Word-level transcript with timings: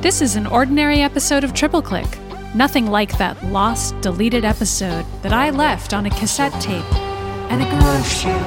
This 0.00 0.22
is 0.22 0.36
an 0.36 0.46
ordinary 0.46 1.02
episode 1.02 1.44
of 1.44 1.52
Triple 1.52 1.82
Click. 1.82 2.06
Nothing 2.54 2.86
like 2.86 3.18
that 3.18 3.44
lost, 3.46 4.00
deleted 4.00 4.46
episode 4.46 5.04
that 5.20 5.34
I 5.34 5.50
left 5.50 5.92
on 5.92 6.06
a 6.06 6.10
cassette 6.10 6.58
tape 6.58 6.84
at 7.50 7.60
a 7.60 7.66
garage 7.70 8.06
sale. 8.06 8.40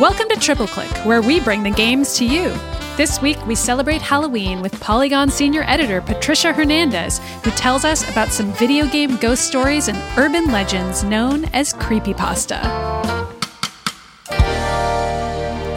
Welcome 0.00 0.30
to 0.30 0.36
Triple 0.40 0.68
Click, 0.68 0.90
where 1.04 1.20
we 1.20 1.38
bring 1.40 1.64
the 1.64 1.70
games 1.70 2.16
to 2.16 2.24
you. 2.24 2.54
This 2.96 3.20
week, 3.20 3.46
we 3.46 3.54
celebrate 3.54 4.00
Halloween 4.00 4.62
with 4.62 4.80
Polygon 4.80 5.28
senior 5.28 5.64
editor 5.66 6.00
Patricia 6.00 6.54
Hernandez, 6.54 7.18
who 7.44 7.50
tells 7.50 7.84
us 7.84 8.08
about 8.08 8.30
some 8.30 8.54
video 8.54 8.86
game 8.86 9.16
ghost 9.16 9.46
stories 9.46 9.88
and 9.88 9.98
urban 10.18 10.46
legends 10.46 11.04
known 11.04 11.44
as 11.52 11.74
creepypasta. 11.74 13.19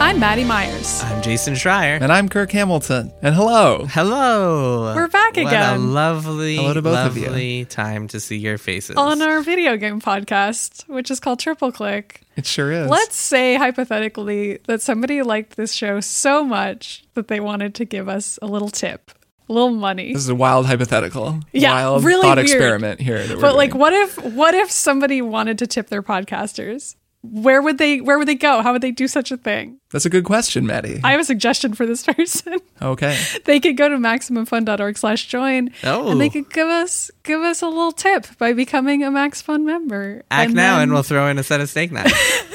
I'm 0.04 0.20
Maddie 0.20 0.44
Myers. 0.44 1.00
I'm 1.02 1.22
Jason 1.22 1.54
Schreier. 1.54 1.98
And 1.98 2.12
I'm 2.12 2.28
Kirk 2.28 2.52
Hamilton. 2.52 3.10
And 3.22 3.34
hello. 3.34 3.86
Hello. 3.88 4.94
We're 4.94 5.08
back 5.08 5.38
again. 5.38 5.50
What 5.50 5.76
a 5.76 5.78
lovely, 5.78 6.56
Hello 6.56 6.74
to 6.74 6.82
both 6.82 7.06
of 7.06 7.16
you. 7.16 7.24
lovely 7.24 7.64
time 7.64 8.06
to 8.08 8.20
see 8.20 8.36
your 8.36 8.58
faces. 8.58 8.96
on 8.96 9.22
our 9.22 9.40
video 9.40 9.78
game 9.78 10.02
podcast, 10.02 10.86
which 10.88 11.10
is 11.10 11.20
called 11.20 11.38
Triple 11.40 11.72
Click. 11.72 12.20
It 12.36 12.44
sure 12.44 12.70
is. 12.70 12.90
Let's 12.90 13.16
say 13.16 13.54
hypothetically 13.56 14.58
that 14.66 14.82
somebody 14.82 15.22
liked 15.22 15.56
this 15.56 15.72
show 15.72 16.00
so 16.00 16.44
much 16.44 17.04
that 17.14 17.28
they 17.28 17.40
wanted 17.40 17.74
to 17.76 17.86
give 17.86 18.06
us 18.06 18.38
a 18.42 18.46
little 18.46 18.68
tip, 18.68 19.10
a 19.48 19.52
little 19.54 19.70
money. 19.70 20.12
This 20.12 20.22
is 20.22 20.28
a 20.28 20.34
wild 20.34 20.66
hypothetical. 20.66 21.40
Yeah, 21.52 21.72
wild 21.72 22.04
really 22.04 22.22
thought 22.22 22.36
weird. 22.36 22.50
experiment 22.50 23.00
here. 23.00 23.26
That 23.26 23.36
we're 23.36 23.40
But 23.40 23.56
like 23.56 23.70
doing. 23.70 23.80
what 23.80 23.92
if 23.94 24.22
what 24.22 24.54
if 24.54 24.70
somebody 24.70 25.22
wanted 25.22 25.58
to 25.60 25.66
tip 25.66 25.88
their 25.88 26.02
podcasters? 26.02 26.94
Where 27.32 27.62
would 27.62 27.78
they 27.78 28.02
where 28.02 28.18
would 28.18 28.28
they 28.28 28.34
go? 28.34 28.60
How 28.60 28.72
would 28.72 28.82
they 28.82 28.90
do 28.90 29.08
such 29.08 29.30
a 29.30 29.38
thing? 29.38 29.78
That's 29.90 30.04
a 30.04 30.10
good 30.10 30.24
question, 30.24 30.66
Maddie. 30.66 31.00
I 31.02 31.12
have 31.12 31.20
a 31.20 31.24
suggestion 31.24 31.72
for 31.72 31.86
this 31.86 32.04
person. 32.06 32.58
okay. 32.82 33.18
they 33.46 33.60
could 33.60 33.76
go 33.78 33.88
to 33.88 33.96
maximumfun.org 33.96 34.98
slash 34.98 35.26
join 35.26 35.70
Oh. 35.84 36.10
and 36.10 36.20
they 36.20 36.26
oh. 36.26 36.30
could 36.30 36.50
give 36.52 36.68
us 36.68 37.10
give 37.22 37.40
us 37.40 37.62
a 37.62 37.66
little 37.68 37.92
tip 37.92 38.26
by 38.38 38.52
becoming 38.52 39.02
a 39.02 39.10
Max 39.10 39.40
Fun 39.40 39.64
member. 39.64 40.22
Act 40.30 40.52
now, 40.52 40.74
then- 40.74 40.82
and 40.84 40.92
we'll 40.92 41.02
throw 41.02 41.28
in 41.28 41.38
a 41.38 41.42
set 41.42 41.60
of 41.60 41.70
steak 41.70 41.92
knives. 41.92 42.12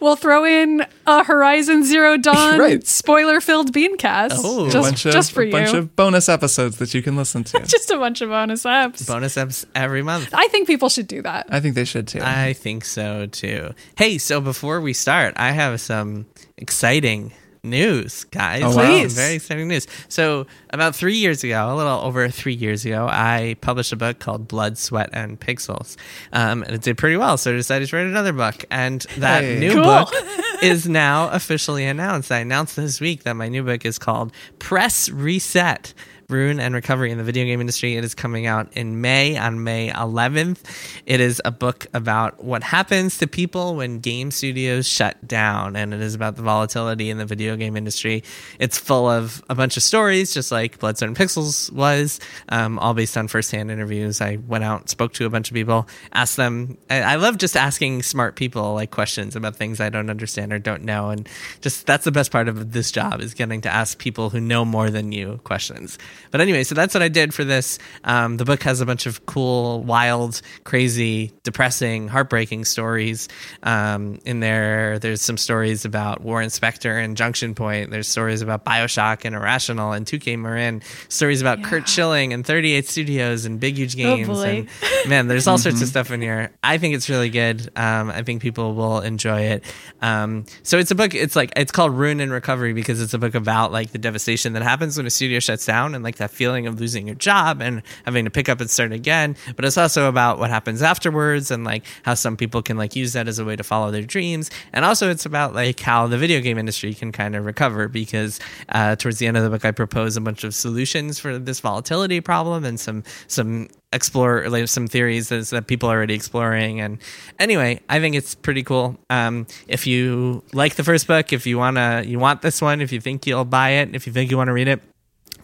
We'll 0.00 0.16
throw 0.16 0.44
in 0.44 0.84
a 1.06 1.24
Horizon 1.24 1.84
Zero 1.84 2.16
Dawn 2.18 2.58
Right. 2.58 2.86
spoiler-filled 2.86 3.72
beancast 3.72 4.32
Oh. 4.38 4.70
just, 4.70 4.88
bunch 4.88 5.06
of, 5.06 5.12
just 5.12 5.32
for 5.32 5.42
a 5.42 5.50
bunch 5.50 5.72
of 5.72 5.96
bonus 5.96 6.28
episodes 6.28 6.76
that 6.78 6.94
you 6.94 7.02
can 7.02 7.16
listen 7.16 7.44
to. 7.44 7.60
just 7.66 7.90
a 7.90 7.96
bunch 7.96 8.20
of 8.20 8.28
bonus 8.30 8.64
apps. 8.64 9.06
Bonus 9.06 9.36
eps 9.36 9.64
every 9.74 10.02
month. 10.02 10.28
I 10.32 10.48
think 10.48 10.66
people 10.66 10.88
should 10.88 11.06
do 11.06 11.22
that. 11.22 11.46
I 11.50 11.60
think 11.60 11.74
they 11.74 11.84
should 11.84 12.08
too. 12.08 12.20
I 12.22 12.52
think 12.52 12.84
so 12.84 13.26
too. 13.26 13.72
Hey, 13.96 14.18
so 14.18 14.40
before 14.40 14.80
we 14.80 14.92
start, 14.92 15.34
I 15.36 15.52
have 15.52 15.80
some 15.80 16.26
exciting 16.58 17.32
news, 17.64 18.24
guys. 18.24 18.62
Oh, 18.64 18.76
wow. 18.76 19.06
Very 19.08 19.34
exciting 19.34 19.68
news. 19.68 19.86
So, 20.08 20.46
about 20.70 20.96
three 20.96 21.16
years 21.16 21.44
ago, 21.44 21.72
a 21.72 21.76
little 21.76 22.00
over 22.00 22.28
three 22.28 22.54
years 22.54 22.84
ago, 22.84 23.06
I 23.08 23.56
published 23.60 23.92
a 23.92 23.96
book 23.96 24.18
called 24.18 24.48
Blood, 24.48 24.76
Sweat, 24.78 25.10
and 25.12 25.38
Pixels. 25.40 25.96
Um, 26.32 26.62
and 26.64 26.72
it 26.74 26.82
did 26.82 26.98
pretty 26.98 27.16
well. 27.16 27.36
So, 27.36 27.52
I 27.52 27.56
decided 27.56 27.88
to 27.88 27.96
write 27.96 28.06
another 28.06 28.32
book. 28.32 28.64
And 28.70 29.02
that 29.18 29.44
Hey. 29.44 29.60
new 29.60 29.74
Cool. 29.74 29.84
book 29.84 30.08
is 30.62 30.88
now 30.88 31.28
officially 31.30 31.84
announced. 31.86 32.32
I 32.32 32.38
announced 32.38 32.76
this 32.76 33.00
week 33.00 33.22
that 33.24 33.34
my 33.34 33.48
new 33.48 33.62
book 33.62 33.84
is 33.84 33.98
called 33.98 34.32
Press 34.58 35.08
Reset. 35.08 35.94
Ruin 36.32 36.58
and 36.58 36.74
Recovery 36.74 37.10
in 37.10 37.18
the 37.18 37.24
Video 37.24 37.44
Game 37.44 37.60
Industry. 37.60 37.96
It 37.96 38.04
is 38.04 38.14
coming 38.14 38.46
out 38.46 38.72
in 38.72 39.02
May, 39.02 39.36
on 39.36 39.62
May 39.62 39.90
11th. 39.90 40.58
It 41.04 41.20
is 41.20 41.42
a 41.44 41.50
book 41.50 41.86
about 41.92 42.42
what 42.42 42.62
happens 42.62 43.18
to 43.18 43.26
people 43.26 43.76
when 43.76 44.00
game 44.00 44.30
studios 44.30 44.88
shut 44.88 45.28
down, 45.28 45.76
and 45.76 45.92
it 45.92 46.00
is 46.00 46.14
about 46.14 46.36
the 46.36 46.42
volatility 46.42 47.10
in 47.10 47.18
the 47.18 47.26
video 47.26 47.54
game 47.56 47.76
industry. 47.76 48.24
It's 48.58 48.78
full 48.78 49.08
of 49.08 49.44
a 49.50 49.54
bunch 49.54 49.76
of 49.76 49.82
stories, 49.82 50.32
just 50.32 50.50
like 50.50 50.78
Blood, 50.78 50.96
Sweat, 50.96 51.08
and 51.08 51.16
Pixels 51.16 51.70
was, 51.70 52.18
um, 52.48 52.78
all 52.78 52.94
based 52.94 53.16
on 53.16 53.28
firsthand 53.28 53.70
interviews. 53.70 54.22
I 54.22 54.36
went 54.36 54.64
out, 54.64 54.88
spoke 54.88 55.12
to 55.14 55.26
a 55.26 55.30
bunch 55.30 55.50
of 55.50 55.54
people, 55.54 55.86
asked 56.14 56.38
them. 56.38 56.78
I, 56.88 57.02
I 57.02 57.14
love 57.16 57.36
just 57.36 57.56
asking 57.56 58.04
smart 58.04 58.36
people 58.36 58.72
like 58.72 58.90
questions 58.90 59.36
about 59.36 59.56
things 59.56 59.80
I 59.80 59.90
don't 59.90 60.08
understand 60.08 60.52
or 60.52 60.58
don't 60.58 60.84
know, 60.84 61.10
and 61.10 61.28
just 61.60 61.86
that's 61.86 62.04
the 62.04 62.12
best 62.12 62.32
part 62.32 62.48
of 62.48 62.72
this 62.72 62.90
job 62.90 63.20
is 63.20 63.34
getting 63.34 63.60
to 63.60 63.68
ask 63.68 63.98
people 63.98 64.30
who 64.30 64.40
know 64.40 64.64
more 64.64 64.88
than 64.88 65.12
you 65.12 65.38
questions. 65.44 65.98
But 66.30 66.40
anyway, 66.40 66.64
so 66.64 66.74
that's 66.74 66.94
what 66.94 67.02
I 67.02 67.08
did 67.08 67.34
for 67.34 67.44
this. 67.44 67.78
Um, 68.04 68.36
the 68.36 68.44
book 68.44 68.62
has 68.62 68.80
a 68.80 68.86
bunch 68.86 69.06
of 69.06 69.26
cool, 69.26 69.82
wild, 69.82 70.40
crazy, 70.64 71.32
depressing, 71.42 72.08
heartbreaking 72.08 72.64
stories 72.64 73.28
um, 73.62 74.20
in 74.24 74.40
there. 74.40 74.98
There's 74.98 75.22
some 75.22 75.36
stories 75.36 75.84
about 75.84 76.22
Warren 76.22 76.48
Spector 76.48 77.02
and 77.02 77.16
Junction 77.16 77.54
Point. 77.54 77.90
There's 77.90 78.08
stories 78.08 78.42
about 78.42 78.64
Bioshock 78.64 79.24
and 79.24 79.34
Irrational 79.34 79.92
and 79.92 80.06
2K 80.06 80.38
Marin. 80.38 80.82
Stories 81.08 81.40
about 81.40 81.62
Curt 81.62 81.88
Schilling 81.88 82.32
and 82.32 82.46
38 82.46 82.86
Studios 82.86 83.44
and 83.44 83.60
Big 83.60 83.76
Huge 83.76 83.96
Games. 83.96 84.28
boy. 84.28 84.66
and 85.02 85.08
man, 85.08 85.28
there's 85.28 85.46
all 85.46 85.58
sorts 85.58 85.82
of 85.82 85.88
stuff 85.88 86.10
in 86.10 86.20
here. 86.20 86.52
I 86.62 86.78
think 86.78 86.94
it's 86.94 87.08
really 87.08 87.30
good. 87.30 87.70
Um, 87.76 88.10
I 88.10 88.22
think 88.22 88.42
people 88.42 88.74
will 88.74 89.00
enjoy 89.00 89.42
it. 89.42 89.64
Um, 90.00 90.44
so 90.62 90.78
it's 90.78 90.90
a 90.90 90.94
book. 90.94 91.14
It's 91.14 91.36
like 91.36 91.52
it's 91.56 91.72
called 91.72 91.92
Ruin 91.92 92.20
and 92.20 92.32
Recovery 92.32 92.72
because 92.72 93.00
it's 93.00 93.14
a 93.14 93.18
book 93.18 93.34
about 93.34 93.72
like 93.72 93.92
the 93.92 93.98
devastation 93.98 94.52
that 94.54 94.62
happens 94.62 94.96
when 94.96 95.06
a 95.06 95.10
studio 95.10 95.40
shuts 95.40 95.66
down 95.66 95.94
and 95.94 96.01
like 96.02 96.16
that 96.16 96.30
feeling 96.30 96.66
of 96.66 96.80
losing 96.80 97.06
your 97.06 97.16
job 97.16 97.60
and 97.60 97.82
having 98.04 98.24
to 98.24 98.30
pick 98.30 98.48
up 98.48 98.60
and 98.60 98.70
start 98.70 98.92
again. 98.92 99.36
But 99.56 99.64
it's 99.64 99.78
also 99.78 100.08
about 100.08 100.38
what 100.38 100.50
happens 100.50 100.82
afterwards 100.82 101.50
and 101.50 101.64
like 101.64 101.84
how 102.02 102.14
some 102.14 102.36
people 102.36 102.62
can 102.62 102.76
like 102.76 102.96
use 102.96 103.12
that 103.12 103.28
as 103.28 103.38
a 103.38 103.44
way 103.44 103.56
to 103.56 103.62
follow 103.62 103.90
their 103.90 104.02
dreams. 104.02 104.50
And 104.72 104.84
also 104.84 105.10
it's 105.10 105.26
about 105.26 105.54
like 105.54 105.80
how 105.80 106.06
the 106.06 106.18
video 106.18 106.40
game 106.40 106.58
industry 106.58 106.94
can 106.94 107.12
kind 107.12 107.36
of 107.36 107.44
recover 107.44 107.88
because 107.88 108.40
uh, 108.68 108.96
towards 108.96 109.18
the 109.18 109.26
end 109.26 109.36
of 109.36 109.42
the 109.42 109.50
book 109.50 109.64
I 109.64 109.70
propose 109.70 110.16
a 110.16 110.20
bunch 110.20 110.44
of 110.44 110.54
solutions 110.54 111.18
for 111.18 111.38
this 111.38 111.60
volatility 111.60 112.20
problem 112.20 112.64
and 112.64 112.78
some 112.78 113.04
some 113.26 113.68
explore 113.92 114.48
like 114.48 114.68
some 114.68 114.86
theories 114.86 115.28
that, 115.28 115.46
that 115.48 115.66
people 115.66 115.88
are 115.88 115.96
already 115.96 116.14
exploring 116.14 116.80
and 116.80 116.98
anyway 117.38 117.78
i 117.88 118.00
think 118.00 118.14
it's 118.14 118.34
pretty 118.34 118.62
cool 118.62 118.98
um, 119.10 119.46
if 119.68 119.86
you 119.86 120.42
like 120.52 120.74
the 120.76 120.84
first 120.84 121.06
book 121.06 121.32
if 121.32 121.46
you 121.46 121.58
want 121.58 121.76
to 121.76 122.02
you 122.06 122.18
want 122.18 122.42
this 122.42 122.62
one 122.62 122.80
if 122.80 122.90
you 122.90 123.00
think 123.00 123.26
you'll 123.26 123.44
buy 123.44 123.70
it 123.70 123.94
if 123.94 124.06
you 124.06 124.12
think 124.12 124.30
you 124.30 124.36
want 124.36 124.48
to 124.48 124.52
read 124.52 124.68
it 124.68 124.80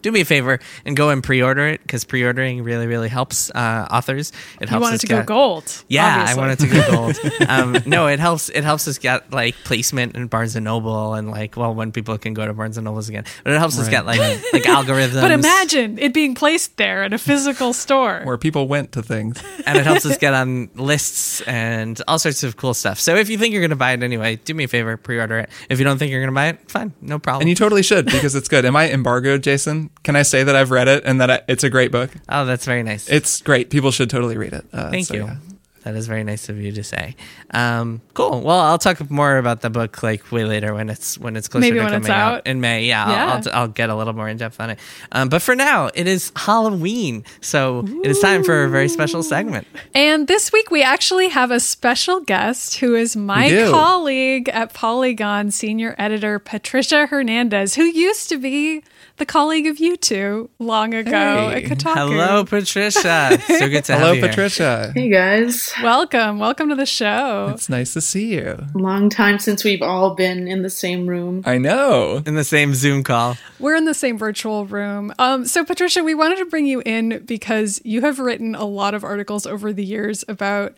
do 0.03 0.13
me 0.13 0.21
a 0.21 0.25
favor 0.25 0.59
and 0.85 0.97
go 0.97 1.11
and 1.11 1.23
pre-order 1.23 1.67
it 1.69 1.83
because 1.83 2.05
pre-ordering 2.05 2.63
really 2.63 2.87
really 2.87 3.09
helps 3.09 3.51
uh, 3.55 3.87
authors 3.91 4.31
it 4.61 4.63
You 4.63 4.67
helps 4.69 4.83
want 4.83 4.95
us 4.95 5.05
it 5.05 5.07
to 5.07 5.13
go 5.13 5.17
get- 5.19 5.27
gold. 5.27 5.85
yeah, 5.89 6.21
obviously. 6.21 6.43
I 6.43 6.47
want 6.47 6.53
it 6.53 6.59
to 6.65 6.69
go 6.69 6.91
gold. 6.91 7.49
um, 7.49 7.83
no, 7.87 8.07
it 8.07 8.19
helps. 8.21 8.49
It 8.49 8.65
helps 8.65 8.87
us 8.89 8.99
get 8.99 9.33
like 9.33 9.55
placement 9.65 10.15
in 10.17 10.27
Barnes 10.29 10.57
and 10.57 10.65
Noble, 10.65 11.15
and 11.15 11.31
like, 11.31 11.57
well, 11.57 11.75
when 11.75 11.93
people 11.93 12.17
can 12.19 12.35
go 12.35 12.47
to 12.47 12.53
Barnes 12.55 12.77
and 12.77 12.85
Nobles 12.85 13.09
again, 13.09 13.25
but 13.45 13.53
it 13.53 13.59
helps 13.59 13.79
us 13.79 13.89
get 13.89 14.07
like 14.07 14.21
like 14.53 14.63
algorithms. 14.65 15.21
But 15.29 15.33
imagine 15.33 15.99
it 15.99 16.15
being 16.15 16.35
placed 16.35 16.77
there 16.77 17.03
in 17.05 17.13
a 17.13 17.19
physical 17.19 17.73
store. 17.73 18.23
Where 18.25 18.39
people 18.39 18.69
went 18.69 18.93
to 18.93 19.03
things. 19.03 19.43
and 19.67 19.77
it 19.79 19.85
helps 19.85 20.07
us 20.07 20.17
get 20.19 20.33
on 20.35 20.71
lists 20.75 21.41
and 21.43 22.01
all 22.09 22.19
sorts 22.19 22.43
of 22.43 22.57
cool 22.57 22.75
stuff. 22.75 22.99
So 22.99 23.15
if 23.17 23.29
you 23.29 23.37
think 23.39 23.53
you're 23.53 23.61
going 23.63 23.71
to 23.71 23.77
buy 23.77 23.93
it 23.93 24.03
anyway, 24.03 24.37
do 24.37 24.55
me 24.55 24.65
a 24.65 24.69
favor, 24.69 24.97
pre-order 24.97 25.39
it. 25.41 25.51
If 25.69 25.79
you 25.79 25.85
don't 25.85 25.99
think 25.99 26.11
you're 26.11 26.21
going 26.21 26.31
to 26.31 26.35
buy 26.35 26.49
it, 26.49 26.71
fine, 26.71 26.93
no 27.01 27.19
problem. 27.19 27.43
And 27.43 27.49
you 27.51 27.55
totally 27.55 27.83
should 27.83 28.07
because 28.07 28.35
it's 28.35 28.49
good. 28.49 28.65
Am 28.65 28.77
I 28.77 28.91
embargoed, 28.91 29.43
Jason? 29.43 29.91
Can 30.03 30.17
I 30.17 30.23
say 30.23 30.45
that 30.45 30.57
I've 30.57 30.71
read 30.71 30.89
it 30.89 31.05
and 31.05 31.21
that 31.21 31.31
I, 31.31 31.41
it's 31.49 31.65
a 31.65 31.71
great 31.71 31.93
book? 31.93 32.11
oh, 32.29 32.45
that's 32.45 32.65
very 32.65 32.83
nice. 32.83 33.09
It's 33.09 33.41
great. 33.43 33.71
People 33.71 33.91
should 33.91 34.11
totally 34.11 34.37
read 34.37 34.53
it. 34.53 34.65
Uh, 34.73 34.91
Thank 34.91 35.07
so, 35.07 35.15
you. 35.15 35.25
yeah. 35.25 35.37
That 35.85 35.95
is 35.95 36.07
very 36.07 36.25
nice 36.25 36.49
of 36.51 36.59
you 36.61 36.71
to 36.73 36.83
say. 36.85 37.15
Um, 37.51 38.03
cool. 38.13 38.43
Well, 38.43 38.59
I'll 38.61 38.79
talk 38.79 39.11
more 39.11 39.39
about 39.39 39.63
the 39.63 39.71
book 39.71 40.03
like 40.03 40.31
way 40.31 40.45
later 40.45 40.75
when 40.75 40.91
it's 40.91 41.17
when 41.17 41.35
it's 41.35 41.49
closer 41.49 41.63
Maybe 41.63 41.77
to 41.79 41.85
when 41.85 41.93
coming 41.93 42.03
it's 42.03 42.11
out. 42.11 42.47
in 42.47 42.61
May. 42.61 42.85
Yeah, 42.85 43.09
Yeah. 43.09 43.27
I'll, 43.27 43.33
I'll, 43.33 43.61
I'll 43.63 43.69
get 43.69 43.89
a 43.89 43.95
little 43.95 44.13
more 44.13 44.29
in 44.29 44.37
depth 44.37 44.61
on 44.61 44.71
it. 44.71 44.79
Um, 45.13 45.29
but 45.31 45.41
for 45.41 45.55
now, 45.55 45.89
it 45.95 46.07
is 46.07 46.31
Halloween, 46.37 47.25
so 47.41 47.87
it 48.03 48.11
is 48.11 48.19
time 48.19 48.45
for 48.45 48.65
a 48.65 48.69
very 48.69 48.89
special 48.89 49.23
segment. 49.23 49.67
And 49.95 50.27
this 50.29 50.53
week 50.53 50.71
we 50.71 50.83
actually 50.83 51.29
have 51.29 51.51
a 51.51 51.61
special 51.61 52.21
guest 52.21 52.79
who 52.81 52.95
is 52.95 53.17
my 53.17 53.49
colleague 53.71 54.49
at 54.51 54.75
Polygon, 54.75 55.51
senior 55.53 55.95
editor 55.97 56.39
Patricia 56.39 57.07
Hernandez, 57.07 57.77
who 57.77 57.85
used 57.85 58.29
to 58.29 58.37
be 58.37 58.83
the 59.19 59.27
colleague 59.27 59.67
of 59.67 59.79
you 59.79 59.97
two 59.97 60.49
long 60.59 60.95
ago 60.95 61.11
Hey. 61.51 61.65
at 61.65 61.71
Kotaku. 61.71 61.95
Hello, 61.95 62.45
Patricia. 62.45 63.39
so 63.47 63.69
good 63.69 63.85
to 63.85 63.93
have 63.93 64.01
Hello, 64.01 64.13
you 64.13 64.21
here. 64.21 64.29
Patricia. 64.29 64.93
Hey 64.95 65.09
guys. 65.11 65.73
Welcome. 65.83 66.39
Welcome 66.39 66.69
to 66.69 66.75
the 66.75 66.87
show. 66.87 67.49
It's 67.53 67.69
nice 67.69 67.93
to 67.95 68.01
see 68.01 68.35
you. 68.35 68.59
Long 68.75 69.11
time 69.11 69.39
since 69.39 69.65
we've 69.65 69.83
all 69.83 70.15
been 70.15 70.47
in 70.49 70.63
the 70.63 70.71
same 70.71 71.07
room. 71.07 71.43
I 71.45 71.59
know. 71.59 72.23
In 72.27 72.35
the 72.35 72.45
same 72.45 72.75
Zoom 72.75 73.03
call. 73.03 73.37
We're 73.59 73.77
in 73.77 73.85
the 73.85 73.95
same 73.95 74.17
virtual 74.19 74.67
room. 74.67 75.13
Um, 75.19 75.47
so, 75.47 75.65
Patricia, 75.65 76.03
we 76.05 76.15
wanted 76.15 76.39
to 76.39 76.47
bring 76.47 76.67
you 76.67 76.81
in 76.87 77.23
because 77.27 77.81
you 77.85 78.01
have 78.03 78.19
written 78.19 78.55
a 78.55 78.65
lot 78.65 78.95
of 78.95 79.03
articles 79.05 79.47
over 79.47 79.73
the 79.73 79.85
years 79.85 80.25
about 80.29 80.77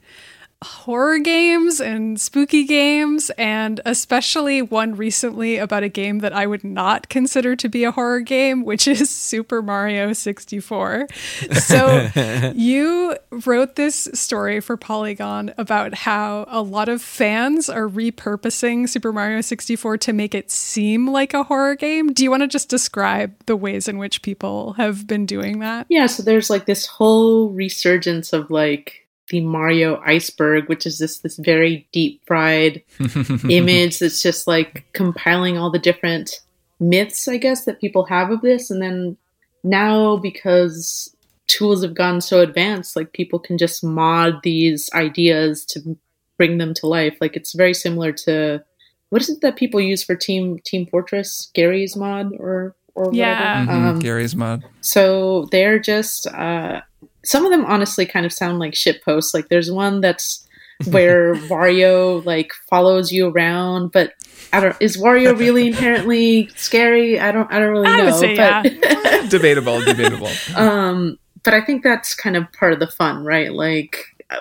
horror 0.62 1.18
games 1.18 1.80
and 1.80 2.20
spooky 2.20 2.64
games, 2.64 3.30
and 3.38 3.80
especially 3.86 4.60
one 4.60 4.94
recently 4.94 5.56
about 5.56 5.82
a 5.82 5.88
game 5.88 6.18
that 6.18 6.34
I 6.34 6.46
would 6.46 6.64
not 6.64 7.08
consider 7.08 7.56
to 7.56 7.68
be 7.68 7.84
a 7.84 7.90
horror 7.90 8.20
game, 8.20 8.64
which 8.64 8.86
is 8.86 9.08
Super 9.30 9.62
Mario 9.62 10.12
64. 10.12 11.08
So 11.52 12.10
you 12.54 13.16
wrote 13.46 13.76
this 13.76 14.08
story 14.12 14.60
for 14.60 14.76
Polygon 14.76 15.54
about 15.56 15.94
how 15.94 16.44
a 16.48 16.60
lot 16.60 16.88
of 16.88 17.00
fans 17.00 17.70
are 17.70 17.88
repurposing 17.88 18.88
Super 18.88 19.12
Mario 19.12 19.40
64 19.40 19.98
to 19.98 20.12
make 20.12 20.34
it 20.34 20.50
seem 20.50 21.08
like 21.08 21.32
a 21.32 21.44
horror 21.44 21.74
game. 21.74 22.12
Do 22.12 22.22
you 22.22 22.30
want 22.30 22.42
to 22.42 22.48
just 22.48 22.68
describe 22.68 23.34
the 23.46 23.56
ways 23.56 23.88
in 23.88 23.96
which 23.96 24.20
people 24.20 24.74
have 24.74 25.06
been 25.06 25.24
doing 25.24 25.60
that? 25.60 25.86
Yeah, 25.88 26.06
so 26.06 26.22
there's 26.22 26.50
like 26.50 26.66
this 26.66 26.84
whole 26.84 27.50
resurgence 27.50 28.34
of 28.34 28.50
like 28.50 28.99
the 29.30 29.40
Mario 29.40 30.00
iceberg, 30.04 30.68
which 30.68 30.84
is 30.86 30.98
this 30.98 31.18
this 31.18 31.36
very 31.38 31.88
deep 31.92 32.20
fried 32.26 32.82
image 33.48 33.98
that's 33.98 34.22
just 34.22 34.46
like 34.46 34.84
compiling 34.92 35.56
all 35.58 35.70
the 35.70 35.78
different 35.78 36.40
myths, 36.78 37.26
I 37.28 37.36
guess, 37.38 37.64
that 37.64 37.80
people 37.80 38.04
have 38.06 38.30
of 38.30 38.40
this. 38.42 38.70
And 38.70 38.82
then 38.82 39.16
now 39.64 40.16
because 40.16 41.14
tools 41.46 41.82
have 41.82 41.94
gotten 41.94 42.20
so 42.20 42.40
advanced, 42.40 42.96
like 42.96 43.12
people 43.12 43.38
can 43.38 43.58
just 43.58 43.82
mod 43.84 44.42
these 44.42 44.90
ideas 44.94 45.64
to 45.66 45.96
bring 46.36 46.58
them 46.58 46.74
to 46.74 46.86
life. 46.86 47.16
Like 47.20 47.36
it's 47.36 47.54
very 47.54 47.74
similar 47.74 48.12
to 48.12 48.62
what 49.10 49.22
is 49.22 49.28
it 49.28 49.40
that 49.42 49.56
people 49.56 49.80
use 49.80 50.02
for 50.04 50.14
Team 50.14 50.58
Team 50.64 50.86
Fortress? 50.86 51.50
Garry's 51.54 51.96
Mod 51.96 52.32
or 52.38 52.74
or 52.94 53.12
Yeah. 53.12 53.64
whatever. 53.64 53.70
Mhm, 53.72 53.90
Um, 53.90 53.98
Garry's 54.00 54.34
Mod. 54.36 54.64
so 54.80 55.46
they're 55.52 55.78
just 55.78 56.26
uh, 56.28 56.80
some 57.24 57.44
of 57.44 57.50
them 57.50 57.64
honestly 57.64 58.06
kind 58.06 58.26
of 58.26 58.32
sound 58.32 58.58
like 58.58 58.74
shit 58.74 59.02
posts. 59.04 59.34
Like 59.34 59.48
there's 59.48 59.70
one 59.70 60.00
that's 60.00 60.46
where 60.90 61.34
Wario 61.34 62.24
like 62.24 62.52
follows 62.68 63.12
you 63.12 63.28
around, 63.28 63.92
but 63.92 64.14
I 64.52 64.60
don't. 64.60 64.76
Is 64.80 64.96
Wario 64.96 65.38
really 65.38 65.68
inherently 65.68 66.48
scary? 66.56 67.20
I 67.20 67.32
don't. 67.32 67.50
I 67.52 67.58
don't 67.58 67.70
really 67.70 67.86
I 67.86 67.96
know. 67.98 68.04
would 68.06 68.14
say 68.14 68.36
but 68.36 68.62
debatable, 69.30 69.80
debatable. 69.84 70.30
um, 70.56 71.18
but 71.42 71.54
I 71.54 71.60
think 71.60 71.82
that's 71.82 72.14
kind 72.14 72.36
of 72.36 72.50
part 72.52 72.72
of 72.72 72.80
the 72.80 72.86
fun, 72.86 73.24
right? 73.24 73.52
Like, 73.52 73.98
uh, 74.30 74.38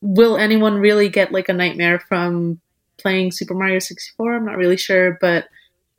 will 0.00 0.36
anyone 0.36 0.74
really 0.74 1.08
get 1.08 1.32
like 1.32 1.48
a 1.48 1.52
nightmare 1.52 1.98
from 2.00 2.60
playing 2.96 3.32
Super 3.32 3.54
Mario 3.54 3.78
64? 3.78 4.36
I'm 4.36 4.46
not 4.46 4.56
really 4.56 4.76
sure, 4.76 5.18
but 5.20 5.46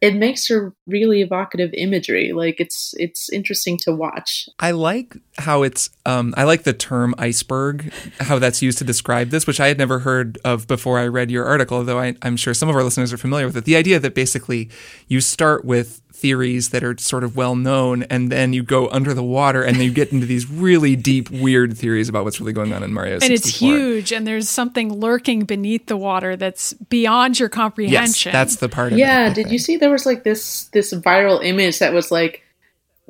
it 0.02 0.16
makes 0.16 0.50
a 0.50 0.74
really 0.88 1.22
evocative 1.22 1.70
imagery. 1.74 2.34
Like 2.34 2.60
it's 2.60 2.96
it's 2.98 3.30
interesting 3.32 3.78
to 3.80 3.94
watch. 3.94 4.50
I 4.60 4.72
like 4.72 5.16
how 5.38 5.62
it's. 5.62 5.92
Um, 6.08 6.34
I 6.36 6.44
like 6.44 6.64
the 6.64 6.74
term 6.74 7.14
iceberg, 7.20 7.94
how 8.20 8.40
that's 8.40 8.64
used 8.64 8.80
to 8.80 8.84
describe 8.84 9.30
this, 9.30 9.46
which 9.46 9.60
I 9.60 9.68
had 9.68 9.78
never 9.78 10.00
heard 10.00 10.40
of 10.44 10.68
before 10.68 10.98
I 10.98 11.06
read 11.06 11.30
your 11.30 11.46
article. 11.46 11.84
Though 11.84 12.00
I, 12.00 12.16
I'm 12.24 12.36
sure 12.36 12.56
some 12.56 12.68
of 12.68 12.76
our 12.76 12.84
listeners 12.84 13.14
are 13.14 13.18
familiar 13.18 13.46
with 13.46 13.56
it. 13.56 13.66
The 13.66 13.76
idea 13.76 14.00
that 14.00 14.16
basically 14.16 14.70
you 15.08 15.22
start 15.22 15.64
with 15.64 16.02
theories 16.22 16.70
that 16.70 16.84
are 16.84 16.96
sort 17.00 17.24
of 17.24 17.36
well 17.36 17.56
known, 17.56 18.04
and 18.04 18.32
then 18.32 18.54
you 18.54 18.62
go 18.62 18.88
under 18.90 19.14
the 19.14 19.24
water, 19.24 19.64
and 19.64 19.78
then 19.78 19.84
you 19.84 19.92
get 19.92 20.12
into 20.12 20.28
these 20.28 20.50
really 20.50 20.96
deep, 20.96 21.30
weird 21.32 21.76
theories 21.76 22.08
about 22.08 22.24
what's 22.24 22.40
really 22.40 22.54
going 22.54 22.72
on 22.72 22.84
in 22.84 22.94
Mario. 22.94 23.16
And 23.16 23.32
it's 23.32 23.48
huge, 23.48 24.14
and 24.14 24.26
there's 24.26 24.48
something 24.48 24.94
lurking 24.94 25.46
beneath 25.46 25.88
the 25.88 25.98
water 25.98 26.38
that's 26.38 26.74
beyond 26.74 27.40
your 27.40 27.50
comprehension. 27.50 27.94
Yes, 27.94 28.24
comprehension. 28.24 28.32
that's 28.32 28.56
the 28.58 28.70
part. 28.70 28.94
Of 28.94 29.00
Yeah, 29.00 29.28
it, 29.28 29.32
I 29.32 29.34
did 29.34 29.52
you 29.52 29.58
see 29.58 29.78
there 29.78 29.90
was 29.90 30.06
like 30.06 30.24
this 30.24 30.66
this 30.66 30.94
viral 30.94 31.44
image 31.44 31.80
that 31.80 31.94
was 31.94 32.12
like 32.12 32.44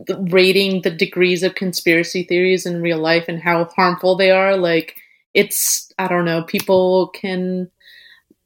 rating 0.08 0.81
the 0.81 0.90
degrees 0.90 1.44
of 1.44 1.56
conspiracy 1.56 2.24
theories 2.24 2.66
in 2.66 2.81
real 2.81 2.98
life 2.98 3.25
and 3.28 3.40
how 3.40 3.66
harmful 3.66 4.16
they 4.16 4.31
are? 4.31 4.56
Like 4.56 4.96
it's 5.34 5.92
I 6.00 6.08
don't 6.08 6.25
know, 6.25 6.44
people 6.44 7.08
can 7.10 7.69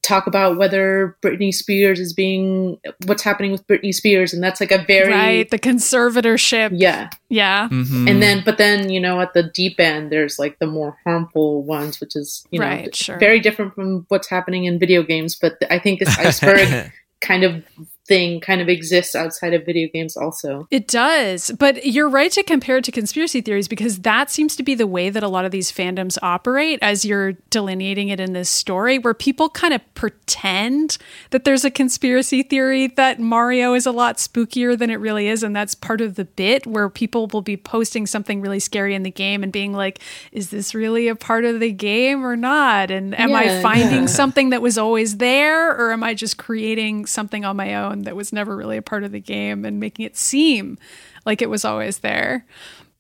talk 0.05 0.27
about 0.27 0.57
whether 0.57 1.17
Britney 1.23 1.53
Spears 1.53 1.99
is 1.99 2.13
being 2.13 2.77
what's 3.05 3.23
happening 3.23 3.51
with 3.51 3.65
Britney 3.67 3.93
Spears 3.93 4.33
and 4.33 4.43
that's 4.43 4.61
like 4.61 4.71
a 4.71 4.77
very 4.85 5.11
right. 5.11 5.49
The 5.49 5.57
conservatorship. 5.59 6.69
yeah. 6.73 7.09
Yeah. 7.29 7.67
Mhm. 7.69 8.09
And 8.09 8.21
then 8.21 8.43
but 8.45 8.57
then, 8.57 8.89
you 8.89 8.99
know, 8.99 9.19
at 9.19 9.33
the 9.33 9.43
deep 9.43 9.79
end 9.79 10.11
there's 10.11 10.37
like 10.37 10.59
the 10.59 10.67
more 10.67 10.97
harmful 11.03 11.63
ones 11.63 11.99
which 11.99 12.15
is, 12.15 12.45
you 12.51 12.59
know, 12.59 12.65
Right, 12.67 12.95
sure. 12.95 13.17
very 13.17 13.39
different 13.39 13.73
from 13.73 14.05
what's 14.09 14.29
happening 14.29 14.65
in 14.65 14.77
video 14.79 15.01
games, 15.03 15.35
but 15.35 15.57
I 15.69 15.79
think 15.79 15.99
this 15.99 16.17
iceberg 16.19 16.91
kind 17.21 17.43
of 17.43 17.63
thing 18.07 18.39
kind 18.39 18.61
of 18.61 18.69
exists 18.69 19.15
outside 19.15 19.53
of 19.53 19.65
video 19.65 19.89
games 19.91 20.15
also. 20.15 20.67
It 20.69 20.87
does. 20.87 21.51
But 21.57 21.85
you're 21.85 22.09
right 22.09 22.31
to 22.33 22.43
compare 22.43 22.77
it 22.77 22.83
to 22.85 22.91
conspiracy 22.91 23.41
theories 23.41 23.67
because 23.67 23.99
that 23.99 24.29
seems 24.29 24.55
to 24.57 24.63
be 24.63 24.75
the 24.75 24.85
way 24.85 25.09
that 25.09 25.23
a 25.23 25.27
lot 25.27 25.45
of 25.45 25.51
these 25.51 25.71
fandoms 25.71 26.17
operate 26.21 26.79
as 26.81 27.03
you're 27.03 27.33
delineating 27.49 28.09
it 28.09 28.19
in 28.19 28.33
this 28.33 28.49
story, 28.49 28.99
where 28.99 29.13
people 29.13 29.49
kind 29.49 29.73
of 29.73 29.81
pretend 29.95 30.97
that 31.31 31.45
there's 31.45 31.65
a 31.65 31.71
conspiracy 31.71 32.43
theory 32.43 32.87
that 32.87 33.19
Mario 33.19 33.73
is 33.73 33.85
a 33.85 33.91
lot 33.91 34.17
spookier 34.17 34.77
than 34.77 34.89
it 34.89 34.95
really 34.95 35.27
is. 35.27 35.41
And 35.41 35.55
that's 35.55 35.73
part 35.73 36.01
of 36.01 36.15
the 36.15 36.25
bit 36.25 36.67
where 36.67 36.89
people 36.89 37.27
will 37.27 37.41
be 37.41 37.57
posting 37.57 38.05
something 38.05 38.39
really 38.39 38.59
scary 38.59 38.93
in 38.93 39.03
the 39.03 39.11
game 39.11 39.41
and 39.41 39.51
being 39.51 39.73
like, 39.73 39.99
is 40.31 40.51
this 40.51 40.75
really 40.75 41.07
a 41.07 41.15
part 41.15 41.43
of 41.43 41.59
the 41.59 41.71
game 41.71 42.23
or 42.23 42.35
not? 42.35 42.91
And 42.91 43.17
am 43.19 43.33
I 43.33 43.61
finding 43.61 44.01
yeah. 44.01 44.05
something 44.05 44.51
that 44.51 44.61
was 44.61 44.77
always 44.77 45.17
there 45.17 45.71
or 45.71 45.91
am 45.91 46.03
I 46.03 46.13
just 46.13 46.37
creating 46.37 47.07
something 47.07 47.43
on 47.43 47.55
my 47.55 47.73
own 47.73 47.94
that 48.03 48.15
was 48.15 48.33
never 48.33 48.55
really 48.55 48.77
a 48.77 48.81
part 48.81 49.03
of 49.03 49.11
the 49.11 49.19
game 49.19 49.65
and 49.65 49.79
making 49.79 50.05
it 50.05 50.17
seem 50.17 50.77
like 51.25 51.41
it 51.41 51.49
was 51.49 51.65
always 51.65 51.99
there? 51.99 52.45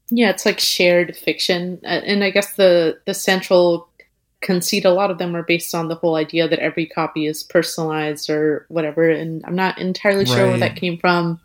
Yeah, 0.09 0.29
it's 0.29 0.45
like 0.45 0.59
shared 0.59 1.15
fiction, 1.15 1.79
Uh, 1.83 2.01
and 2.05 2.23
I 2.23 2.29
guess 2.29 2.53
the 2.53 2.99
the 3.05 3.13
central 3.13 3.89
conceit 4.41 4.85
a 4.85 4.91
lot 4.91 5.09
of 5.09 5.17
them 5.17 5.35
are 5.35 5.43
based 5.43 5.73
on 5.73 5.87
the 5.87 5.95
whole 5.95 6.15
idea 6.15 6.47
that 6.47 6.59
every 6.59 6.85
copy 6.85 7.25
is 7.25 7.41
personalized 7.41 8.29
or 8.29 8.65
whatever. 8.69 9.09
And 9.09 9.43
I'm 9.45 9.55
not 9.55 9.79
entirely 9.79 10.25
sure 10.25 10.47
where 10.47 10.59
that 10.59 10.75
came 10.75 10.99
from. 10.99 11.39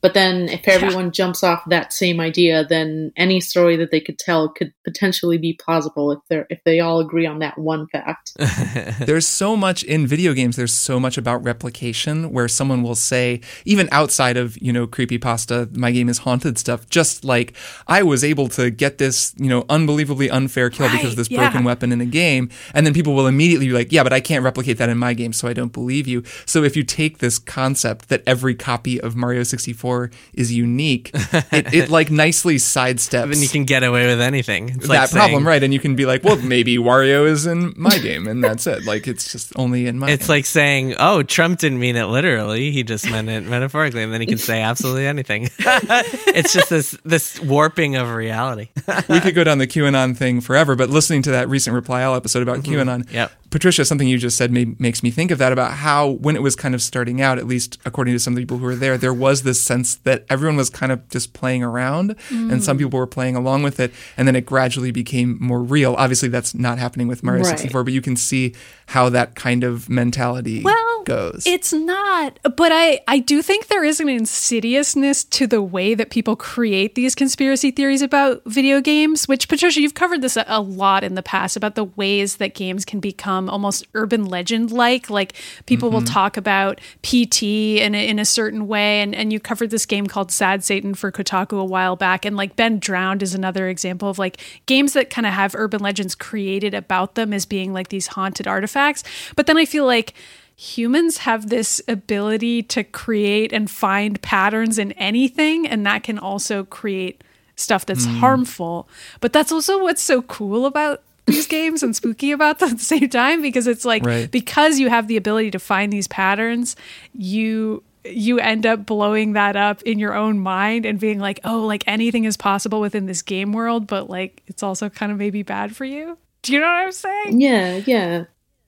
But 0.00 0.14
then, 0.14 0.48
if 0.48 0.68
everyone 0.68 1.10
jumps 1.10 1.42
off 1.42 1.62
that 1.68 1.92
same 1.92 2.20
idea, 2.20 2.64
then 2.64 3.12
any 3.16 3.40
story 3.40 3.76
that 3.76 3.90
they 3.90 4.00
could 4.00 4.18
tell 4.18 4.48
could 4.48 4.72
potentially 4.84 5.38
be 5.38 5.54
plausible 5.54 6.12
if 6.12 6.20
they 6.28 6.36
are 6.36 6.46
if 6.50 6.60
they 6.64 6.80
all 6.80 7.00
agree 7.00 7.26
on 7.26 7.40
that 7.40 7.58
one 7.58 7.86
fact. 7.88 8.32
there's 9.00 9.26
so 9.26 9.56
much 9.56 9.82
in 9.84 10.06
video 10.06 10.32
games 10.32 10.56
there's 10.56 10.72
so 10.72 10.98
much 10.98 11.18
about 11.18 11.42
replication 11.44 12.30
where 12.30 12.48
someone 12.48 12.82
will 12.82 12.94
say 12.94 13.40
even 13.64 13.88
outside 13.92 14.36
of 14.36 14.60
you 14.60 14.72
know 14.72 14.86
creepypasta 14.86 15.74
my 15.76 15.90
game 15.90 16.08
is 16.08 16.18
haunted 16.18 16.58
stuff 16.58 16.88
just 16.88 17.24
like 17.24 17.54
i 17.86 18.02
was 18.02 18.24
able 18.24 18.48
to 18.48 18.70
get 18.70 18.98
this 18.98 19.34
you 19.36 19.48
know 19.48 19.64
unbelievably 19.68 20.30
unfair 20.30 20.70
kill 20.70 20.90
because 20.90 21.10
of 21.10 21.16
this 21.16 21.30
yeah. 21.30 21.38
broken 21.38 21.64
weapon 21.64 21.92
in 21.92 22.00
a 22.00 22.06
game 22.06 22.48
and 22.74 22.86
then 22.86 22.94
people 22.94 23.14
will 23.14 23.26
immediately 23.26 23.66
be 23.66 23.72
like 23.72 23.92
yeah 23.92 24.02
but 24.02 24.12
i 24.12 24.20
can't 24.20 24.44
replicate 24.44 24.78
that 24.78 24.88
in 24.88 24.98
my 24.98 25.14
game 25.14 25.32
so 25.32 25.48
i 25.48 25.52
don't 25.52 25.72
believe 25.72 26.06
you 26.06 26.22
so 26.44 26.62
if 26.62 26.76
you 26.76 26.82
take 26.82 27.18
this 27.18 27.38
concept 27.38 28.08
that 28.08 28.22
every 28.26 28.54
copy 28.54 29.00
of 29.00 29.16
mario 29.16 29.42
64 29.42 29.85
is 30.34 30.52
unique 30.52 31.10
it, 31.14 31.74
it 31.74 31.90
like 31.90 32.10
nicely 32.10 32.56
sidesteps 32.56 33.36
then 33.36 33.42
you 33.42 33.48
can 33.48 33.64
get 33.64 33.82
away 33.82 34.06
with 34.06 34.20
anything. 34.20 34.70
It's 34.70 34.88
that 34.88 34.88
like 34.88 35.10
problem, 35.10 35.32
saying- 35.32 35.44
right? 35.44 35.62
And 35.62 35.72
you 35.72 35.80
can 35.80 35.96
be 35.96 36.06
like, 36.06 36.24
well, 36.24 36.36
maybe 36.36 36.76
Wario 36.78 37.26
is 37.26 37.46
in 37.46 37.74
my 37.76 37.96
game, 37.98 38.26
and 38.26 38.42
that's 38.42 38.66
it. 38.66 38.84
Like 38.84 39.06
it's 39.06 39.32
just 39.32 39.52
only 39.56 39.86
in 39.86 39.98
my. 39.98 40.10
It's 40.10 40.26
game. 40.26 40.34
like 40.34 40.46
saying, 40.46 40.94
"Oh, 40.98 41.22
Trump 41.22 41.58
didn't 41.58 41.78
mean 41.78 41.96
it 41.96 42.06
literally; 42.06 42.70
he 42.70 42.82
just 42.82 43.10
meant 43.10 43.28
it 43.28 43.44
metaphorically," 43.44 44.02
and 44.02 44.12
then 44.12 44.20
he 44.20 44.26
can 44.26 44.38
say 44.38 44.62
absolutely 44.62 45.06
anything. 45.06 45.48
it's 45.58 46.52
just 46.52 46.70
this 46.70 46.96
this 47.04 47.40
warping 47.40 47.96
of 47.96 48.10
reality. 48.10 48.68
we 49.08 49.20
could 49.20 49.34
go 49.34 49.44
down 49.44 49.58
the 49.58 49.66
QAnon 49.66 50.16
thing 50.16 50.40
forever, 50.40 50.76
but 50.76 50.90
listening 50.90 51.22
to 51.22 51.30
that 51.32 51.48
recent 51.48 51.74
Reply 51.74 52.04
All 52.04 52.14
episode 52.14 52.42
about 52.42 52.58
mm-hmm. 52.58 52.74
QAnon, 52.74 53.12
Yep. 53.12 53.32
Patricia, 53.50 53.84
something 53.84 54.08
you 54.08 54.18
just 54.18 54.36
said 54.36 54.50
made, 54.50 54.78
makes 54.80 55.02
me 55.02 55.10
think 55.10 55.30
of 55.30 55.38
that 55.38 55.52
about 55.52 55.72
how 55.72 56.10
when 56.10 56.36
it 56.36 56.42
was 56.42 56.56
kind 56.56 56.74
of 56.74 56.82
starting 56.82 57.20
out, 57.20 57.38
at 57.38 57.46
least 57.46 57.78
according 57.84 58.14
to 58.14 58.18
some 58.18 58.32
of 58.32 58.36
the 58.36 58.42
people 58.42 58.58
who 58.58 58.64
were 58.64 58.74
there, 58.74 58.98
there 58.98 59.14
was 59.14 59.42
this 59.42 59.60
sense 59.60 59.96
that 59.96 60.24
everyone 60.28 60.56
was 60.56 60.70
kind 60.70 60.92
of 60.92 61.08
just 61.08 61.32
playing 61.32 61.62
around, 61.62 62.16
and 62.30 62.62
some 62.62 62.76
mm. 62.76 62.80
people 62.80 62.98
were 62.98 63.06
playing 63.06 63.36
along 63.36 63.62
with 63.62 63.78
it, 63.78 63.92
and 64.16 64.26
then 64.26 64.34
it 64.34 64.46
gradually 64.46 64.90
became 64.90 65.38
more 65.40 65.62
real. 65.62 65.94
Obviously, 65.94 66.28
that's 66.28 66.54
not 66.54 66.78
happening 66.78 67.08
with 67.08 67.22
Mario 67.22 67.44
Right. 67.44 67.58
64, 67.58 67.84
but 67.84 67.92
you 67.92 68.00
can 68.00 68.16
see 68.16 68.54
how 68.86 69.08
that 69.10 69.34
kind 69.34 69.62
of 69.62 69.88
mentality 69.88 70.62
Well, 70.62 71.02
goes. 71.04 71.44
It's 71.46 71.72
not, 71.72 72.38
but 72.56 72.72
I 72.72 73.00
I 73.06 73.18
do 73.18 73.42
think 73.42 73.66
there 73.68 73.84
is 73.84 74.00
an 74.00 74.08
insidiousness 74.08 75.24
to 75.24 75.46
the 75.46 75.62
way 75.62 75.94
that 75.94 76.10
people 76.10 76.36
create 76.36 76.94
these 76.94 77.14
conspiracy 77.14 77.70
theories 77.70 78.02
about 78.02 78.42
video 78.46 78.80
games. 78.80 79.28
Which 79.28 79.48
Patricia, 79.48 79.80
you've 79.80 79.94
covered 79.94 80.22
this 80.22 80.36
a, 80.36 80.44
a 80.48 80.60
lot 80.60 81.04
in 81.04 81.14
the 81.14 81.22
past 81.22 81.56
about 81.56 81.74
the 81.74 81.84
ways 81.84 82.36
that 82.36 82.54
games 82.54 82.84
can 82.84 83.00
become 83.00 83.35
Um, 83.36 83.50
almost 83.50 83.86
urban 83.94 84.24
legend 84.24 84.70
like. 84.70 85.10
Like 85.10 85.34
people 85.66 85.90
will 85.90 86.00
mm-hmm. 86.00 86.12
talk 86.12 86.36
about 86.36 86.80
PT 87.02 87.42
in 87.42 87.94
a, 87.94 88.08
in 88.08 88.18
a 88.18 88.24
certain 88.24 88.66
way, 88.66 89.00
and 89.00 89.14
and 89.14 89.32
you 89.32 89.40
covered 89.40 89.70
this 89.70 89.86
game 89.86 90.06
called 90.06 90.30
Sad 90.30 90.64
Satan 90.64 90.94
for 90.94 91.12
Kotaku 91.12 91.60
a 91.60 91.64
while 91.64 91.96
back, 91.96 92.24
and 92.24 92.36
like 92.36 92.56
Ben 92.56 92.78
Drowned 92.78 93.22
is 93.22 93.34
another 93.34 93.68
example 93.68 94.08
of 94.08 94.18
like 94.18 94.40
games 94.66 94.94
that 94.94 95.10
kind 95.10 95.26
of 95.26 95.32
have 95.32 95.54
urban 95.54 95.80
legends 95.80 96.14
created 96.14 96.74
about 96.74 97.14
them 97.14 97.32
as 97.32 97.46
being 97.46 97.72
like 97.72 97.88
these 97.88 98.08
haunted 98.08 98.46
artifacts. 98.46 99.04
But 99.36 99.46
then 99.46 99.56
I 99.56 99.64
feel 99.64 99.86
like 99.86 100.14
humans 100.56 101.18
have 101.18 101.50
this 101.50 101.82
ability 101.86 102.62
to 102.62 102.82
create 102.82 103.52
and 103.52 103.70
find 103.70 104.20
patterns 104.22 104.78
in 104.78 104.92
anything 104.92 105.66
and 105.66 105.84
that 105.84 106.02
can 106.02 106.18
also 106.18 106.64
create 106.64 107.22
stuff 107.56 107.84
that's 107.84 108.06
hmm. 108.06 108.16
harmful 108.16 108.88
but 109.20 109.34
that's 109.34 109.52
also 109.52 109.82
what's 109.82 110.00
so 110.00 110.22
cool 110.22 110.64
about 110.64 111.02
these 111.26 111.46
games 111.46 111.82
and 111.82 111.94
spooky 111.94 112.32
about 112.32 112.58
them 112.58 112.70
at 112.70 112.78
the 112.78 112.84
same 112.84 113.08
time 113.08 113.42
because 113.42 113.66
it's 113.66 113.84
like 113.84 114.04
Right. 114.04 114.30
because 114.30 114.78
you 114.78 114.88
have 114.88 115.08
the 115.08 115.16
ability 115.16 115.50
to 115.52 115.58
find 115.58 115.92
these 115.92 116.08
patterns, 116.08 116.76
you 117.14 117.82
you 118.04 118.38
end 118.38 118.64
up 118.64 118.86
blowing 118.86 119.32
that 119.32 119.56
up 119.56 119.82
in 119.82 119.98
your 119.98 120.14
own 120.14 120.38
mind 120.38 120.86
and 120.86 121.00
being 121.00 121.18
like, 121.18 121.40
oh, 121.42 121.62
like 121.62 121.82
anything 121.88 122.24
is 122.24 122.36
possible 122.36 122.80
within 122.80 123.06
this 123.06 123.20
game 123.20 123.52
world, 123.52 123.88
but 123.88 124.08
like 124.08 124.42
it's 124.46 124.62
also 124.62 124.88
kind 124.88 125.10
of 125.10 125.18
maybe 125.18 125.42
bad 125.42 125.74
for 125.74 125.84
you. 125.84 126.16
Do 126.42 126.52
you 126.52 126.60
know 126.60 126.66
what 126.66 126.84
I'm 126.86 126.92
saying? 126.92 127.40
Yeah, 127.40 127.80
yeah. 127.84 128.24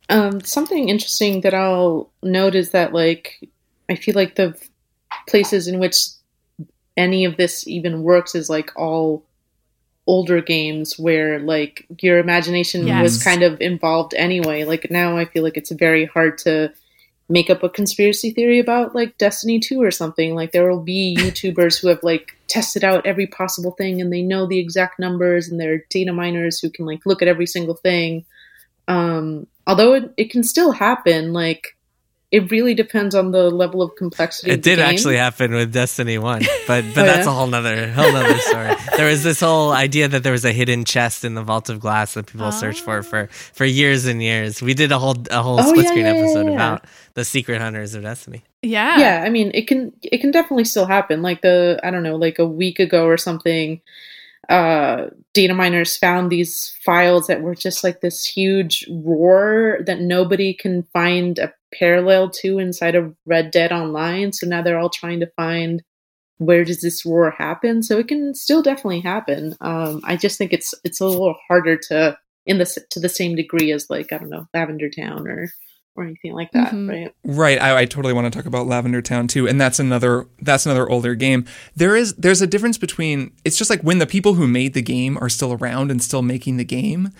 Um, 0.08 0.40
something 0.40 0.88
interesting 0.88 1.42
that 1.42 1.54
I'll 1.54 2.10
note 2.22 2.54
is 2.56 2.70
that, 2.70 2.92
like, 2.92 3.38
I 3.88 3.94
feel 3.94 4.14
like 4.16 4.34
the 4.34 4.58
places 5.28 5.68
in 5.68 5.78
which 5.78 5.96
any 6.96 7.24
of 7.24 7.36
this 7.36 7.68
even 7.68 8.02
works 8.02 8.34
is 8.34 8.50
like 8.50 8.72
all 8.74 9.22
older 10.08 10.40
games 10.40 10.98
where 10.98 11.38
like 11.38 11.86
your 12.00 12.18
imagination 12.18 12.86
Yes. 12.86 13.02
was 13.02 13.22
kind 13.22 13.42
of 13.42 13.60
involved 13.60 14.14
anyway. 14.14 14.64
Like 14.64 14.90
now 14.90 15.16
I 15.18 15.26
feel 15.26 15.42
like 15.44 15.56
it's 15.58 15.70
very 15.70 16.06
hard 16.06 16.38
to 16.38 16.72
make 17.28 17.50
up 17.50 17.62
a 17.62 17.68
conspiracy 17.68 18.30
theory 18.30 18.58
about 18.58 18.94
like 18.94 19.18
Destiny 19.18 19.60
2 19.60 19.82
or 19.82 19.90
something. 19.90 20.34
Like 20.34 20.52
there 20.52 20.68
will 20.70 20.80
be 20.82 21.14
YouTubers 21.20 21.78
who 21.78 21.88
have 21.88 22.02
like 22.02 22.32
tested 22.48 22.82
out 22.82 23.04
every 23.06 23.26
possible 23.26 23.72
thing 23.72 24.00
and 24.00 24.10
they 24.10 24.22
know 24.22 24.46
the 24.46 24.58
exact 24.58 24.98
numbers 24.98 25.46
and 25.48 25.60
they're 25.60 25.84
data 25.90 26.12
miners 26.12 26.58
who 26.58 26.70
can 26.70 26.86
like 26.86 27.04
look 27.04 27.20
at 27.20 27.28
every 27.28 27.46
single 27.46 27.74
thing. 27.74 28.24
Um 28.88 29.46
although 29.66 29.92
it, 29.92 30.12
it 30.16 30.30
can 30.30 30.42
still 30.42 30.72
happen, 30.72 31.34
like 31.34 31.76
it 32.30 32.50
really 32.50 32.74
depends 32.74 33.14
on 33.14 33.30
the 33.30 33.50
level 33.50 33.80
of 33.80 33.96
complexity. 33.96 34.50
of 34.50 34.58
It 34.58 34.62
the 34.62 34.70
did 34.70 34.76
game. 34.76 34.86
actually 34.86 35.16
happen 35.16 35.52
with 35.54 35.72
Destiny 35.72 36.18
One, 36.18 36.42
but 36.66 36.84
but 36.94 37.04
Oh, 37.04 37.06
that's 37.06 37.24
yeah? 37.26 37.32
a 37.32 37.34
whole 37.34 37.46
nother 37.46 37.90
whole 37.92 38.12
nother 38.12 38.38
story. 38.38 38.70
There 38.96 39.08
was 39.08 39.22
this 39.24 39.40
whole 39.40 39.72
idea 39.72 40.08
that 40.08 40.22
there 40.22 40.32
was 40.32 40.44
a 40.44 40.52
hidden 40.52 40.84
chest 40.84 41.24
in 41.24 41.34
the 41.34 41.42
Vault 41.42 41.68
of 41.70 41.80
Glass 41.80 42.14
that 42.14 42.26
people 42.26 42.52
searched 42.52 42.80
for 42.84 43.02
for 43.02 43.28
for 43.28 43.64
years 43.64 44.04
and 44.06 44.22
years. 44.22 44.60
We 44.60 44.74
did 44.74 44.92
a 44.92 44.98
whole 44.98 45.16
a 45.30 45.42
whole 45.42 45.58
Oh, 45.60 45.62
split 45.70 45.84
yeah, 45.84 45.90
screen 45.90 46.04
yeah, 46.06 46.12
yeah, 46.12 46.20
episode 46.20 46.46
yeah. 46.48 46.52
about 46.54 46.84
the 47.14 47.24
secret 47.24 47.60
hunters 47.60 47.94
of 47.94 48.02
Destiny. 48.02 48.44
Yeah. 48.62 48.98
yeah 48.98 49.22
i 49.24 49.30
mean 49.30 49.52
it 49.54 49.68
can 49.68 49.92
it 50.02 50.18
can 50.20 50.32
definitely 50.32 50.64
still 50.64 50.84
happen 50.86 51.22
like 51.22 51.42
the 51.42 51.78
i 51.84 51.92
don't 51.92 52.02
know 52.02 52.16
like 52.16 52.40
a 52.40 52.46
week 52.46 52.80
ago 52.80 53.06
or 53.06 53.16
something 53.16 53.80
uh 54.48 55.06
data 55.34 55.54
miners 55.54 55.96
found 55.96 56.30
these 56.30 56.74
files 56.84 57.26
that 57.28 57.40
were 57.42 57.54
just 57.54 57.84
like 57.84 58.00
this 58.00 58.24
huge 58.24 58.84
roar 58.90 59.78
that 59.86 60.00
nobody 60.00 60.52
can 60.54 60.82
find 60.92 61.38
a 61.38 61.52
parallel 61.72 62.30
to 62.30 62.58
inside 62.58 62.94
of 62.94 63.14
red 63.26 63.50
dead 63.50 63.72
online. 63.72 64.32
So 64.32 64.46
now 64.46 64.62
they're 64.62 64.78
all 64.78 64.90
trying 64.90 65.20
to 65.20 65.30
find 65.36 65.82
where 66.38 66.64
does 66.64 66.80
this 66.80 67.04
war 67.04 67.30
happen? 67.32 67.82
So 67.82 67.98
it 67.98 68.06
can 68.08 68.34
still 68.34 68.62
definitely 68.62 69.00
happen. 69.00 69.56
Um 69.60 70.00
i 70.04 70.16
just 70.16 70.38
think 70.38 70.52
it's 70.52 70.72
it's 70.84 71.00
a 71.00 71.06
little 71.06 71.36
harder 71.48 71.76
to 71.88 72.16
in 72.46 72.58
the 72.58 72.84
to 72.90 73.00
the 73.00 73.08
same 73.08 73.34
degree 73.36 73.72
as 73.72 73.90
like 73.90 74.12
i 74.12 74.16
don't 74.18 74.30
know 74.30 74.46
lavender 74.54 74.88
town 74.88 75.28
or 75.28 75.50
or 75.96 76.04
anything 76.04 76.32
like 76.32 76.52
that 76.52 76.72
Mhm. 76.72 76.88
right? 76.88 77.12
Right, 77.24 77.60
I, 77.60 77.80
I 77.80 77.84
totally 77.84 78.14
want 78.14 78.32
to 78.32 78.36
talk 78.38 78.46
about 78.46 78.68
Lavender 78.68 79.02
Town 79.02 79.26
too, 79.26 79.48
and 79.48 79.60
that's 79.60 79.80
another 79.80 80.28
that's 80.40 80.64
another 80.64 80.88
older 80.88 81.16
game. 81.16 81.44
There 81.74 81.96
is 81.96 82.14
there's 82.14 82.40
a 82.40 82.46
difference 82.46 82.78
between 82.78 83.32
it's 83.44 83.58
just 83.58 83.68
like 83.68 83.80
when 83.82 83.98
the 83.98 84.06
people 84.06 84.34
who 84.34 84.46
made 84.46 84.74
the 84.74 84.80
game 84.82 85.18
are 85.20 85.28
still 85.28 85.52
around 85.54 85.90
and 85.90 86.00
still 86.00 86.22
making 86.22 86.56
the 86.56 86.64
game, 86.64 87.10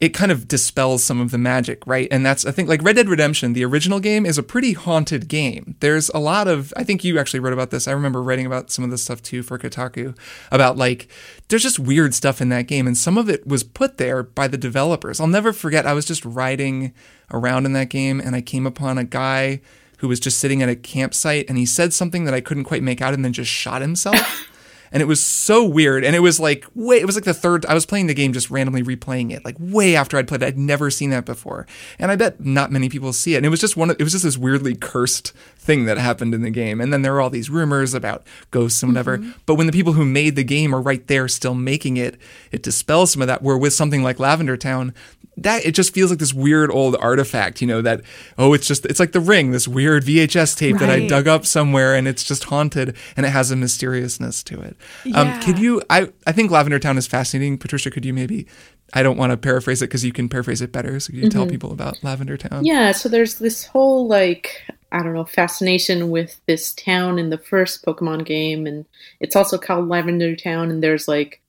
it 0.00 0.10
kind 0.10 0.30
of 0.30 0.46
dispels 0.46 1.02
some 1.02 1.20
of 1.20 1.32
the 1.32 1.38
magic, 1.38 1.84
right? 1.84 2.06
And 2.10 2.24
that's 2.24 2.46
I 2.46 2.52
think 2.52 2.68
like 2.68 2.82
Red 2.82 2.96
Dead 2.96 3.08
Redemption, 3.08 3.52
the 3.52 3.64
original 3.64 3.98
game, 3.98 4.24
is 4.24 4.38
a 4.38 4.44
pretty 4.44 4.72
haunted 4.72 5.26
game. 5.26 5.74
There's 5.80 6.08
a 6.10 6.18
lot 6.18 6.46
of 6.46 6.72
I 6.76 6.84
think 6.84 7.02
you 7.02 7.18
actually 7.18 7.40
wrote 7.40 7.52
about 7.52 7.70
this. 7.70 7.88
I 7.88 7.92
remember 7.92 8.22
writing 8.22 8.46
about 8.46 8.70
some 8.70 8.84
of 8.84 8.90
this 8.90 9.02
stuff 9.02 9.22
too 9.22 9.42
for 9.42 9.58
Kotaku 9.58 10.16
about 10.52 10.76
like 10.76 11.08
there's 11.48 11.64
just 11.64 11.80
weird 11.80 12.14
stuff 12.14 12.40
in 12.40 12.48
that 12.50 12.68
game, 12.68 12.86
and 12.86 12.96
some 12.96 13.18
of 13.18 13.28
it 13.28 13.46
was 13.46 13.64
put 13.64 13.98
there 13.98 14.22
by 14.22 14.46
the 14.46 14.58
developers. 14.58 15.18
I'll 15.18 15.26
never 15.26 15.52
forget. 15.52 15.86
I 15.86 15.94
was 15.94 16.04
just 16.04 16.24
riding 16.24 16.92
around 17.32 17.66
in 17.66 17.72
that 17.72 17.88
game, 17.88 18.20
and 18.20 18.36
I 18.36 18.40
came 18.40 18.66
upon 18.66 18.98
a 18.98 19.04
guy 19.04 19.60
who 19.98 20.06
was 20.06 20.20
just 20.20 20.38
sitting 20.38 20.62
at 20.62 20.68
a 20.68 20.76
campsite, 20.76 21.46
and 21.48 21.58
he 21.58 21.66
said 21.66 21.92
something 21.92 22.24
that 22.24 22.34
I 22.34 22.40
couldn't 22.40 22.64
quite 22.64 22.84
make 22.84 23.02
out, 23.02 23.14
and 23.14 23.24
then 23.24 23.32
just 23.32 23.50
shot 23.50 23.82
himself. 23.82 24.48
and 24.92 25.02
it 25.02 25.06
was 25.06 25.20
so 25.20 25.64
weird 25.64 26.04
and 26.04 26.16
it 26.16 26.20
was 26.20 26.40
like 26.40 26.64
way 26.74 26.98
it 26.98 27.06
was 27.06 27.14
like 27.14 27.24
the 27.24 27.34
third 27.34 27.66
i 27.66 27.74
was 27.74 27.86
playing 27.86 28.06
the 28.06 28.14
game 28.14 28.32
just 28.32 28.50
randomly 28.50 28.82
replaying 28.82 29.32
it 29.32 29.44
like 29.44 29.56
way 29.58 29.94
after 29.96 30.16
i'd 30.16 30.28
played 30.28 30.42
it. 30.42 30.46
I'd 30.46 30.58
never 30.58 30.90
seen 30.90 31.10
that 31.10 31.24
before. 31.24 31.66
And 31.98 32.10
i 32.10 32.16
bet 32.16 32.44
not 32.44 32.72
many 32.72 32.88
people 32.88 33.12
see 33.12 33.34
it. 33.34 33.38
And 33.38 33.46
it 33.46 33.50
was 33.50 33.60
just 33.60 33.76
one 33.76 33.90
of, 33.90 33.96
it 34.00 34.02
was 34.02 34.12
just 34.12 34.24
this 34.24 34.38
weirdly 34.38 34.74
cursed 34.74 35.32
thing 35.56 35.84
that 35.84 35.98
happened 35.98 36.34
in 36.34 36.42
the 36.42 36.50
game. 36.50 36.80
And 36.80 36.92
then 36.92 37.02
there 37.02 37.12
were 37.12 37.20
all 37.20 37.30
these 37.30 37.50
rumors 37.50 37.94
about 37.94 38.26
ghosts 38.50 38.82
and 38.82 38.92
whatever. 38.92 39.18
Mm-hmm. 39.18 39.30
But 39.46 39.56
when 39.56 39.66
the 39.66 39.72
people 39.72 39.92
who 39.92 40.04
made 40.04 40.36
the 40.36 40.44
game 40.44 40.74
are 40.74 40.80
right 40.80 41.06
there 41.06 41.28
still 41.28 41.54
making 41.54 41.96
it 41.96 42.16
it 42.52 42.62
dispels 42.62 43.12
some 43.12 43.22
of 43.22 43.28
that. 43.28 43.42
Where 43.42 43.58
with 43.58 43.72
something 43.72 44.02
like 44.02 44.18
lavender 44.18 44.56
town 44.56 44.94
that 45.42 45.64
it 45.64 45.74
just 45.74 45.94
feels 45.94 46.10
like 46.10 46.18
this 46.18 46.34
weird 46.34 46.70
old 46.70 46.96
artifact 46.96 47.60
you 47.60 47.66
know 47.66 47.80
that 47.82 48.02
oh 48.38 48.52
it's 48.54 48.66
just 48.66 48.84
it's 48.86 49.00
like 49.00 49.12
the 49.12 49.20
ring 49.20 49.50
this 49.50 49.66
weird 49.68 50.04
vhs 50.04 50.56
tape 50.56 50.76
that 50.78 50.90
i 50.90 51.06
dug 51.06 51.26
up 51.28 51.44
somewhere 51.46 51.94
and 51.94 52.06
it's 52.08 52.24
just 52.24 52.44
haunted 52.44 52.96
and 53.16 53.24
it 53.26 53.30
has 53.30 53.50
a 53.50 53.56
mysteriousness 53.56 54.42
to 54.42 54.60
it 54.60 54.76
um, 55.14 55.28
Yeah. 55.28 55.40
could 55.40 55.58
you? 55.58 55.82
I 55.90 56.10
I 56.26 56.32
think 56.32 56.50
Lavender 56.50 56.78
Town 56.78 56.98
is 56.98 57.06
fascinating. 57.06 57.58
Patricia, 57.58 57.90
could 57.90 58.04
you 58.04 58.12
maybe? 58.12 58.46
I 58.94 59.02
don't 59.02 59.16
want 59.16 59.32
to 59.32 59.36
paraphrase 59.36 59.82
it 59.82 59.86
because 59.86 60.04
you 60.04 60.12
can 60.12 60.28
paraphrase 60.28 60.60
it 60.62 60.72
better. 60.72 60.98
So 61.00 61.12
could 61.12 61.22
you 61.22 61.28
tell 61.28 61.46
people 61.46 61.72
about 61.72 62.02
Lavender 62.02 62.36
Town? 62.36 62.64
Yeah, 62.64 62.92
so 62.92 63.08
there's 63.08 63.34
this 63.38 63.64
whole 63.66 64.06
like 64.08 64.62
I 64.92 65.02
don't 65.02 65.12
know 65.14 65.24
fascination 65.24 66.10
with 66.10 66.40
this 66.46 66.72
town 66.74 67.18
in 67.18 67.30
the 67.30 67.38
first 67.38 67.84
Pokemon 67.84 68.24
game, 68.24 68.66
and 68.66 68.86
it's 69.20 69.36
also 69.36 69.58
called 69.58 69.88
Lavender 69.88 70.34
Town. 70.36 70.70
And 70.70 70.82
there's 70.82 71.06
like 71.08 71.40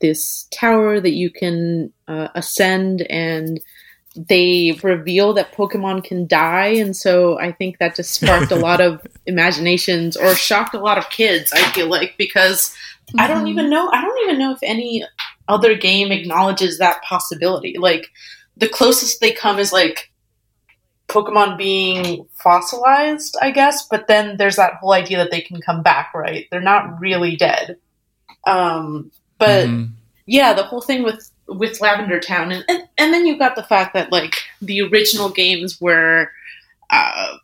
this 0.00 0.48
tower 0.52 1.00
that 1.00 1.12
you 1.12 1.30
can 1.30 1.92
uh, 2.08 2.28
ascend, 2.34 3.02
and 3.02 3.60
they 4.16 4.78
reveal 4.82 5.32
that 5.34 5.52
Pokemon 5.52 6.04
can 6.04 6.26
die, 6.26 6.68
and 6.68 6.96
so 6.96 7.38
I 7.38 7.52
think 7.52 7.78
that 7.78 7.96
just 7.96 8.14
sparked 8.14 8.52
a 8.52 8.56
lot 8.68 8.80
of 8.80 9.06
imaginations 9.26 10.16
or 10.16 10.34
shocked 10.34 10.74
a 10.74 10.80
lot 10.80 10.98
of 10.98 11.10
kids. 11.10 11.52
I 11.52 11.62
feel 11.72 11.88
like 11.88 12.14
because 12.18 12.74
I 13.18 13.26
don't 13.26 13.48
even 13.48 13.70
know 13.70 13.90
I 13.92 14.00
don't 14.02 14.24
even 14.24 14.38
know 14.38 14.52
if 14.52 14.58
any 14.62 15.04
other 15.48 15.74
game 15.76 16.12
acknowledges 16.12 16.78
that 16.78 17.02
possibility. 17.02 17.76
Like 17.78 18.08
the 18.56 18.68
closest 18.68 19.20
they 19.20 19.32
come 19.32 19.58
is 19.58 19.72
like 19.72 20.10
Pokemon 21.08 21.58
being 21.58 22.26
fossilized, 22.42 23.36
I 23.40 23.50
guess, 23.50 23.86
but 23.88 24.08
then 24.08 24.36
there's 24.38 24.56
that 24.56 24.74
whole 24.80 24.92
idea 24.92 25.18
that 25.18 25.30
they 25.30 25.42
can 25.42 25.60
come 25.60 25.82
back, 25.82 26.12
right? 26.14 26.46
They're 26.50 26.60
not 26.60 27.00
really 27.00 27.36
dead. 27.36 27.76
Um, 28.46 29.12
but 29.46 29.66
Mhm. 29.68 29.90
yeah, 30.26 30.52
the 30.52 30.62
whole 30.64 30.80
thing 30.82 31.02
with 31.02 31.30
with 31.48 31.80
Lavender 31.80 32.20
Town, 32.20 32.52
and, 32.52 32.64
and 32.68 32.82
and 32.98 33.12
then 33.12 33.26
you've 33.26 33.38
got 33.38 33.56
the 33.56 33.62
fact 33.64 33.92
that 33.94 34.10
like 34.12 34.34
the 34.62 34.80
original 34.82 35.28
games 35.28 35.80
were, 35.80 36.30
uh, 36.90 37.34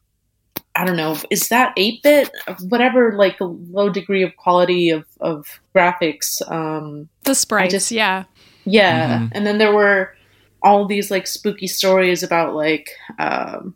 I 0.77 0.85
don't 0.85 0.97
know, 0.97 1.17
is 1.31 1.49
that 1.49 1.73
eight 1.77 2.03
bit, 2.03 2.31
whatever, 2.69 3.17
like 3.17 3.39
the 3.39 3.49
low 3.49 3.89
degree 3.91 4.23
of 4.23 4.37
quality 4.37 4.91
of 4.91 5.05
of 5.21 5.61
graphics. 5.75 6.41
Um, 6.51 7.09
The 7.25 7.35
sprites, 7.35 7.73
just- 7.73 7.91
yeah. 7.91 8.25
yeah, 8.65 9.19
Mhm. 9.19 9.33
and 9.35 9.47
then 9.47 9.59
there 9.59 9.73
were 9.75 10.15
all 10.63 10.87
these 10.87 11.11
like 11.11 11.27
spooky 11.27 11.67
stories 11.67 12.23
about 12.23 12.55
like 12.55 12.89
um, 13.19 13.75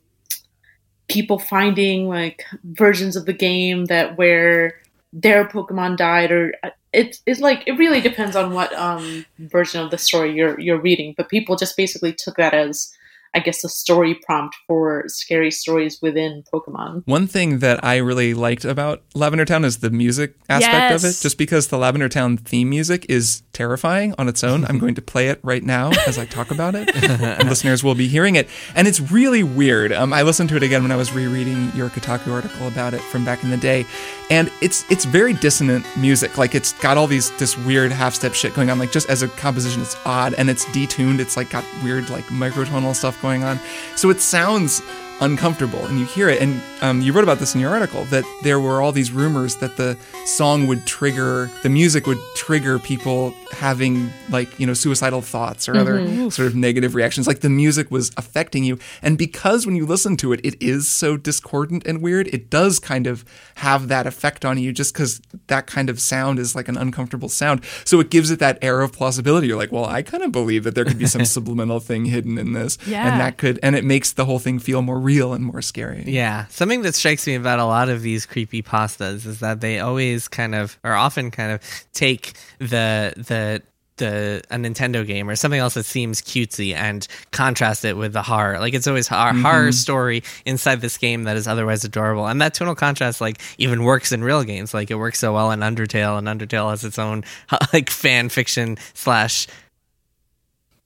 people 1.09 1.39
finding 1.39 2.09
like 2.09 2.45
versions 2.65 3.17
of 3.17 3.27
the 3.27 3.33
game 3.33 3.87
that 3.87 4.17
where 4.17 4.75
their 5.13 5.45
Pokemon 5.47 5.97
died, 5.97 6.31
or 6.31 6.55
uh, 6.63 6.71
it's 6.93 7.23
it's 7.27 7.41
like 7.41 7.63
it 7.67 7.73
really 7.73 8.01
depends 8.01 8.37
on 8.37 8.53
what 8.53 8.73
um, 8.75 9.25
version 9.39 9.81
of 9.81 9.91
the 9.91 9.99
story 9.99 10.35
you're 10.35 10.59
you're 10.61 10.81
reading. 10.81 11.15
But 11.17 11.29
people 11.29 11.57
just 11.57 11.77
basically 11.77 12.13
took 12.13 12.37
that 12.37 12.55
as 12.55 12.93
I 13.35 13.41
guess 13.41 13.65
a 13.65 13.69
story 13.69 14.15
prompt 14.27 14.57
for 14.67 15.05
scary 15.07 15.51
stories 15.51 16.01
within 16.03 16.45
Pokemon. 16.53 17.03
One 17.07 17.27
thing 17.27 17.61
that 17.61 17.83
I 17.83 17.97
really 17.97 18.35
liked 18.35 18.67
about 18.67 19.03
Lavender 19.15 19.47
Town 19.47 19.65
is 19.65 19.79
the 19.79 19.89
music 19.89 20.35
aspect 20.51 20.95
of 20.95 21.05
it. 21.05 21.19
Just 21.19 21.39
because 21.39 21.69
the 21.69 21.79
Lavender 21.79 22.11
Town 22.11 22.37
theme 22.37 22.69
music 22.69 23.07
is 23.09 23.43
terrifying 23.55 24.15
on 24.19 24.29
its 24.29 24.45
own, 24.45 24.67
I'm 24.67 24.79
going 24.79 24.95
to 24.97 25.03
play 25.03 25.29
it 25.29 25.41
right 25.43 25.63
now 25.63 25.93
as 26.07 26.19
I 26.19 26.27
talk 26.27 26.51
about 26.51 26.75
it. 26.75 26.95
and 26.95 27.49
listeners 27.49 27.83
will 27.83 27.95
be 27.95 28.07
hearing 28.07 28.37
it. 28.37 28.51
And 28.75 28.87
it's 28.87 29.01
really 29.01 29.43
weird. 29.43 29.93
Um, 29.93 30.13
I 30.13 30.23
listened 30.23 30.51
to 30.51 30.57
it 30.57 30.63
again 30.63 30.83
when 30.83 30.93
I 30.93 30.97
was 30.97 31.13
rereading 31.15 31.73
your 31.75 31.89
Kotaku 31.89 32.33
article 32.33 32.69
about 32.69 32.93
it 32.93 33.01
from 33.01 33.25
back 33.25 33.43
in 33.43 33.49
the 33.49 33.57
day. 33.57 33.87
And 34.33 34.51
it's 34.63 34.91
it's 34.91 35.05
very 35.05 35.35
dissonant 35.35 35.85
music. 35.95 36.39
Like 36.39 36.55
it's 36.55 36.73
got 36.73 36.97
all 36.97 37.07
these 37.07 37.31
this 37.37 37.59
weird 37.59 37.93
half 37.93 38.15
step 38.15 38.33
shit 38.33 38.55
going 38.55 38.71
on. 38.71 38.79
Like 38.79 38.91
just 38.91 39.11
as 39.11 39.21
a 39.21 39.29
composition, 39.29 39.83
it's 39.83 39.95
odd 40.07 40.33
and 40.33 40.49
it's 40.49 40.65
detuned. 40.67 41.19
It's 41.19 41.37
like 41.37 41.51
got 41.51 41.67
weird 41.83 42.09
like 42.09 42.25
microtonal 42.25 42.95
stuff 42.95 43.21
going 43.21 43.45
on. 43.45 43.61
So 43.95 44.09
it 44.09 44.23
sounds 44.23 44.81
uncomfortable 45.23 45.79
and 45.87 45.99
you 45.99 46.05
hear 46.05 46.29
it 46.29 46.43
and 46.43 46.61
um, 46.83 47.01
you 47.01 47.13
wrote 47.13 47.23
about 47.23 47.39
this 47.39 47.55
in 47.55 47.61
your 47.61 47.71
article 47.71 48.05
that 48.07 48.25
there 48.43 48.59
were 48.59 48.83
all 48.83 48.91
these 48.93 49.11
rumors 49.13 49.57
that 49.57 49.77
the 49.77 49.97
song 50.27 50.67
would 50.67 50.85
trigger 50.85 51.49
the 51.63 51.69
music 51.69 52.07
would 52.09 52.19
trigger 52.35 52.79
people 52.79 53.33
having 53.53 54.11
like 54.31 54.59
you 54.59 54.67
know 54.67 54.75
suicidal 54.75 55.23
thoughts 55.23 55.69
or 55.69 55.77
other 55.77 56.29
sort 56.31 56.47
of 56.49 56.55
negative 56.57 56.95
reactions 56.97 57.27
like 57.29 57.41
the 57.41 57.49
music 57.49 57.91
was 57.91 58.11
affecting 58.17 58.65
you. 58.65 58.79
And 59.01 59.17
because 59.17 59.65
when 59.67 59.77
you 59.77 59.87
listen 59.87 60.17
to 60.19 60.33
it 60.33 60.41
it 60.45 60.61
is 60.61 60.89
so 60.89 61.17
discordant 61.17 61.87
and 61.87 62.03
weird 62.03 62.27
it 62.29 62.51
does 62.51 62.79
kind 62.81 63.07
of 63.07 63.25
have 63.57 63.87
that 63.89 64.07
effect 64.07 64.45
on 64.45 64.59
you 64.59 64.73
just 64.73 64.93
because 64.93 65.21
that 65.47 65.67
kind 65.69 65.89
of 65.89 66.01
sound 66.01 66.39
is 66.41 66.57
like 66.57 66.69
an 66.69 66.77
uncomfortable 66.77 67.29
sound. 67.29 67.63
So 67.85 68.01
it 68.01 68.11
gives 68.11 68.31
it 68.33 68.41
that 68.41 68.59
air 68.61 68.81
of 68.81 68.93
plausibility. 68.93 69.47
You're 69.47 69.57
like 69.59 69.71
well 69.71 69.85
i 69.87 70.03
kind 70.03 70.25
of 70.25 70.33
believe 70.33 70.65
that 70.65 70.75
there 70.75 70.85
could 70.85 70.99
be 70.99 71.07
some 71.07 71.25
subliminal 71.37 71.79
thing 71.79 72.07
hidden 72.07 72.39
in 72.39 72.55
this 72.55 72.77
Yeah. 72.87 73.07
and 73.13 73.21
that 73.21 73.37
could 73.39 73.61
and 73.63 73.77
it 73.77 73.85
makes 73.85 74.13
the 74.13 74.25
whole 74.25 74.39
thing 74.41 74.59
feel 74.59 74.83
more 74.83 74.99
real 74.99 75.12
and 75.33 75.45
more 75.45 75.63
scary 75.63 76.05
Yeah, 76.07 76.47
something 76.47 76.83
that 76.83 76.95
strikes 76.95 77.27
me 77.27 77.35
about 77.35 77.59
a 77.59 77.65
lot 77.65 77.89
of 77.89 78.03
these 78.03 78.27
creepy 78.27 78.63
pastas 78.63 79.27
is 79.27 79.41
that 79.41 79.61
they 79.61 79.79
always 79.81 80.29
kind 80.29 80.55
of, 80.55 80.79
or 80.85 80.93
often 80.93 81.31
kind 81.31 81.53
of, 81.53 81.61
take 81.93 82.35
the 82.59 83.13
the 83.17 83.63
the 83.97 84.43
a 84.51 84.57
Nintendo 84.57 85.07
game 85.07 85.29
or 85.29 85.37
something 85.37 85.61
else 85.61 85.75
that 85.75 85.85
seems 85.85 86.23
cutesy 86.23 86.75
and 86.75 87.07
contrast 87.31 87.85
it 87.85 87.97
with 87.97 88.13
the 88.13 88.23
horror. 88.23 88.59
Like 88.59 88.75
it's 88.75 88.87
always 88.87 89.09
a 89.09 89.13
mm-hmm. 89.13 89.43
horror 89.43 89.73
story 89.73 90.23
inside 90.45 90.81
this 90.81 90.99
game 90.99 91.25
that 91.25 91.37
is 91.37 91.47
otherwise 91.47 91.85
adorable, 91.85 92.27
and 92.27 92.41
that 92.41 92.55
tonal 92.55 92.75
contrast 92.75 93.21
like 93.21 93.41
even 93.59 93.85
works 93.85 94.13
in 94.13 94.25
real 94.25 94.43
games. 94.45 94.75
Like 94.75 94.91
it 94.91 94.97
works 94.97 95.19
so 95.19 95.33
well 95.33 95.51
in 95.51 95.61
Undertale, 95.61 96.19
and 96.19 96.27
Undertale 96.27 96.71
has 96.71 96.85
its 96.85 96.99
own 96.99 97.25
like 97.73 97.91
fan 97.91 98.29
fiction 98.29 98.79
slash 98.95 99.47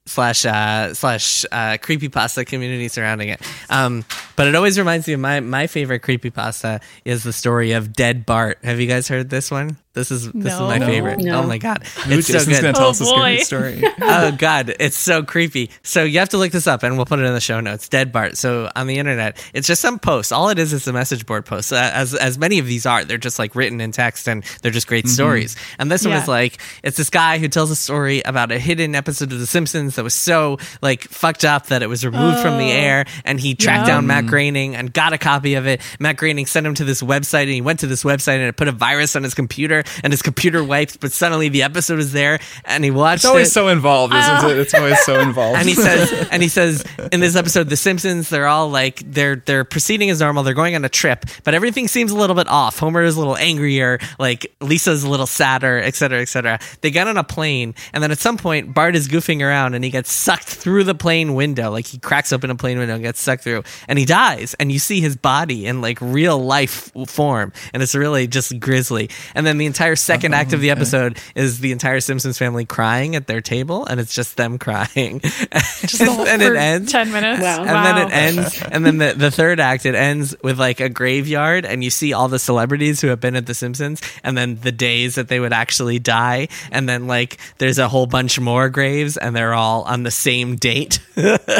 slash 0.06 0.46
uh, 0.46 0.94
slash 0.94 1.44
uh, 1.52 1.76
creepypasta 1.78 2.46
community 2.46 2.88
surrounding 2.88 3.28
it. 3.28 3.40
Um, 3.68 4.04
but 4.36 4.46
it 4.46 4.54
always 4.54 4.78
reminds 4.78 5.06
me 5.06 5.14
of 5.14 5.20
my 5.20 5.40
my 5.40 5.66
favorite 5.66 6.02
creepypasta 6.02 6.80
is 7.04 7.22
the 7.22 7.32
story 7.32 7.72
of 7.72 7.92
Dead 7.92 8.24
Bart. 8.24 8.58
Have 8.64 8.80
you 8.80 8.86
guys 8.86 9.08
heard 9.08 9.30
this 9.30 9.50
one? 9.50 9.76
This 9.96 10.10
is 10.12 10.30
this 10.32 10.52
is 10.52 10.60
my 10.60 10.78
favorite. 10.78 11.18
No. 11.20 11.40
Oh 11.42 11.46
my 11.46 11.58
god, 11.58 11.82
Ooh, 12.06 12.12
it's 12.18 12.28
so 12.28 12.44
good. 12.44 12.60
gonna 12.60 12.72
tell 12.74 12.86
Oh, 12.86 12.90
us 12.90 13.00
a 13.00 13.06
scary 13.06 13.36
boy. 13.38 13.42
story 13.42 13.82
oh 14.02 14.30
god, 14.32 14.74
it's 14.78 14.96
so 14.96 15.22
creepy. 15.22 15.70
So 15.82 16.04
you 16.04 16.18
have 16.18 16.28
to 16.28 16.36
look 16.38 16.52
this 16.52 16.66
up, 16.66 16.82
and 16.82 16.96
we'll 16.96 17.06
put 17.06 17.18
it 17.18 17.24
in 17.24 17.32
the 17.34 17.40
show 17.40 17.60
notes. 17.60 17.88
Dead 17.88 18.12
Bart. 18.12 18.36
So 18.36 18.70
on 18.76 18.86
the 18.86 18.98
internet, 18.98 19.42
it's 19.54 19.66
just 19.66 19.80
some 19.80 19.98
post. 19.98 20.32
All 20.32 20.50
it 20.50 20.58
is 20.58 20.72
is 20.74 20.86
a 20.86 20.92
message 20.92 21.24
board 21.26 21.46
post. 21.46 21.72
Uh, 21.72 21.90
as 21.94 22.14
as 22.14 22.38
many 22.38 22.58
of 22.58 22.66
these 22.66 22.84
are, 22.86 23.04
they're 23.04 23.16
just 23.18 23.38
like 23.38 23.54
written 23.56 23.80
in 23.80 23.90
text, 23.90 24.28
and 24.28 24.44
they're 24.62 24.70
just 24.70 24.86
great 24.86 25.08
stories. 25.08 25.56
And 25.78 25.90
this 25.90 26.04
one 26.04 26.12
Yeah. 26.12 26.22
is 26.22 26.28
like 26.28 26.58
it's 26.82 26.98
this 26.98 27.08
guy 27.10 27.38
who 27.38 27.48
tells 27.48 27.70
a 27.70 27.76
story 27.76 28.20
about 28.22 28.52
a 28.52 28.58
hidden 28.58 28.94
episode 28.94 29.32
of 29.32 29.38
The 29.38 29.46
Simpsons 29.46 29.96
that 29.96 30.02
was 30.04 30.12
so 30.14 30.58
like 30.82 31.04
fucked 31.04 31.44
up 31.46 31.68
that 31.68 31.82
it 31.82 31.88
was 31.88 32.04
removed 32.04 32.38
from 32.40 32.58
the 32.58 32.70
air, 32.70 33.06
and 33.24 33.40
he 33.40 33.54
tracked 33.54 33.88
Yeah. 33.88 33.94
down 33.94 34.06
Matt 34.06 34.26
Groening 34.26 34.76
and 34.76 34.92
got 34.92 35.14
a 35.14 35.18
copy 35.18 35.54
of 35.54 35.66
it. 35.66 35.80
Matt 35.98 36.16
Groening 36.18 36.44
sent 36.46 36.66
him 36.66 36.74
to 36.74 36.84
this 36.84 37.02
website, 37.02 37.42
and 37.44 37.50
he 37.52 37.62
went 37.62 37.80
to 37.80 37.86
this 37.86 38.04
website 38.04 38.34
and 38.36 38.42
it 38.48 38.56
put 38.56 38.68
a 38.68 38.72
virus 38.72 39.16
on 39.16 39.22
his 39.22 39.32
computer, 39.34 39.84
and 40.02 40.12
his 40.12 40.22
computer 40.22 40.62
wiped, 40.62 41.00
but 41.00 41.12
suddenly 41.12 41.48
the 41.48 41.62
episode 41.62 41.98
is 41.98 42.12
there, 42.12 42.40
and 42.64 42.84
he 42.84 42.90
watched 42.90 43.24
it's 43.24 43.24
always 43.24 43.48
it. 43.48 43.52
so 43.52 43.68
involved 43.68 44.14
isn't 44.14 44.44
uh, 44.44 44.48
it? 44.48 44.58
It's 44.58 44.74
always 44.74 44.98
so 45.00 45.20
involved. 45.20 45.58
And 45.58 45.68
he 45.68 45.74
says 45.74 46.28
and 46.32 46.42
he 46.42 46.48
says 46.48 46.84
in 47.12 47.20
this 47.20 47.36
episode 47.36 47.68
the 47.68 47.76
simpsons 47.76 48.28
they're 48.28 48.46
all 48.46 48.68
like 48.68 49.02
they're 49.04 49.36
they're 49.36 49.64
proceeding 49.64 50.10
as 50.10 50.20
normal. 50.20 50.42
They're 50.42 50.54
going 50.54 50.74
on 50.74 50.84
a 50.84 50.88
trip 50.88 51.24
but 51.44 51.54
everything 51.54 51.88
seems 51.88 52.12
a 52.12 52.16
little 52.16 52.36
bit 52.36 52.48
off. 52.48 52.78
Homer 52.78 53.02
is 53.02 53.16
a 53.16 53.18
little 53.18 53.36
angrier 53.36 53.98
like 54.18 54.54
lisa's 54.60 55.04
a 55.04 55.08
little 55.08 55.26
sadder 55.26 55.78
etc., 55.78 55.96
cetera 55.96 56.22
et 56.22 56.28
cetera. 56.28 56.58
They 56.80 56.90
get 56.90 57.08
on 57.08 57.16
a 57.16 57.24
plane 57.24 57.74
and 57.92 58.02
then 58.02 58.10
at 58.10 58.18
some 58.18 58.36
point 58.36 58.74
bart 58.74 58.96
is 58.96 59.08
goofing 59.08 59.42
around 59.42 59.74
and 59.74 59.84
he 59.84 59.90
gets 59.90 60.12
sucked 60.12 60.44
through 60.44 60.84
the 60.84 60.94
plane 60.94 61.34
window. 61.34 61.70
Like 61.70 61.86
he 61.86 61.98
cracks 61.98 62.32
open 62.32 62.50
a 62.50 62.56
plane 62.56 62.78
window 62.78 62.94
and 62.94 63.02
gets 63.02 63.20
sucked 63.20 63.44
through 63.44 63.62
and 63.88 63.98
he 63.98 64.04
dies 64.04 64.54
and 64.58 64.72
you 64.72 64.78
see 64.78 65.00
his 65.00 65.16
body 65.16 65.66
in 65.66 65.80
like 65.80 66.00
real 66.00 66.38
life 66.38 66.92
form 67.06 67.52
and 67.72 67.82
it's 67.82 67.94
really 67.94 68.26
just 68.26 68.58
grisly. 68.60 69.10
And 69.34 69.46
then 69.46 69.58
the 69.58 69.66
entire 69.76 69.94
second 69.94 70.32
act 70.32 70.54
of 70.54 70.60
the 70.62 70.70
episode 70.70 71.18
is 71.34 71.60
the 71.60 71.70
entire 71.70 72.00
simpsons 72.00 72.38
family 72.38 72.64
crying 72.64 73.14
at 73.14 73.26
their 73.26 73.42
table 73.42 73.84
and 73.84 74.00
it's 74.00 74.14
just 74.14 74.38
them 74.38 74.56
crying. 74.56 75.20
Just 75.20 75.98
the 75.98 76.24
and 76.26 76.40
it 76.40 76.56
ends. 76.56 76.90
10 76.90 77.12
minutes. 77.12 77.42
Wow. 77.42 77.60
and 77.60 77.68
then 77.68 78.06
it 78.06 78.12
ends 78.12 78.62
and 78.62 78.86
then 78.86 78.96
the, 78.96 79.12
the 79.12 79.30
third 79.30 79.60
act 79.60 79.84
it 79.84 79.94
ends 79.94 80.34
with 80.42 80.58
like 80.58 80.80
a 80.80 80.88
graveyard 80.88 81.66
and 81.66 81.84
you 81.84 81.90
see 81.90 82.14
all 82.14 82.28
the 82.28 82.38
celebrities 82.38 83.02
who 83.02 83.08
have 83.08 83.20
been 83.20 83.36
at 83.36 83.44
the 83.44 83.52
simpsons 83.52 84.00
and 84.24 84.36
then 84.38 84.56
the 84.62 84.72
days 84.72 85.16
that 85.16 85.28
they 85.28 85.40
would 85.40 85.52
actually 85.52 85.98
die 85.98 86.48
and 86.72 86.88
then 86.88 87.06
like 87.06 87.36
there's 87.58 87.78
a 87.78 87.86
whole 87.86 88.06
bunch 88.06 88.40
more 88.40 88.70
graves 88.70 89.18
and 89.18 89.36
they're 89.36 89.52
all 89.52 89.82
on 89.82 90.04
the 90.04 90.10
same 90.10 90.56
date 90.56 91.00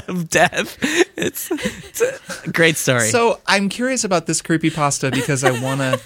of 0.09 0.31
death. 0.31 0.79
It's, 1.19 1.51
it's 1.51 2.47
a 2.47 2.51
great 2.51 2.79
story. 2.79 3.11
So 3.11 3.41
I'm 3.47 3.69
curious 3.69 4.05
about 4.05 4.25
this 4.25 4.41
creepy 4.41 4.71
pasta 4.71 5.11
because 5.11 5.45
I 5.45 5.61
want 5.61 5.83
to 5.83 6.01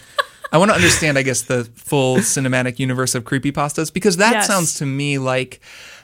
I 0.53 0.59
want 0.59 0.71
to 0.71 0.75
understand 0.75 1.17
I 1.19 1.23
guess 1.23 1.43
the 1.43 1.65
full 1.75 2.17
cinematic 2.19 2.79
universe 2.79 3.15
of 3.15 3.25
creepypastas 3.25 3.93
because 3.93 4.17
that 4.19 4.33
Yes. 4.33 4.47
sounds 4.47 4.75
to 4.79 4.87
me 4.87 5.19
like 5.19 5.61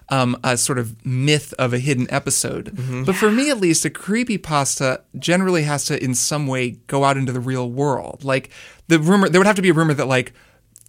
um, 0.09 0.39
a 0.45 0.57
sort 0.57 0.79
of 0.79 1.05
myth 1.05 1.53
of 1.59 1.73
a 1.75 1.79
hidden 1.81 2.07
episode. 2.11 2.67
Mm-hmm. 2.67 3.03
But 3.05 3.17
for 3.17 3.29
me 3.31 3.51
at 3.51 3.59
least 3.59 3.85
a 3.85 3.91
creepypasta 3.91 5.01
generally 5.19 5.63
has 5.65 5.85
to 5.87 6.03
in 6.03 6.15
some 6.15 6.47
way 6.47 6.73
go 6.87 7.03
out 7.05 7.17
into 7.17 7.33
the 7.33 7.41
real 7.41 7.69
world. 7.71 8.23
Like 8.25 8.51
the 8.89 8.99
rumor 9.01 9.29
there 9.29 9.41
would 9.41 9.47
have 9.49 9.57
to 9.57 9.63
be 9.63 9.71
a 9.71 9.75
rumor 9.75 9.95
that 9.95 10.07
like 10.07 10.33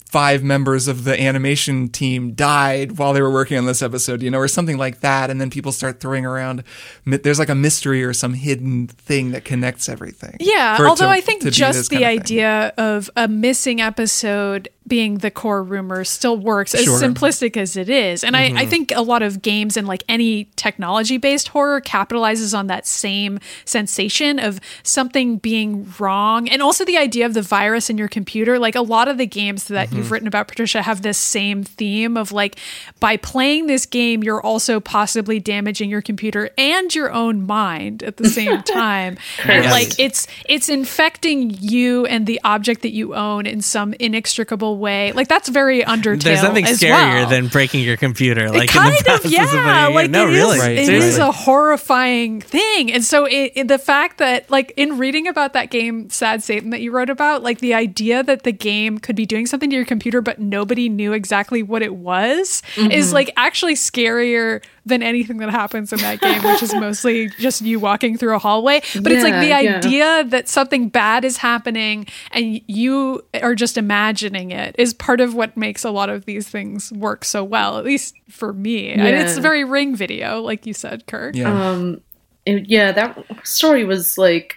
five 0.10 0.42
members 0.42 0.88
of 0.88 1.04
the 1.04 1.22
animation 1.22 1.90
team 1.90 2.32
died 2.34 2.98
while 2.98 3.12
they 3.12 3.22
were 3.22 3.30
working 3.32 3.58
on 3.58 3.66
this 3.66 3.82
episode, 3.82 4.22
you 4.24 4.32
know, 4.32 4.38
or 4.40 4.48
something 4.48 4.78
like 4.78 5.02
that. 5.02 5.30
And 5.30 5.42
then 5.42 5.50
people 5.50 5.74
start 5.74 6.00
throwing 6.00 6.26
around, 6.26 6.64
there's 7.06 7.40
like 7.40 7.50
a 7.50 7.56
mystery 7.56 8.04
or 8.04 8.14
some 8.14 8.34
hidden 8.34 8.88
thing 8.88 9.32
that 9.32 9.44
connects 9.44 9.90
everything. 9.90 10.38
Yeah, 10.40 10.78
although 10.80 11.06
to- 11.08 11.12
I 11.12 11.20
think 11.20 11.44
just 11.44 11.90
the 11.90 11.98
of 11.98 12.00
thing. 12.00 12.08
idea 12.08 12.74
of 12.78 13.10
a 13.18 13.28
missing 13.28 13.82
episode 13.82 14.70
being 14.88 15.18
the 15.18 15.30
core 15.30 15.62
rumor 15.62 16.06
still 16.06 16.38
works 16.38 16.74
as 16.74 16.86
Sure. 16.86 16.98
simplistic 17.02 17.58
as 17.58 17.76
it 17.76 17.90
is. 17.90 18.24
And 18.24 18.38
I, 18.38 18.46
I 18.46 18.50
Mm-hmm. 18.52 18.70
think 18.70 18.92
a 18.96 19.02
lot 19.02 19.22
of 19.22 19.42
games 19.42 19.76
and 19.76 19.86
like 19.86 20.02
any 20.08 20.46
technology 20.56 21.18
based 21.18 21.50
horror 21.50 21.82
capitalizes 21.82 22.58
on 22.58 22.68
that 22.68 22.88
same 22.88 23.40
sensation 23.66 24.40
of 24.40 24.62
something 24.84 25.40
being 25.40 25.94
wrong. 26.00 26.48
And 26.48 26.62
also 26.62 26.86
the 26.86 26.98
idea 26.98 27.26
of 27.26 27.34
the 27.34 27.42
virus 27.42 27.90
in 27.90 27.98
your 27.98 28.08
computer. 28.08 28.58
Like 28.58 28.76
a 28.76 28.82
lot 28.82 29.10
of 29.10 29.18
the 29.18 29.26
games 29.28 29.66
that 29.66 29.90
Mm-hmm. 29.90 29.97
You've 29.98 30.06
mm. 30.08 30.12
written 30.12 30.28
about, 30.28 30.48
Patricia, 30.48 30.82
have 30.82 31.02
this 31.02 31.18
same 31.18 31.64
theme 31.64 32.16
of 32.18 32.32
like 32.32 32.58
by 33.00 33.18
playing 33.18 33.68
this 33.68 33.86
game, 33.86 34.24
you're 34.24 34.42
also 34.42 34.80
possibly 34.80 35.40
damaging 35.40 35.90
your 35.90 36.02
computer 36.02 36.50
and 36.58 36.94
your 36.96 37.12
own 37.12 37.46
mind 37.46 38.04
at 38.04 38.18
the 38.18 38.30
same 38.38 38.62
time. 38.64 39.18
And, 39.44 39.64
Yes. 39.68 39.72
Like 39.72 40.00
it's 40.00 40.28
it's 40.48 40.70
infecting 40.70 41.50
you 41.60 42.06
and 42.06 42.26
the 42.28 42.40
object 42.44 42.84
that 42.84 42.92
you 42.94 43.16
own 43.16 43.46
in 43.46 43.62
some 43.62 43.94
inextricable 44.00 44.78
way. 44.78 45.12
Like 45.14 45.28
that's 45.28 45.50
very 45.50 45.82
Undertale. 45.84 46.24
there's 46.24 46.44
nothing 46.44 46.66
as 46.66 46.80
scarier 46.80 46.92
well. 47.22 47.30
than 47.30 47.48
breaking 47.48 47.84
your 47.84 47.98
computer 47.98 48.50
like 48.50 48.66
It 48.66 48.70
kind 48.70 48.96
in 48.96 49.04
the 49.06 49.14
of 49.16 49.26
yeah, 49.26 49.46
putting 49.46 49.92
it- 49.92 49.96
like 49.96 50.12
no 50.12 50.28
it 50.28 50.30
is- 50.30 50.36
really 50.36 50.60
Right, 50.60 50.78
it 50.78 50.86
seriously. 50.86 51.10
is 51.10 51.18
a 51.18 51.32
horrifying 51.32 52.40
thing, 52.42 52.92
and 52.92 53.04
so 53.04 53.26
it, 53.26 53.52
it- 53.56 53.68
the 53.68 53.78
fact 53.78 54.20
that 54.20 54.50
like 54.50 54.74
in 54.78 54.98
reading 54.98 55.28
about 55.28 55.54
that 55.54 55.70
game, 55.72 56.10
Sad 56.10 56.44
Satan, 56.44 56.70
that 56.70 56.82
you 56.82 56.92
wrote 56.92 57.10
about, 57.10 57.44
like 57.44 57.60
the 57.60 57.74
idea 57.74 58.24
that 58.24 58.44
the 58.44 58.52
game 58.52 59.00
could 59.00 59.16
be 59.16 59.26
doing 59.26 59.46
something 59.48 59.70
to 59.70 59.76
your 59.76 59.86
computer, 59.88 60.22
but 60.22 60.40
nobody 60.40 60.90
knew 60.90 61.14
exactly 61.14 61.64
what 61.64 61.82
it 61.82 61.96
was, 61.96 62.62
is 62.78 63.14
like 63.14 63.32
actually 63.38 63.74
scarier 63.76 64.64
than 64.86 65.02
anything 65.04 65.38
that 65.38 65.50
happens 65.50 65.92
in 65.92 66.00
that 66.00 66.22
game, 66.22 66.42
which 66.44 66.62
is 66.64 66.74
mostly 66.88 67.28
just 67.40 67.62
you 67.62 67.80
walking 67.80 68.18
through 68.18 68.36
a 68.36 68.40
hallway. 68.40 68.82
But 69.02 69.12
it's 69.12 69.24
like 69.24 69.34
the 69.42 69.48
Yeah, 69.48 69.60
yeah. 69.60 69.78
idea 69.78 70.24
that 70.26 70.48
something 70.48 70.88
bad 70.90 71.26
is 71.26 71.38
happening 71.38 72.08
and 72.32 72.62
you 72.68 73.22
are 73.42 73.56
just 73.56 73.78
imagining 73.78 74.52
it 74.52 74.76
is 74.78 74.94
part 74.94 75.20
of 75.20 75.34
what 75.36 75.58
makes 75.58 75.84
a 75.84 75.90
lot 75.92 76.10
of 76.10 76.26
these 76.26 76.48
things 76.48 76.92
work 76.94 77.26
so 77.26 77.44
well, 77.44 77.78
at 77.78 77.84
least 77.86 78.16
for 78.30 78.54
me. 78.54 78.90
And 78.92 79.02
it's 79.02 79.36
Yeah. 79.36 79.42
very 79.42 79.64
ring 79.66 79.96
video, 79.96 80.42
like 80.42 80.66
you 80.66 80.74
said, 80.74 81.06
Kirk. 81.08 81.36
Yeah. 81.36 81.52
Um, 81.72 82.02
it- 82.46 82.68
yeah, 82.70 82.94
that 82.94 83.18
story 83.46 83.84
was 83.84 84.18
like, 84.18 84.56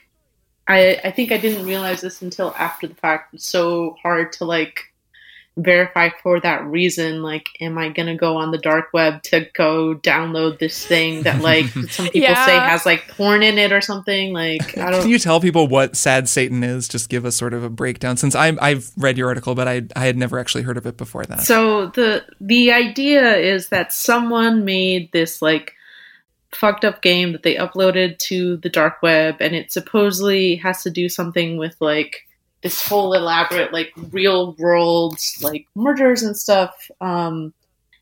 I 0.69 1.01
I 1.03 1.11
think 1.11 1.33
I 1.33 1.39
didn't 1.39 1.67
realize 1.67 2.01
this 2.03 2.23
until 2.23 2.55
after 2.57 2.87
the 2.87 2.95
fact. 2.95 3.35
It's 3.35 3.47
so 3.47 3.97
hard 4.01 4.33
to 4.35 4.45
like 4.45 4.90
verify 5.63 6.09
for 6.23 6.41
that 6.41 6.65
reason. 6.65 7.23
Like, 7.23 7.49
am 7.61 7.79
I 7.79 7.89
gonna 7.91 8.17
go 8.17 8.37
on 8.37 8.51
the 8.51 8.59
dark 8.59 8.87
web 8.93 9.23
to 9.25 9.47
go 9.55 9.95
download 9.95 10.59
this 10.59 10.85
thing 10.87 11.23
that 11.23 11.41
like 11.43 11.67
some 11.91 12.07
people 12.07 12.21
Yeah. 12.21 12.47
say 12.47 12.59
has 12.59 12.87
like 12.87 13.09
porn 13.09 13.43
in 13.43 13.59
it 13.59 13.73
or 13.73 13.81
something? 13.81 14.33
Like, 14.33 14.77
I 14.79 14.91
don't. 14.91 15.03
Can 15.03 15.11
you 15.11 15.19
tell 15.19 15.41
people 15.41 15.67
what 15.69 15.97
Sad 15.97 16.29
Satan 16.29 16.63
is? 16.63 16.89
Just 16.89 17.09
give 17.09 17.25
us 17.25 17.37
sort 17.37 17.55
of 17.55 17.63
a 17.65 17.71
breakdown. 17.71 18.17
Since 18.17 18.35
I'm, 18.35 18.59
I've 18.61 18.91
read 18.97 19.19
your 19.19 19.29
article, 19.29 19.55
but 19.55 19.69
I, 19.69 19.83
I 19.95 20.05
had 20.07 20.17
never 20.17 20.39
actually 20.39 20.63
heard 20.63 20.77
of 20.77 20.87
it 20.87 20.97
before 20.97 21.25
that. 21.25 21.43
So 21.43 21.87
the 21.89 22.25
the 22.41 22.73
idea 22.73 23.37
is 23.37 23.69
that 23.69 23.93
someone 23.93 24.65
made 24.65 25.11
this 25.13 25.41
like 25.43 25.75
fucked 26.53 26.85
up 26.85 27.01
game 27.01 27.33
that 27.33 27.43
they 27.45 27.55
uploaded 27.55 28.19
to 28.19 28.57
the 28.57 28.69
dark 28.69 29.01
web 29.03 29.37
and 29.41 29.55
it 29.55 29.71
supposedly 29.71 30.57
has 30.57 30.83
to 30.83 30.91
do 30.91 31.09
something 31.09 31.57
with 31.59 31.77
like 31.81 32.27
this 32.63 32.87
whole 32.87 33.13
elaborate 33.15 33.73
like 33.73 33.93
real 34.11 34.53
world 34.55 35.19
like 35.43 35.67
murders 35.75 36.23
and 36.23 36.37
stuff 36.37 36.91
um 37.01 37.53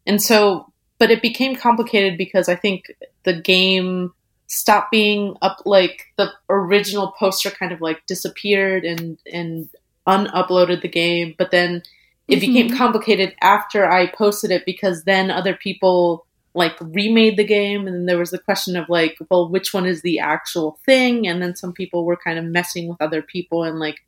and 0.07 0.23
so 0.23 0.71
but 0.99 1.11
it 1.11 1.23
became 1.23 1.57
complicated 1.57 2.18
because 2.18 2.49
i 2.49 2.57
think 2.57 2.92
the 3.25 3.40
game 3.40 4.12
stopped 4.47 4.90
being 4.90 5.37
up 5.42 5.59
like 5.66 6.07
the 6.16 6.33
original 6.49 7.12
poster 7.18 7.51
kind 7.51 7.73
of 7.73 7.81
like 7.81 8.05
disappeared 8.07 8.85
and 8.85 9.18
and 9.33 9.68
unuploaded 10.07 10.81
the 10.81 10.88
game 10.88 11.35
but 11.37 11.51
then 11.51 11.83
it 12.29 12.40
became 12.40 12.77
complicated 12.77 13.35
after 13.40 13.90
I 13.90 14.07
posted 14.07 14.51
it 14.51 14.66
because 14.66 15.05
then 15.05 15.31
other 15.31 15.55
people 15.55 16.27
like 16.55 16.77
remade 16.81 17.37
the 17.37 17.44
game 17.44 17.87
and 17.87 17.94
then 17.94 18.07
there 18.07 18.18
was 18.18 18.31
the 18.31 18.38
question 18.38 18.77
of 18.77 18.88
like 18.88 19.16
well 19.31 19.49
which 19.49 19.73
one 19.73 19.87
is 19.87 20.03
the 20.03 20.18
actual 20.18 20.79
thing 20.85 21.27
and 21.27 21.40
then 21.40 21.57
some 21.57 21.73
people 21.73 22.05
were 22.05 22.16
kind 22.16 22.38
of 22.38 22.44
messing 22.44 22.88
with 22.88 23.01
other 23.01 23.23
people 23.23 23.64
and 23.64 23.79
like 23.79 24.01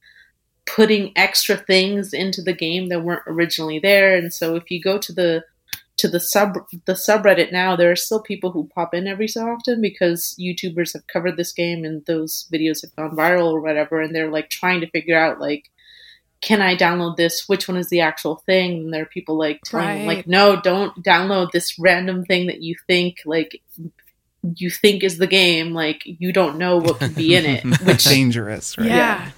putting 0.67 1.13
extra 1.17 1.57
things 1.57 2.13
into 2.13 2.43
the 2.43 2.53
game 2.53 2.89
that 2.89 3.03
weren't 3.03 3.23
originally 3.27 3.79
there 3.79 4.15
and 4.17 4.33
so 4.33 4.57
if 4.57 4.71
you 4.71 4.81
go 4.81 4.99
to 4.99 5.13
the 5.13 5.43
to 5.97 6.09
the 6.09 6.21
sub 6.21 6.55
the 6.87 6.95
subreddit 6.95 7.53
now 7.53 7.77
there 7.77 7.91
are 7.91 7.97
still 7.97 8.23
people 8.23 8.51
who 8.51 8.71
pop 8.75 8.95
in 8.95 9.07
every 9.07 9.29
so 9.29 9.47
often 9.47 9.81
because 9.81 10.35
youtubers 10.39 10.93
have 10.93 11.07
covered 11.07 11.37
this 11.37 11.53
game 11.53 11.85
and 11.85 12.05
those 12.07 12.49
videos 12.53 12.83
have 12.83 12.95
gone 12.97 13.17
viral 13.17 13.53
or 13.53 13.61
whatever 13.61 14.01
and 14.01 14.15
they're 14.15 14.31
like 14.31 14.49
trying 14.49 14.81
to 14.81 14.91
figure 14.91 15.19
out 15.19 15.41
like 15.41 15.71
can 16.41 16.63
I 16.63 16.75
download 16.75 17.17
this? 17.17 17.49
Which 17.49 17.69
one 17.69 17.77
is 17.77 17.91
the 17.91 18.01
actual 18.01 18.37
thing? 18.47 18.85
And 18.85 18.95
there 18.95 19.03
are 19.03 19.07
people 19.07 19.37
like 19.37 19.61
telling 19.65 19.99
them, 19.99 20.07
like, 20.07 20.27
no, 20.27 20.61
don't 20.61 21.03
download 21.05 21.51
this 21.51 21.79
random 21.79 22.25
thing 22.25 22.47
that 22.47 22.63
you 22.63 22.77
think 22.87 23.19
like 23.27 23.61
you 24.57 24.71
think 24.71 25.05
is 25.05 25.19
the 25.19 25.27
game. 25.27 25.75
Like 25.75 26.03
you 26.05 26.33
don't 26.33 26.57
know 26.57 26.79
what 26.79 26.99
could 26.99 27.15
be 27.15 27.35
in 27.35 27.45
it. 27.45 27.65
Which 27.85 28.05
dangerous, 28.05 28.79
right? 28.79 28.89
Yeah. 28.89 29.31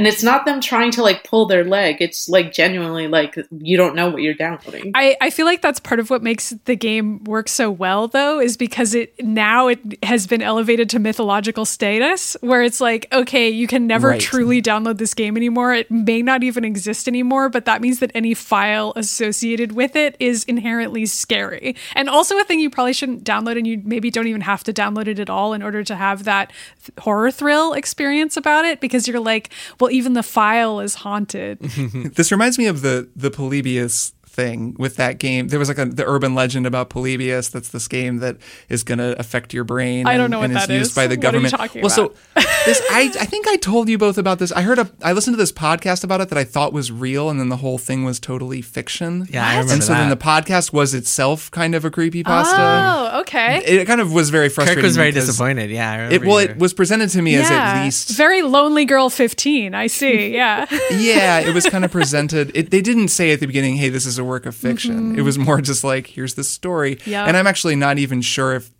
And 0.00 0.06
it's 0.06 0.22
not 0.22 0.46
them 0.46 0.62
trying 0.62 0.90
to 0.92 1.02
like 1.02 1.24
pull 1.24 1.44
their 1.44 1.62
leg. 1.62 1.96
It's 2.00 2.26
like 2.26 2.54
genuinely 2.54 3.06
like 3.06 3.36
you 3.58 3.76
don't 3.76 3.94
know 3.94 4.08
what 4.08 4.22
you're 4.22 4.32
downloading. 4.32 4.92
I, 4.94 5.14
I 5.20 5.28
feel 5.28 5.44
like 5.44 5.60
that's 5.60 5.78
part 5.78 6.00
of 6.00 6.08
what 6.08 6.22
makes 6.22 6.54
the 6.64 6.74
game 6.74 7.22
work 7.24 7.48
so 7.50 7.70
well 7.70 8.08
though 8.08 8.40
is 8.40 8.56
because 8.56 8.94
it 8.94 9.12
now 9.22 9.68
it 9.68 9.78
has 10.02 10.26
been 10.26 10.40
elevated 10.40 10.88
to 10.90 10.98
mythological 10.98 11.66
status 11.66 12.34
where 12.40 12.62
it's 12.62 12.80
like 12.80 13.06
okay 13.12 13.50
you 13.50 13.66
can 13.66 13.86
never 13.86 14.08
Right. 14.08 14.20
truly 14.20 14.62
download 14.62 14.96
this 14.96 15.12
game 15.12 15.36
anymore 15.36 15.74
it 15.74 15.90
may 15.90 16.22
not 16.22 16.42
even 16.42 16.64
exist 16.64 17.06
anymore 17.06 17.50
but 17.50 17.66
that 17.66 17.82
means 17.82 17.98
that 17.98 18.10
any 18.14 18.32
file 18.32 18.94
associated 18.96 19.72
with 19.72 19.96
it 19.96 20.16
is 20.18 20.44
inherently 20.44 21.04
scary 21.04 21.76
and 21.94 22.08
also 22.08 22.38
a 22.38 22.44
thing 22.44 22.58
you 22.58 22.70
probably 22.70 22.94
shouldn't 22.94 23.22
download 23.24 23.58
and 23.58 23.66
you 23.66 23.82
maybe 23.84 24.10
don't 24.10 24.26
even 24.28 24.40
have 24.40 24.64
to 24.64 24.72
download 24.72 25.06
it 25.08 25.18
at 25.18 25.28
all 25.28 25.52
in 25.52 25.62
order 25.62 25.84
to 25.84 25.94
have 25.94 26.24
that 26.24 26.50
th- 26.84 26.98
horror 27.00 27.30
thrill 27.30 27.74
experience 27.74 28.36
about 28.38 28.64
it 28.64 28.80
because 28.80 29.06
you're 29.06 29.20
like 29.20 29.50
well 29.78 29.89
even 29.90 30.12
the 30.14 30.22
file 30.22 30.80
is 30.80 30.94
haunted. 30.94 31.58
This 32.14 32.30
reminds 32.32 32.58
me 32.58 32.66
of 32.66 32.82
the 32.82 33.08
the 33.16 33.30
Polybius 33.30 34.12
thing 34.30 34.76
with 34.78 34.96
that 34.96 35.18
game. 35.18 35.48
There 35.48 35.58
was 35.58 35.68
like 35.68 35.78
a, 35.78 35.86
the 35.86 36.06
urban 36.06 36.34
legend 36.34 36.66
about 36.66 36.88
Polybius. 36.88 37.48
That's 37.48 37.68
this 37.70 37.88
game 37.88 38.18
that 38.18 38.36
is 38.68 38.82
going 38.84 38.98
to 38.98 39.18
affect 39.18 39.52
your 39.52 39.64
brain. 39.64 40.06
I 40.06 40.12
don't 40.16 40.26
and- 40.26 40.30
know 40.32 40.38
what 40.38 40.44
and 40.44 40.56
that 40.56 40.70
is 40.70 40.76
used 40.78 40.90
is. 40.92 40.94
by 40.94 41.06
the 41.06 41.16
What 41.16 41.24
are 41.34 41.38
you 41.38 41.48
government. 41.48 41.54
talking 41.54 41.82
well, 41.82 41.90
so 41.90 42.14
this 42.64 42.80
I 42.90 43.10
I 43.20 43.26
think 43.26 43.48
I 43.48 43.56
told 43.56 43.88
you 43.88 43.98
both 43.98 44.18
about 44.18 44.38
this. 44.38 44.52
I 44.52 44.62
heard 44.62 44.78
a 44.78 44.88
I 45.02 45.12
listened 45.12 45.34
to 45.34 45.38
this 45.38 45.52
podcast 45.52 46.04
about 46.04 46.20
it 46.20 46.28
that 46.28 46.38
I 46.38 46.44
thought 46.44 46.72
was 46.72 46.92
real, 46.92 47.28
and 47.28 47.40
then 47.40 47.48
the 47.48 47.56
whole 47.56 47.78
thing 47.78 48.04
was 48.04 48.20
totally 48.20 48.62
fiction. 48.62 49.26
Yeah, 49.30 49.46
I 49.46 49.52
remember 49.54 49.72
And 49.74 49.82
so 49.84 49.92
then 49.94 50.10
the 50.10 50.16
podcast 50.16 50.72
was 50.72 50.94
itself 50.94 51.50
kind 51.50 51.74
of 51.74 51.84
a 51.84 51.90
creepy 51.90 52.22
pasta. 52.22 52.56
oh 52.58 53.20
okay 53.22 53.62
It 53.64 53.86
kind 53.86 54.00
of 54.00 54.12
was 54.12 54.30
very 54.30 54.48
frustrating. 54.48 54.82
Kirk 54.82 54.86
was 54.88 54.96
very 54.96 55.10
because 55.10 55.26
disappointed. 55.26 55.70
Yeah, 55.70 56.08
I 56.10 56.14
It 56.14 56.24
well, 56.24 56.40
you- 56.42 56.48
it 56.50 56.58
was 56.58 56.72
presented 56.72 57.10
to 57.10 57.22
me 57.22 57.34
as 57.36 57.50
at 57.50 57.82
least 57.84 58.10
very 58.16 58.42
lonelygirl15 58.42 59.74
i 59.74 59.86
see 59.86 60.32
yeah 60.34 60.66
yeah, 60.90 61.40
it 61.40 61.54
was 61.54 61.66
kind 61.66 61.84
of 61.84 61.90
presented. 61.90 62.50
It, 62.54 62.70
they 62.70 62.80
didn't 62.82 63.08
say 63.08 63.32
at 63.32 63.40
the 63.40 63.46
beginning, 63.46 63.76
"Hey, 63.76 63.88
this 63.88 64.06
is 64.06 64.18
a 64.20 64.24
work 64.24 64.46
of 64.46 64.54
fiction." 64.54 65.12
It 65.12 65.16
mm-hmm. 65.16 65.24
was 65.24 65.38
more 65.38 65.60
just 65.60 65.82
like, 65.82 66.06
"Here's 66.06 66.34
this 66.34 66.48
story." 66.48 66.98
Yeah. 67.04 67.24
And 67.24 67.36
I'm 67.36 67.46
actually 67.46 67.76
not 67.76 67.98
even 67.98 68.20
sure 68.22 68.54
if 68.54 68.70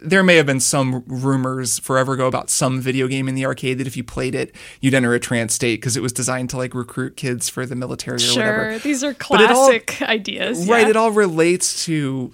there 0.00 0.22
may 0.22 0.36
have 0.36 0.46
been 0.46 0.60
some 0.60 1.04
rumors 1.06 1.78
forever 1.78 2.14
ago 2.14 2.26
about 2.26 2.48
some 2.50 2.80
video 2.80 3.06
game 3.06 3.28
in 3.28 3.34
the 3.34 3.44
arcade 3.44 3.78
that 3.78 3.86
if 3.86 3.96
you 3.96 4.04
played 4.04 4.34
it, 4.34 4.54
you'd 4.80 4.94
enter 4.94 5.12
a 5.14 5.20
trance 5.20 5.54
state 5.54 5.76
because 5.76 5.96
it 5.96 6.02
was 6.02 6.12
designed 6.12 6.50
to 6.50 6.56
like 6.56 6.74
recruit 6.74 7.16
kids 7.16 7.48
for 7.48 7.66
the 7.66 7.76
military 7.76 8.16
or 8.16 8.18
sure 8.18 8.42
whatever. 8.42 8.78
these 8.78 9.04
are 9.04 9.10
it 9.10 9.30
all- 9.30 9.36
classic 9.36 10.00
ideas 10.02 10.66
Right. 10.66 10.82
yeah. 10.82 10.88
It 10.88 10.96
all 10.96 11.10
relates 11.10 11.84
to. 11.84 12.32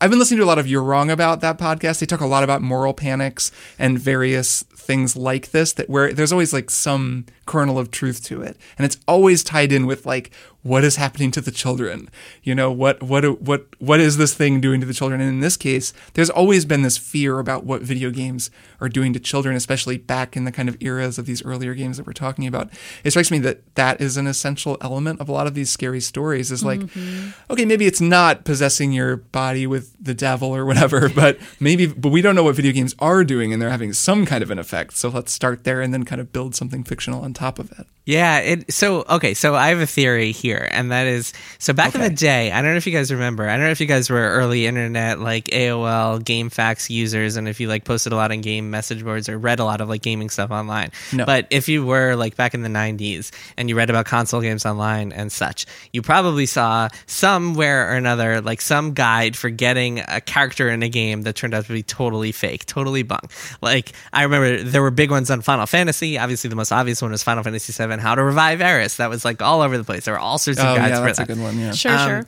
I've 0.00 0.10
been 0.10 0.18
listening 0.18 0.38
to 0.38 0.44
a 0.44 0.46
lot 0.46 0.58
of 0.58 0.66
You're 0.66 0.82
Wrong 0.82 1.10
About 1.10 1.40
that 1.40 1.56
podcast. 1.56 2.00
They 2.00 2.06
talk 2.06 2.20
a 2.20 2.26
lot 2.26 2.44
about 2.44 2.60
moral 2.60 2.92
panics 2.92 3.50
and 3.78 3.98
various 3.98 4.62
things 4.62 5.16
like 5.16 5.52
this 5.52 5.72
that 5.74 5.88
where 5.88 6.12
there's 6.12 6.32
always 6.32 6.52
like 6.52 6.68
some 6.68 7.24
kernel 7.46 7.78
of 7.78 7.90
truth 7.90 8.22
to 8.24 8.42
it. 8.42 8.58
And 8.76 8.84
it's 8.84 8.98
always 9.08 9.42
tied 9.42 9.72
in 9.72 9.86
with 9.86 10.04
like 10.04 10.30
what 10.64 10.82
is 10.82 10.96
happening 10.96 11.30
to 11.30 11.42
the 11.42 11.50
children? 11.50 12.08
You 12.42 12.54
know, 12.54 12.72
what 12.72 13.02
what 13.02 13.40
what 13.40 13.66
what 13.78 14.00
is 14.00 14.16
this 14.16 14.34
thing 14.34 14.60
doing 14.60 14.80
to 14.80 14.86
the 14.86 14.94
children? 14.94 15.20
And 15.20 15.28
in 15.28 15.40
this 15.40 15.58
case, 15.58 15.92
there's 16.14 16.30
always 16.30 16.64
been 16.64 16.82
this 16.82 16.96
fear 16.96 17.38
about 17.38 17.64
what 17.64 17.82
video 17.82 18.10
games 18.10 18.50
are 18.80 18.88
doing 18.88 19.12
to 19.12 19.20
children, 19.20 19.54
especially 19.54 19.98
back 19.98 20.36
in 20.36 20.44
the 20.44 20.50
kind 20.52 20.70
of 20.70 20.76
eras 20.80 21.18
of 21.18 21.26
these 21.26 21.44
earlier 21.44 21.74
games 21.74 21.98
that 21.98 22.06
we're 22.06 22.14
talking 22.14 22.46
about. 22.46 22.70
It 23.04 23.10
strikes 23.10 23.30
me 23.30 23.38
that 23.40 23.74
that 23.76 24.00
is 24.00 24.16
an 24.16 24.26
essential 24.26 24.78
element 24.80 25.20
of 25.20 25.28
a 25.28 25.32
lot 25.32 25.46
of 25.46 25.54
these 25.54 25.70
scary 25.70 26.00
stories 26.00 26.50
is 26.50 26.64
like 26.64 26.80
mm-hmm. 26.80 27.52
okay, 27.52 27.66
maybe 27.66 27.86
it's 27.86 28.00
not 28.00 28.44
possessing 28.44 28.92
your 28.92 29.16
body 29.18 29.66
with 29.66 29.94
the 30.02 30.14
devil 30.14 30.56
or 30.56 30.64
whatever, 30.64 31.08
but 31.14 31.38
maybe, 31.60 31.86
but 31.86 32.08
we 32.08 32.22
don't 32.22 32.34
know 32.34 32.42
what 32.42 32.56
video 32.56 32.72
games 32.72 32.94
are 32.98 33.22
doing 33.22 33.52
and 33.52 33.60
they're 33.60 33.68
having 33.68 33.92
some 33.92 34.24
kind 34.24 34.42
of 34.42 34.50
an 34.50 34.58
effect. 34.58 34.96
So 34.96 35.10
let's 35.10 35.30
start 35.30 35.64
there 35.64 35.82
and 35.82 35.92
then 35.92 36.04
kind 36.04 36.22
of 36.22 36.32
build 36.32 36.54
something 36.54 36.84
fictional 36.84 37.22
on 37.22 37.34
top 37.34 37.58
of 37.58 37.70
it. 37.78 37.86
Yeah, 38.06 38.38
it 38.40 38.72
so 38.72 39.04
okay, 39.08 39.32
so 39.32 39.54
I 39.54 39.68
have 39.68 39.80
a 39.80 39.86
theory 39.86 40.32
here, 40.32 40.68
and 40.70 40.92
that 40.92 41.06
is 41.06 41.32
so 41.58 41.72
back 41.72 41.94
in 41.94 42.02
the 42.02 42.10
day, 42.10 42.52
I 42.52 42.60
don't 42.60 42.72
know 42.72 42.76
if 42.76 42.86
you 42.86 42.92
guys 42.92 43.10
remember, 43.10 43.48
I 43.48 43.56
don't 43.56 43.64
know 43.64 43.70
if 43.70 43.80
you 43.80 43.86
guys 43.86 44.10
were 44.10 44.20
early 44.20 44.66
internet 44.66 45.20
like 45.20 45.46
AOL 45.46 46.20
GameFAQs 46.22 46.90
users 46.90 47.36
and 47.36 47.48
if 47.48 47.60
you 47.60 47.68
like 47.68 47.84
posted 47.84 48.12
a 48.12 48.16
lot 48.16 48.30
on 48.30 48.42
game 48.42 48.70
message 48.70 49.02
boards 49.02 49.28
or 49.28 49.38
read 49.38 49.58
a 49.58 49.64
lot 49.64 49.80
of 49.80 49.88
like 49.88 50.02
gaming 50.02 50.28
stuff 50.28 50.50
online. 50.50 50.90
No. 51.14 51.24
But 51.24 51.46
if 51.48 51.66
you 51.66 51.86
were 51.86 52.14
like 52.14 52.36
back 52.36 52.52
in 52.52 52.60
the 52.60 52.68
90s 52.68 53.30
and 53.56 53.70
you 53.70 53.76
read 53.76 53.88
about 53.88 54.04
console 54.04 54.42
games 54.42 54.66
online 54.66 55.10
and 55.12 55.32
such, 55.32 55.64
you 55.92 56.02
probably 56.02 56.44
saw 56.44 56.88
somewhere 57.06 57.90
or 57.90 57.96
another 57.96 58.42
like 58.42 58.60
some 58.60 58.92
guide 58.92 59.34
for 59.34 59.48
getting 59.48 60.00
a 60.00 60.20
character 60.20 60.68
in 60.68 60.82
a 60.82 60.90
game 60.90 61.22
that 61.22 61.36
turned 61.36 61.54
out 61.54 61.64
to 61.64 61.72
be 61.72 61.82
totally 61.82 62.32
fake, 62.32 62.66
totally 62.66 63.02
bunk. 63.02 63.30
Like 63.62 63.92
I 64.12 64.24
remember 64.24 64.62
there 64.62 64.82
were 64.82 64.90
big 64.90 65.10
ones 65.10 65.30
on 65.30 65.40
Final 65.40 65.66
Fantasy. 65.66 66.18
Obviously, 66.18 66.50
the 66.50 66.56
most 66.56 66.70
obvious 66.70 67.00
one 67.00 67.10
was 67.10 67.22
Final 67.22 67.42
Fantasy 67.42 67.72
VII, 67.72 67.93
And 67.94 68.02
how 68.02 68.14
to 68.14 68.22
Revive 68.22 68.60
Aeris. 68.60 68.96
That 68.98 69.08
was 69.08 69.24
like 69.24 69.40
all 69.40 69.62
over 69.62 69.78
the 69.78 69.84
place. 69.84 70.04
There 70.04 70.14
were 70.14 70.20
all 70.20 70.36
sorts 70.38 70.60
of 70.60 70.66
Oh, 70.66 70.76
guides 70.76 70.90
yeah, 70.90 70.98
for 70.98 71.04
that's 71.06 71.18
that. 71.18 71.30
a 71.30 71.34
good 71.34 71.42
one. 71.42 71.58
Yeah. 71.58 71.72
sure 71.72 71.92
Um, 71.92 72.08
sure 72.08 72.24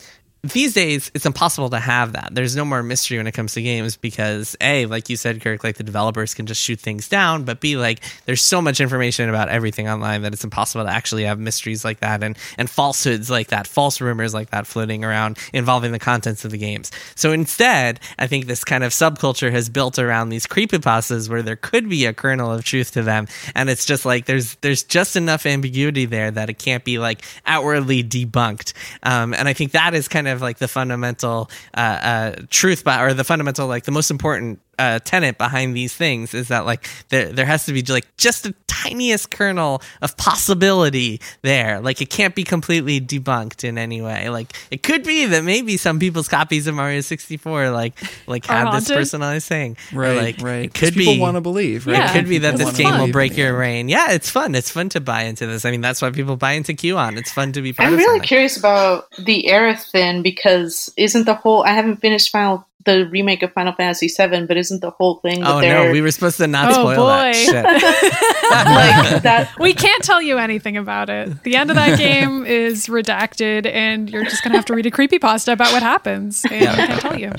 These 0.53 0.75
days, 0.75 1.11
it's 1.15 1.27
impossible 1.27 1.71
to 1.71 1.79
have 1.79 2.13
that. 2.13 2.35
There's 2.35 2.57
no 2.57 2.65
more 2.65 2.83
mystery 2.83 3.17
when 3.17 3.27
it 3.27 3.33
comes 3.33 3.55
to 3.55 3.63
games 3.63 3.97
because 3.97 4.57
A, 4.61 4.87
like 4.87 5.09
you 5.09 5.17
said, 5.17 5.41
Kirk, 5.41 5.65
like 5.65 5.77
the 5.77 5.83
developers 5.83 6.35
can 6.35 6.47
just 6.47 6.63
shoot 6.63 6.81
things 6.81 7.09
down, 7.09 7.45
but 7.45 7.61
B, 7.61 7.77
like 7.77 8.01
there's 8.27 8.43
so 8.43 8.61
much 8.61 8.81
information 8.81 9.29
about 9.29 9.49
everything 9.49 9.89
online 9.89 10.23
that 10.23 10.33
it's 10.33 10.45
impossible 10.45 10.85
to 10.85 10.91
actually 10.91 11.25
have 11.25 11.39
mysteries 11.39 11.85
like 11.85 12.01
that 12.01 12.23
and, 12.23 12.37
and 12.59 12.69
falsehoods 12.69 13.31
like 13.31 13.49
that, 13.49 13.67
false 13.67 14.01
rumors 14.01 14.35
like 14.35 14.51
that 14.51 14.67
floating 14.67 15.05
around 15.05 15.39
involving 15.53 15.93
the 15.93 15.99
contents 15.99 16.45
of 16.45 16.51
the 16.51 16.59
games. 16.59 16.91
So 17.15 17.33
instead, 17.33 18.01
I 18.19 18.27
think 18.27 18.47
this 18.47 18.65
kind 18.65 18.85
of 18.85 18.93
subculture 18.93 19.51
has 19.51 19.69
built 19.69 19.99
around 19.99 20.29
these 20.29 20.47
creepypastas 20.47 21.29
where 21.29 21.43
there 21.43 21.57
could 21.57 21.89
be 21.89 22.07
a 22.07 22.13
kernel 22.13 22.53
of 22.53 22.65
truth 22.65 22.93
to 22.93 23.03
them. 23.03 23.27
And 23.55 23.71
it's 23.71 23.85
just 23.85 24.05
like 24.05 24.27
there's 24.27 24.57
there's 24.57 24.83
just 24.83 25.17
enough 25.17 25.47
ambiguity 25.47 26.07
there 26.07 26.31
that 26.31 26.51
it 26.51 26.59
can't 26.59 26.85
be 26.85 26.99
like 26.99 27.23
outwardly 27.47 28.03
debunked. 28.03 28.73
Um, 29.03 29.35
and 29.35 29.49
I 29.49 29.53
think 29.53 29.73
that 29.73 29.95
is 29.95 30.09
kind 30.09 30.29
of 30.29 30.36
like 30.43 30.59
the 30.59 30.69
fundamental 30.69 31.51
uh, 31.77 31.81
uh, 31.81 32.37
truth, 32.51 32.87
or 32.87 33.15
the 33.15 33.25
fundamental 33.25 33.67
like 33.67 33.85
the 33.85 33.93
most 33.93 34.11
important 34.11 34.61
uh, 34.79 34.99
tenet 35.01 35.39
behind 35.39 35.75
these 35.77 35.95
things 35.95 36.35
is 36.35 36.49
that 36.49 36.67
like 36.67 36.89
there 37.09 37.33
there 37.33 37.47
has 37.47 37.65
to 37.67 37.73
be 37.73 37.83
like 37.83 38.07
just 38.17 38.43
the 38.43 38.55
tiniest 38.67 39.31
kernel 39.31 39.81
of 40.03 40.17
possibility 40.17 41.21
there. 41.43 41.81
Like 41.81 42.01
it 42.03 42.11
can't 42.11 42.35
be 42.35 42.45
completely 42.45 43.01
debunked 43.01 43.65
in 43.65 43.79
any 43.79 44.03
way. 44.03 44.29
Like 44.29 44.53
it 44.71 44.83
could 44.83 45.03
be 45.03 45.25
that 45.27 45.45
maybe 45.45 45.77
some 45.77 45.99
people's 45.99 46.29
copies 46.29 46.67
of 46.67 46.75
Mario 46.75 47.01
64 47.01 47.71
like 47.71 47.99
like 48.27 48.49
Are 48.51 48.53
had 48.53 48.67
this 48.67 48.73
haunted? 48.89 48.97
personalized 48.97 49.49
thing. 49.49 49.77
Or, 49.95 50.01
Right, 50.03 50.17
like, 50.17 50.41
right. 50.43 50.65
It 50.67 50.75
could 50.75 50.89
'Cause 50.89 50.91
people 50.95 51.15
be 51.15 51.21
want 51.21 51.37
to 51.37 51.41
believe, 51.41 51.87
right? 51.87 51.97
Yeah. 51.97 52.11
it 52.11 52.13
could 52.13 52.29
be 52.29 52.39
that 52.39 52.53
People 52.57 52.71
this 52.73 52.79
wanna 52.83 52.97
game 52.97 53.01
will 53.07 53.13
break 53.13 53.33
in 53.33 53.39
your 53.39 53.55
brain. 53.55 53.89
Yeah, 53.89 54.13
it's 54.13 54.31
fun. 54.31 54.55
It's 54.55 54.71
fun 54.71 54.89
to 54.91 55.01
buy 55.01 55.23
into 55.23 55.47
this. 55.47 55.65
I 55.65 55.71
mean, 55.71 55.81
that's 55.81 56.03
why 56.03 56.11
people 56.11 56.37
buy 56.37 56.53
into 56.53 56.73
QAnon. 56.75 57.17
It's 57.17 57.33
fun 57.33 57.53
to 57.53 57.63
be 57.63 57.73
part 57.73 57.87
I'm 57.89 57.95
of 57.95 57.99
really 57.99 58.19
something. 58.19 58.27
curious 58.29 58.57
about 58.57 59.07
the 59.19 59.47
Aerithyn 59.49 60.23
because 60.23 60.93
isn't 60.97 61.25
the 61.25 61.35
whole 61.35 61.65
I 61.65 61.71
haven't 61.71 61.97
finished 61.97 62.31
Final 62.31 62.67
the 62.87 63.07
remake 63.11 63.43
of 63.43 63.53
Final 63.53 63.75
Fantasy 63.75 64.09
VII, 64.09 64.47
but 64.47 64.57
isn't 64.57 64.81
the 64.81 64.91
whole 64.91 65.17
thing 65.17 65.41
that 65.41 65.49
Oh 65.55 65.61
they're 65.61 65.87
no, 65.87 65.93
we 65.93 66.01
were 66.01 66.11
supposed 66.11 66.39
to 66.39 66.47
not 66.47 66.71
Oh, 66.71 66.73
spoil 66.95 67.07
that 67.09 67.33
boy. 67.35 67.39
shit. 67.39 67.65
like 68.51 69.23
that 69.23 69.51
we 69.61 69.75
can't 69.75 70.03
tell 70.03 70.23
you 70.23 70.39
anything 70.39 70.77
about 70.77 71.11
it. 71.11 71.43
The 71.43 71.57
end 71.57 71.71
of 71.71 71.77
that 71.77 71.99
game 71.99 72.47
is 72.47 72.87
redacted, 72.87 73.67
and 73.67 74.09
you're 74.09 74.25
just 74.25 74.43
gonna 74.43 74.57
have 74.57 74.65
to 74.67 74.75
read 74.75 74.87
a 74.87 74.91
creepy 74.91 75.19
pasta 75.19 75.53
about 75.53 75.73
what 75.73 75.83
happens. 75.83 76.45
And 76.51 76.69
I 76.69 76.87
can't 76.87 77.01
tell 77.01 77.19
you. 77.19 77.33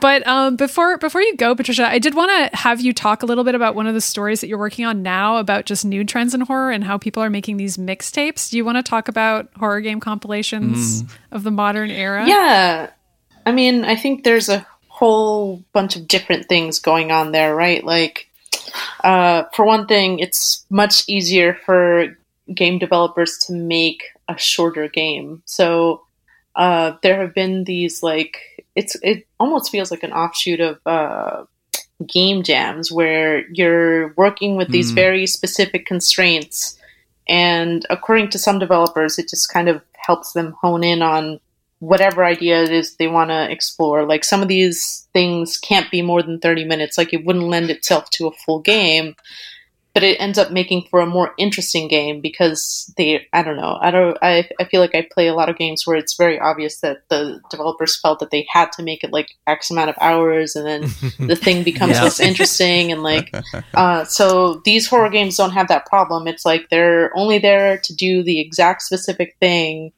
But 0.00 0.26
um, 0.26 0.56
before 0.56 0.98
before 0.98 1.22
you 1.22 1.36
go, 1.36 1.54
Patricia, 1.54 1.86
I 1.86 1.98
did 1.98 2.14
want 2.14 2.30
to 2.52 2.56
have 2.56 2.80
you 2.80 2.92
talk 2.92 3.22
a 3.22 3.26
little 3.26 3.44
bit 3.44 3.54
about 3.54 3.74
one 3.74 3.86
of 3.86 3.94
the 3.94 4.00
stories 4.00 4.40
that 4.40 4.48
you're 4.48 4.58
working 4.58 4.84
on 4.84 5.02
now 5.02 5.36
about 5.38 5.64
just 5.66 5.84
new 5.84 6.04
trends 6.04 6.34
in 6.34 6.40
horror 6.42 6.70
and 6.70 6.84
how 6.84 6.98
people 6.98 7.22
are 7.22 7.30
making 7.30 7.56
these 7.56 7.76
mixtapes. 7.76 8.50
Do 8.50 8.56
you 8.56 8.64
want 8.64 8.76
to 8.78 8.82
talk 8.82 9.08
about 9.08 9.48
horror 9.56 9.80
game 9.80 10.00
compilations 10.00 11.04
of 11.30 11.42
the 11.44 11.50
modern 11.50 11.90
era? 11.90 12.26
Yeah. 12.26 12.90
I 13.46 13.52
mean, 13.52 13.84
I 13.84 13.96
think 13.96 14.24
there's 14.24 14.48
a 14.48 14.66
whole 14.88 15.62
bunch 15.72 15.96
of 15.96 16.06
different 16.08 16.48
things 16.48 16.78
going 16.78 17.10
on 17.10 17.32
there, 17.32 17.54
right? 17.54 17.84
Like, 17.84 18.28
uh, 19.02 19.44
for 19.54 19.64
one 19.64 19.86
thing, 19.86 20.18
it's 20.18 20.64
much 20.70 21.08
easier 21.08 21.58
for 21.66 22.16
game 22.54 22.78
developers 22.78 23.38
to 23.46 23.52
make 23.52 24.02
a 24.28 24.38
shorter 24.38 24.88
game. 24.88 25.42
So 25.44 26.02
uh, 26.56 26.92
there 27.02 27.20
have 27.20 27.34
been 27.34 27.64
these 27.64 28.02
like 28.02 28.38
it's 28.76 28.96
it 29.02 29.26
almost 29.40 29.70
feels 29.70 29.90
like 29.90 30.02
an 30.02 30.12
offshoot 30.12 30.60
of 30.60 30.78
uh, 30.86 31.44
game 32.06 32.42
jams 32.42 32.90
where 32.92 33.46
you're 33.50 34.12
working 34.16 34.56
with 34.56 34.70
these 34.70 34.92
Mm. 34.92 34.94
very 34.94 35.26
specific 35.26 35.86
constraints, 35.86 36.78
and 37.28 37.84
according 37.90 38.30
to 38.30 38.38
some 38.38 38.58
developers, 38.58 39.18
it 39.18 39.28
just 39.28 39.52
kind 39.52 39.68
of 39.68 39.82
helps 39.96 40.32
them 40.32 40.54
hone 40.60 40.84
in 40.84 41.02
on 41.02 41.40
whatever 41.84 42.24
idea 42.24 42.62
it 42.62 42.70
is 42.72 42.96
they 42.96 43.08
want 43.08 43.30
to 43.30 43.50
explore. 43.50 44.06
Like 44.06 44.24
some 44.24 44.42
of 44.42 44.48
these 44.48 45.06
things 45.12 45.58
can't 45.58 45.90
be 45.90 46.02
more 46.02 46.22
than 46.22 46.40
30 46.40 46.64
minutes, 46.64 46.96
like 46.98 47.12
it 47.12 47.24
wouldn't 47.24 47.44
lend 47.46 47.70
itself 47.70 48.10
to 48.10 48.26
a 48.26 48.32
full 48.32 48.60
game. 48.60 49.14
But 49.92 50.02
it 50.02 50.20
ends 50.20 50.38
up 50.38 50.50
making 50.50 50.88
for 50.90 50.98
a 51.00 51.06
more 51.06 51.34
interesting 51.38 51.86
game 51.86 52.20
because 52.20 52.92
they, 52.96 53.28
I 53.32 53.44
don't 53.44 53.56
know, 53.56 53.78
I 53.80 53.92
don't, 53.92 54.18
I, 54.20 54.48
I 54.58 54.64
feel 54.64 54.80
like 54.80 54.92
I 54.96 55.06
play 55.08 55.28
a 55.28 55.34
lot 55.34 55.48
of 55.48 55.56
games 55.56 55.86
where 55.86 55.96
it's 55.96 56.16
very 56.16 56.36
obvious 56.36 56.80
that 56.80 57.08
the 57.10 57.40
developers 57.48 58.00
felt 58.00 58.18
that 58.18 58.32
they 58.32 58.44
had 58.50 58.72
to 58.72 58.82
make 58.82 59.04
it 59.04 59.12
like 59.12 59.28
X 59.46 59.70
amount 59.70 59.90
of 59.90 59.96
hours 60.00 60.56
and 60.56 60.66
then 60.66 60.80
the 61.28 61.36
thing 61.36 61.62
becomes 61.62 61.92
Yeah. 61.98 62.02
less 62.02 62.18
interesting 62.18 62.90
and 62.90 63.04
like 63.04 63.32
uh, 63.74 64.04
so 64.04 64.60
these 64.64 64.88
horror 64.88 65.10
games 65.10 65.36
don't 65.36 65.52
have 65.52 65.68
that 65.68 65.86
problem 65.86 66.26
it's 66.26 66.44
like 66.44 66.68
they're 66.70 67.16
only 67.16 67.38
there 67.38 67.78
to 67.78 67.94
do 67.94 68.24
the 68.24 68.40
exact 68.40 68.82
specific 68.82 69.36
thing 69.38 69.92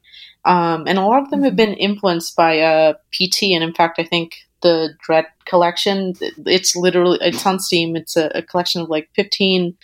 um, 0.47 0.85
and 0.87 0.97
a 0.97 1.05
lot 1.05 1.21
of 1.21 1.29
them 1.29 1.43
have 1.43 1.55
been 1.55 1.73
influenced 1.73 2.35
by 2.35 2.59
uh, 2.59 2.93
pt 3.11 3.43
and 3.53 3.63
in 3.63 3.73
fact 3.73 3.99
i 3.99 4.03
think 4.03 4.33
the 4.61 4.95
dread 5.01 5.25
collection 5.45 6.13
it's 6.45 6.75
literally 6.75 7.17
it's 7.21 7.45
on 7.45 7.59
steam. 7.59 7.95
It's 7.95 8.17
a, 8.17 8.31
a 8.35 8.41
collection 8.41 8.81
of 8.81 8.89
like 8.89 9.09
15 9.15 9.75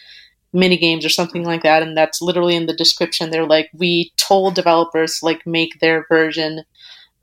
mini 0.52 0.78
games 0.78 1.04
or 1.04 1.10
something 1.10 1.44
like 1.44 1.64
that 1.64 1.82
and 1.82 1.98
that's 1.98 2.22
literally 2.22 2.56
in 2.56 2.66
the 2.66 2.76
description. 2.76 3.30
They're 3.30 3.48
like 3.48 3.70
we 3.74 4.12
told 4.18 4.56
developers 4.56 5.20
to 5.20 5.26
like 5.26 5.46
make 5.46 5.80
their 5.80 6.06
version 6.10 6.64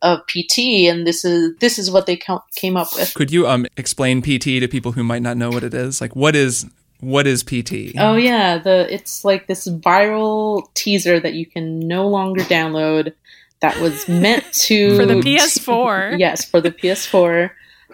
of 0.02 0.26
pt 0.28 0.58
and 0.88 1.06
this 1.06 1.26
is 1.26 1.54
this 1.58 1.78
is 1.78 1.90
what 1.90 2.06
they 2.06 2.18
came 2.56 2.76
up 2.76 2.88
with. 2.94 3.12
Could 3.14 3.30
you 3.30 3.46
um 3.46 3.66
explain 3.76 4.22
PT 4.22 4.60
to 4.60 4.68
people 4.68 4.92
who 4.92 5.04
might 5.04 5.22
not 5.22 5.36
know 5.36 5.50
what 5.50 5.64
it 5.64 5.74
is? 5.74 6.00
Like 6.00 6.16
what 6.16 6.34
is 6.34 6.66
what 7.00 7.26
is 7.26 7.42
PT? 7.42 7.96
Oh 7.98 8.16
yeah, 8.16 8.58
the 8.58 8.86
it's 8.92 9.24
like 9.24 9.46
this 9.46 9.66
viral 9.68 10.72
teaser 10.74 11.18
that 11.20 11.34
you 11.34 11.46
can 11.46 11.80
no 11.80 12.08
longer 12.08 12.42
download. 12.42 13.14
That 13.60 13.78
was 13.80 14.08
meant 14.08 14.44
to 14.52 14.96
For 14.96 15.06
the 15.06 15.14
PS4. 15.14 16.18
yes, 16.18 16.44
for 16.44 16.60
the 16.60 16.70
PS4. 16.70 17.50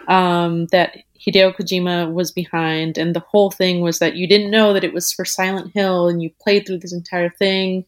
Um, 0.07 0.67
that 0.67 0.97
Hideo 1.19 1.53
Kojima 1.55 2.13
was 2.13 2.31
behind, 2.31 2.97
and 2.97 3.15
the 3.15 3.19
whole 3.21 3.51
thing 3.51 3.81
was 3.81 3.99
that 3.99 4.15
you 4.15 4.27
didn't 4.27 4.51
know 4.51 4.73
that 4.73 4.83
it 4.83 4.93
was 4.93 5.11
for 5.11 5.25
Silent 5.25 5.73
Hill, 5.73 6.07
and 6.07 6.21
you 6.21 6.29
played 6.41 6.65
through 6.65 6.79
this 6.79 6.93
entire 6.93 7.29
thing, 7.29 7.85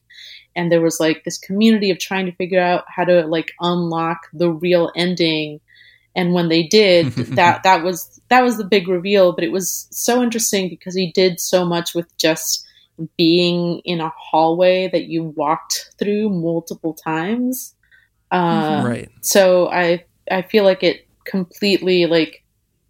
and 0.55 0.71
there 0.71 0.81
was 0.81 0.99
like 0.99 1.23
this 1.23 1.37
community 1.37 1.89
of 1.91 1.99
trying 1.99 2.25
to 2.25 2.35
figure 2.35 2.61
out 2.61 2.83
how 2.87 3.05
to 3.05 3.25
like 3.27 3.53
unlock 3.61 4.27
the 4.33 4.51
real 4.51 4.91
ending. 4.95 5.61
And 6.19 6.33
when 6.33 6.49
they 6.49 6.63
did, 6.63 7.13
that 7.13 7.63
that 7.63 7.81
was 7.81 8.19
that 8.27 8.43
was 8.43 8.57
the 8.57 8.65
big 8.65 8.89
reveal. 8.89 9.31
But 9.31 9.45
it 9.45 9.53
was 9.53 9.87
so 9.91 10.21
interesting 10.21 10.67
because 10.67 10.93
he 10.93 11.13
did 11.13 11.39
so 11.39 11.63
much 11.63 11.95
with 11.95 12.15
just 12.17 12.67
being 13.17 13.79
in 13.85 14.01
a 14.01 14.09
hallway 14.09 14.89
that 14.91 15.05
you 15.05 15.23
walked 15.23 15.93
through 15.97 16.29
multiple 16.29 16.93
times. 16.93 17.73
Uh, 18.31 18.83
right. 18.85 19.09
so 19.21 19.69
I 19.69 20.03
I 20.29 20.41
feel 20.41 20.65
like 20.65 20.83
it 20.83 21.07
completely 21.23 22.05
like 22.05 22.43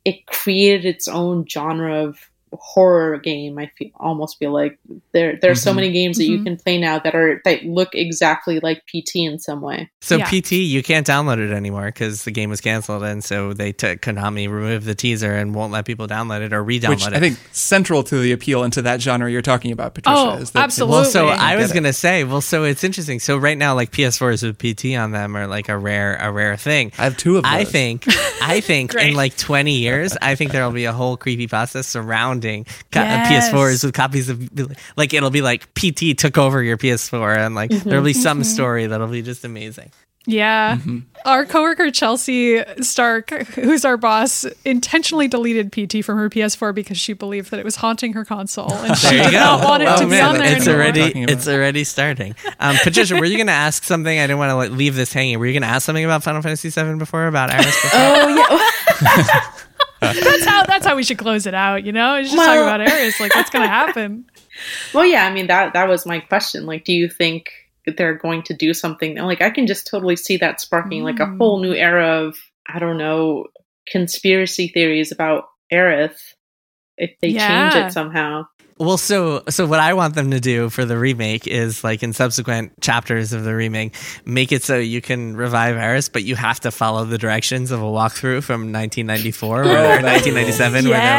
it 0.05 0.25
created 0.25 0.85
its 0.85 1.07
own 1.07 1.45
genre 1.47 2.05
of 2.05 2.17
horror 2.53 3.17
game. 3.17 3.57
I 3.59 3.71
feel 3.77 3.89
almost 3.99 4.37
feel 4.39 4.51
like 4.53 4.77
there 5.13 5.37
there 5.41 5.51
are 5.51 5.55
so 5.55 5.71
Mhm. 5.71 5.75
many 5.75 5.91
games 5.91 6.17
that 6.17 6.25
you 6.25 6.39
Mhm. 6.39 6.43
can 6.45 6.57
play 6.57 6.77
now 6.77 6.99
that 6.99 7.15
are 7.15 7.41
that 7.45 7.63
look 7.65 7.89
exactly 7.93 8.59
like 8.61 8.81
PT 8.87 9.25
in 9.25 9.39
some 9.39 9.61
way. 9.61 9.89
So 10.01 10.17
Yeah. 10.17 10.25
PT, 10.25 10.63
you 10.63 10.81
can't 10.83 11.05
download 11.05 11.37
it 11.39 11.51
anymore 11.53 11.85
because 11.87 12.23
the 12.23 12.31
game 12.31 12.49
was 12.49 12.61
canceled, 12.61 13.03
and 13.03 13.23
so 13.23 13.53
they 13.53 13.71
took 13.71 14.01
Konami 14.01 14.49
removed 14.49 14.85
the 14.85 14.95
teaser 14.95 15.33
and 15.35 15.53
won't 15.53 15.71
let 15.71 15.85
people 15.85 16.07
download 16.07 16.41
it 16.41 16.53
or 16.53 16.63
re-download 16.63 16.89
Which 16.89 17.07
it. 17.07 17.13
I 17.13 17.19
think 17.19 17.37
central 17.51 18.03
to 18.03 18.17
the 18.19 18.31
appeal 18.31 18.63
into 18.63 18.81
that 18.83 19.01
genre 19.01 19.29
you're 19.31 19.41
talking 19.41 19.71
about, 19.71 19.93
Patricia. 19.93 20.17
Oh, 20.19 20.33
is 20.37 20.51
that 20.51 20.63
absolutely. 20.63 20.95
Well, 20.95 21.05
so 21.05 21.27
I 21.27 21.55
was 21.55 21.71
gonna 21.71 21.93
say, 21.93 22.23
well, 22.23 22.41
so 22.41 22.63
it's 22.63 22.83
interesting. 22.83 23.19
So 23.19 23.37
right 23.37 23.57
now, 23.57 23.75
like 23.75 23.91
PS4s 23.91 24.43
with 24.43 24.57
PT 24.57 24.95
on 24.95 25.11
them 25.11 25.35
are 25.37 25.47
like 25.47 25.69
a 25.69 25.77
rare, 25.77 26.17
a 26.19 26.31
rare 26.31 26.57
thing. 26.57 26.91
I 26.97 27.03
have 27.03 27.17
two 27.17 27.37
of 27.37 27.43
those. 27.43 27.51
I 27.51 27.63
think, 27.63 28.05
I 28.41 28.59
think 28.61 28.93
in 28.95 29.13
like 29.15 29.35
20 29.37 29.77
years, 29.77 30.15
I 30.21 30.35
think 30.35 30.51
there'll 30.51 30.71
be 30.71 30.85
a 30.85 30.93
whole 30.93 31.17
creepypasta 31.17 31.83
surrounding 32.41 32.65
co- 32.91 33.01
uh, 33.01 33.03
Yes. 33.03 33.49
PS4s 33.51 33.83
with 33.83 33.93
copies 33.93 34.29
of, 34.29 34.49
like, 34.97 35.13
it'll 35.13 35.29
be 35.29 35.41
like 35.41 35.73
PT 35.73 36.17
took 36.17 36.37
over 36.37 36.63
your 36.63 36.77
PS4, 36.77 37.37
and 37.37 37.55
like 37.55 37.69
there'll 37.71 38.03
be 38.03 38.13
some 38.13 38.43
story 38.43 38.87
that'll 38.87 39.07
be 39.07 39.21
just 39.21 39.45
amazing. 39.45 39.91
Yeah. 40.25 40.77
Our 41.25 41.45
coworker 41.45 41.89
Chelsea 41.89 42.61
Stark, 42.81 43.29
who's 43.31 43.83
our 43.83 43.97
boss, 43.97 44.43
intentionally 44.63 45.27
deleted 45.27 45.71
PT 45.71 46.05
from 46.05 46.17
her 46.19 46.29
PS4 46.29 46.75
because 46.75 46.97
she 46.99 47.13
believed 47.13 47.49
that 47.49 47.59
it 47.59 47.65
was 47.65 47.77
haunting 47.77 48.13
her 48.13 48.23
console 48.25 48.71
and 48.71 48.95
she 48.95 49.07
There 49.07 49.17
you 49.17 49.23
did 49.23 49.31
go. 49.31 49.39
not 49.39 49.63
want 49.63 49.81
it 49.83 49.89
oh 49.89 49.97
to 49.97 50.07
be 50.07 50.19
on 50.19 50.37
there 50.37 50.55
it's 50.55 50.67
anymore. 50.67 50.83
already 50.83 51.23
it's 51.31 51.47
already 51.47 51.83
starting. 51.83 52.35
Um, 52.59 52.75
Patricia, 52.83 53.15
were 53.15 53.25
you 53.25 53.37
going 53.37 53.47
to 53.47 53.53
ask 53.53 53.83
something? 53.85 54.19
I 54.19 54.23
didn't 54.27 54.37
want 54.37 54.51
to 54.51 54.55
like, 54.55 54.71
leave 54.71 54.93
this 54.95 55.11
hanging. 55.13 55.39
Were 55.39 55.47
you 55.47 55.53
going 55.53 55.63
to 55.63 55.67
ask 55.69 55.85
something 55.85 56.05
about 56.05 56.21
Final 56.21 56.43
Fantasy 56.43 56.69
VII 56.69 56.95
before 56.95 57.25
about 57.25 57.49
Aeris? 57.51 57.65
Before? 57.81 57.99
Oh 57.99 58.27
yeah. 59.01 59.41
That's 60.01 60.45
how 60.45 60.63
that's 60.65 60.85
how 60.85 60.95
we 60.95 61.03
should 61.03 61.17
close 61.17 61.45
it 61.45 61.53
out, 61.53 61.83
you 61.83 61.91
know? 61.91 62.15
It's 62.15 62.31
just 62.31 62.43
talking 62.43 62.61
about 62.61 62.81
Aeris, 62.81 63.19
like 63.19 63.35
what's 63.35 63.49
gonna 63.49 63.67
happen. 63.81 64.25
well, 64.93 65.05
yeah. 65.05 65.25
I 65.25 65.31
mean 65.33 65.47
that 65.47 65.73
that 65.73 65.87
was 65.87 66.05
my 66.05 66.19
question. 66.19 66.65
Like, 66.65 66.83
do 66.85 66.93
you 66.93 67.09
think 67.09 67.49
that 67.85 67.97
they're 67.97 68.15
going 68.15 68.43
to 68.43 68.53
do 68.53 68.73
something? 68.73 69.15
Like, 69.17 69.41
I 69.41 69.49
can 69.49 69.67
just 69.67 69.87
totally 69.87 70.15
see 70.15 70.37
that 70.37 70.61
sparking 70.61 71.03
like 71.03 71.19
a 71.19 71.25
Mm. 71.25 71.37
whole 71.37 71.59
new 71.61 71.73
era 71.73 72.25
of 72.27 72.37
I 72.67 72.79
don't 72.79 72.97
know 72.97 73.47
conspiracy 73.87 74.67
theories 74.67 75.11
about 75.11 75.45
Aerith 75.71 76.17
if 76.97 77.11
they 77.21 77.33
change 77.33 77.75
it 77.75 77.91
somehow. 77.91 78.45
Well, 78.79 78.97
so 78.97 79.43
so 79.49 79.67
what 79.67 79.81
I 79.81 79.93
want 79.93 80.15
them 80.15 80.31
to 80.31 80.39
do 80.39 80.69
for 80.69 80.85
the 80.85 80.97
remake 80.97 81.47
is 81.47 81.83
like 81.83 82.01
in 82.01 82.13
subsequent 82.13 82.79
chapters 82.79 83.33
of 83.33 83.43
the 83.43 83.53
remake, 83.53 83.93
make 84.23 84.53
it 84.53 84.63
so 84.63 84.77
you 84.77 85.01
can 85.01 85.35
revive 85.35 85.75
Aeris, 85.75 86.07
but 86.07 86.23
you 86.23 86.35
have 86.37 86.61
to 86.61 86.71
follow 86.71 87.03
the 87.03 87.17
directions 87.17 87.71
of 87.71 87.81
a 87.81 87.85
walkthrough 87.85 88.41
from 88.41 88.71
1994 88.71 89.63
or 89.63 89.65
Oh, 89.65 90.01
1997, 90.01 90.85
Yes. 90.87 90.87
where 90.87 91.01
they're 91.01 91.17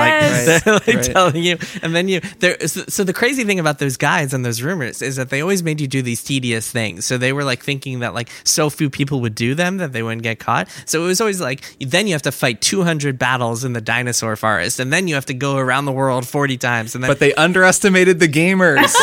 like 0.55 0.65
they're 0.65 0.75
like 0.75 0.87
Right. 1.07 1.15
telling 1.15 1.43
you, 1.43 1.59
and 1.83 1.95
then 1.95 2.09
you 2.09 2.21
there. 2.39 2.57
So, 2.67 2.85
so 2.89 3.05
the 3.05 3.13
crazy 3.13 3.45
thing 3.45 3.61
about 3.61 3.79
those 3.79 3.99
guides 3.99 4.33
and 4.33 4.43
those 4.43 4.63
rumors 4.63 5.03
is 5.03 5.17
that 5.17 5.29
they 5.29 5.43
always 5.43 5.63
made 5.63 5.83
you 5.83 5.87
do 5.87 6.01
these 6.01 6.25
tedious 6.25 6.71
things. 6.71 7.05
So 7.05 7.19
they 7.19 7.35
were 7.35 7.45
like 7.45 7.63
thinking 7.63 7.99
that 8.01 8.15
like 8.15 8.31
so 8.43 8.71
few 8.71 8.89
people 8.89 9.21
would 9.21 9.35
do 9.35 9.55
them 9.55 9.77
that 9.77 9.93
they 9.93 10.03
wouldn't 10.03 10.23
get 10.23 10.39
caught. 10.39 10.69
So 10.87 11.03
it 11.05 11.07
was 11.07 11.21
always 11.21 11.43
like 11.43 11.61
then 11.79 12.07
you 12.07 12.15
have 12.15 12.23
to 12.23 12.33
fight 12.33 12.63
200 12.63 13.19
battles 13.19 13.65
in 13.65 13.75
the 13.75 13.83
dinosaur 13.83 14.35
forest, 14.37 14.81
and 14.81 14.91
then 14.91 15.09
you 15.09 15.15
have 15.15 15.27
to 15.27 15.35
go 15.35 15.59
around 15.59 15.85
the 15.85 15.93
world 15.93 16.27
40 16.27 16.57
times, 16.57 16.95
and 16.95 17.05
then 17.05 17.11
But 17.11 17.19
they 17.19 17.35
underestimated 17.51 18.21
the 18.21 18.29
gamers. 18.29 18.95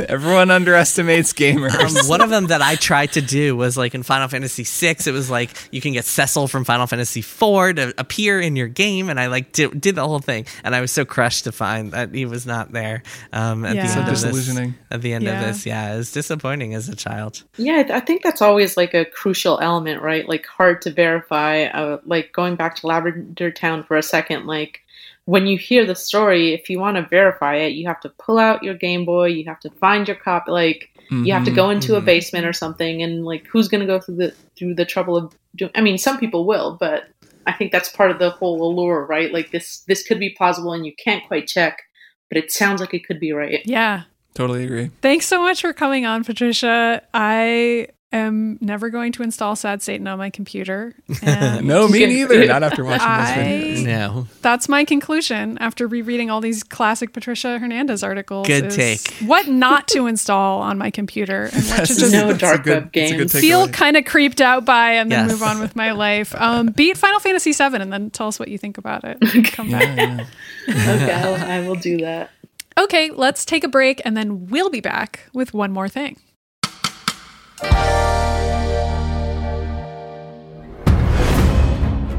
Everyone 0.08 0.50
underestimates 0.50 1.32
gamers. 1.32 1.72
Um, 2.02 2.08
one 2.08 2.20
of 2.20 2.30
them 2.30 2.48
that 2.48 2.62
I 2.62 2.74
tried 2.74 3.12
to 3.12 3.20
do 3.22 3.56
was 3.56 3.76
like 3.76 3.94
in 3.94 4.02
Final 4.02 4.26
Fantasy 4.26 4.64
VI. 4.64 4.96
It 5.06 5.12
was 5.12 5.30
like 5.30 5.50
you 5.70 5.80
can 5.80 5.92
get 5.92 6.04
Cecil 6.04 6.48
from 6.48 6.64
Final 6.64 6.88
Fantasy 6.88 7.20
IV 7.20 7.76
to 7.76 7.94
appear 7.96 8.40
in 8.40 8.56
your 8.56 8.66
game, 8.66 9.08
and 9.08 9.20
I 9.20 9.28
like 9.28 9.52
did, 9.52 9.80
did 9.80 9.94
the 9.94 10.06
whole 10.06 10.18
thing, 10.18 10.46
and 10.64 10.74
I 10.74 10.80
was 10.80 10.90
so 10.90 11.04
crushed 11.04 11.44
to 11.44 11.52
find 11.52 11.92
that 11.92 12.12
he 12.12 12.26
was 12.26 12.44
not 12.44 12.72
there. 12.72 13.04
Um, 13.32 13.64
at 13.64 13.76
Yeah. 13.76 13.82
the 13.82 13.88
So 13.88 14.00
end 14.00 14.08
of 14.08 14.20
this, 14.20 14.74
at 14.90 15.02
the 15.02 15.12
end 15.12 15.24
Yeah. 15.24 15.40
of 15.40 15.46
this, 15.46 15.64
yeah, 15.64 15.94
it 15.94 15.96
was 15.98 16.10
disappointing 16.10 16.74
as 16.74 16.88
a 16.88 16.96
child. 16.96 17.44
Yeah, 17.56 17.84
I- 17.88 17.96
I 17.96 18.00
think 18.00 18.22
that's 18.24 18.42
always 18.42 18.76
like 18.76 18.94
a 18.94 19.04
crucial 19.04 19.60
element, 19.60 20.02
right? 20.02 20.28
Like 20.28 20.46
hard 20.46 20.82
to 20.82 20.90
verify. 20.90 21.64
Uh, 21.64 21.98
like 22.04 22.32
going 22.32 22.56
back 22.56 22.74
to 22.76 22.86
Lavender 22.88 23.50
Town 23.52 23.84
for 23.84 23.96
a 23.96 24.02
second, 24.02 24.46
like 24.46 24.80
when 25.26 25.46
you 25.46 25.58
hear 25.58 25.84
the 25.84 25.94
story, 25.94 26.54
if 26.54 26.70
you 26.70 26.80
want 26.80 26.96
to 26.96 27.02
verify 27.08 27.56
it, 27.56 27.74
you 27.74 27.86
have 27.86 28.00
to 28.00 28.08
pull 28.08 28.38
out 28.38 28.62
your 28.62 28.74
Game 28.74 29.04
Boy, 29.04 29.26
you 29.26 29.44
have 29.46 29.60
to 29.60 29.70
find 29.70 30.08
your 30.08 30.16
copy, 30.16 30.50
like 30.50 30.88
you 31.10 31.32
have 31.32 31.44
to 31.44 31.50
Mhm, 31.52 31.56
go 31.56 31.70
into 31.70 31.96
a 31.96 32.00
mhm. 32.00 32.04
basement 32.06 32.46
or 32.46 32.52
something, 32.52 33.02
and 33.02 33.24
like 33.24 33.46
who's 33.46 33.68
going 33.68 33.80
to 33.80 33.86
go 33.86 34.00
through 34.00 34.16
the 34.16 34.34
through 34.58 34.74
the 34.74 34.84
trouble 34.84 35.16
of 35.16 35.34
doing? 35.54 35.70
I 35.74 35.80
mean, 35.82 35.98
some 35.98 36.18
people 36.18 36.46
will, 36.46 36.76
but 36.80 37.04
I 37.46 37.52
think 37.52 37.70
that's 37.70 37.88
part 37.88 38.10
of 38.10 38.18
the 38.18 38.30
whole 38.30 38.62
allure, 38.62 39.04
right? 39.06 39.32
Like 39.32 39.50
this 39.50 39.80
this 39.86 40.02
could 40.02 40.18
be 40.18 40.30
plausible, 40.30 40.72
and 40.72 40.86
you 40.86 40.92
can't 40.96 41.26
quite 41.26 41.46
check, 41.46 41.82
but 42.28 42.38
it 42.38 42.50
sounds 42.50 42.80
like 42.80 42.94
it 42.94 43.04
could 43.06 43.20
be 43.20 43.32
right. 43.32 43.60
Yeah. 43.64 44.04
Totally 44.34 44.64
agree. 44.64 44.90
Thanks 45.00 45.26
so 45.26 45.40
much 45.40 45.62
for 45.62 45.72
coming 45.72 46.04
on, 46.04 46.22
Patricia. 46.22 47.02
I 47.14 47.88
am 48.12 48.56
never 48.60 48.88
going 48.88 49.10
to 49.12 49.22
install 49.22 49.56
Sad 49.56 49.82
Satan 49.82 50.06
on 50.06 50.16
my 50.18 50.30
computer. 50.30 50.94
And 51.22 51.66
No, 51.66 51.88
me 51.88 52.06
neither. 52.06 52.46
Not 52.48 52.62
after 52.62 52.84
watching 52.84 53.06
I- 53.06 53.34
this 53.34 53.80
video. 53.80 53.84
No, 53.84 54.26
that's 54.42 54.68
my 54.68 54.84
conclusion 54.84 55.58
after 55.58 55.86
rereading 55.88 56.30
all 56.30 56.40
these 56.40 56.62
classic 56.62 57.12
Patricia 57.12 57.58
Hernandez 57.58 58.02
articles. 58.02 58.46
Good 58.46 58.66
is 58.66 58.76
take. 58.76 59.00
What 59.26 59.48
not 59.48 59.88
to 59.88 60.06
install 60.06 60.60
on 60.62 60.78
my 60.78 60.90
computer 60.90 61.44
and 61.44 61.52
what 61.54 61.62
to 61.62 61.68
That's- 61.68 61.88
just 61.98 62.12
No 62.12 62.28
that's 62.28 62.38
dark 62.38 62.62
good- 62.64 62.74
web 62.74 62.92
that's 62.92 63.10
games. 63.12 63.32
feel 63.32 63.68
kind 63.68 63.96
of 63.96 64.04
creeped 64.04 64.40
out 64.40 64.64
by 64.64 64.92
and 64.92 65.10
then 65.10 65.24
Yes. 65.28 65.32
move 65.32 65.42
on 65.42 65.60
with 65.60 65.74
my 65.74 65.90
life. 65.92 66.34
Um, 66.36 66.68
beat 66.68 66.96
Final 66.96 67.18
Fantasy 67.20 67.52
VII 67.52 67.76
and 67.80 67.92
then 67.92 68.10
tell 68.10 68.28
us 68.28 68.38
what 68.38 68.48
you 68.48 68.58
think 68.58 68.78
about 68.78 69.02
it. 69.04 69.18
Come 69.52 69.70
back. 69.70 69.96
Yeah, 69.96 70.26
yeah. 70.68 70.94
okay, 70.94 71.12
I'll, 71.12 71.34
I 71.50 71.66
will 71.66 71.74
do 71.76 71.98
that. 71.98 72.30
Okay, 72.78 73.10
let's 73.10 73.44
take 73.44 73.64
a 73.64 73.68
break 73.68 74.00
and 74.04 74.16
then 74.16 74.46
we'll 74.48 74.70
be 74.70 74.80
back 74.80 75.28
with 75.32 75.54
one 75.54 75.72
more 75.72 75.88
thing. 75.88 76.18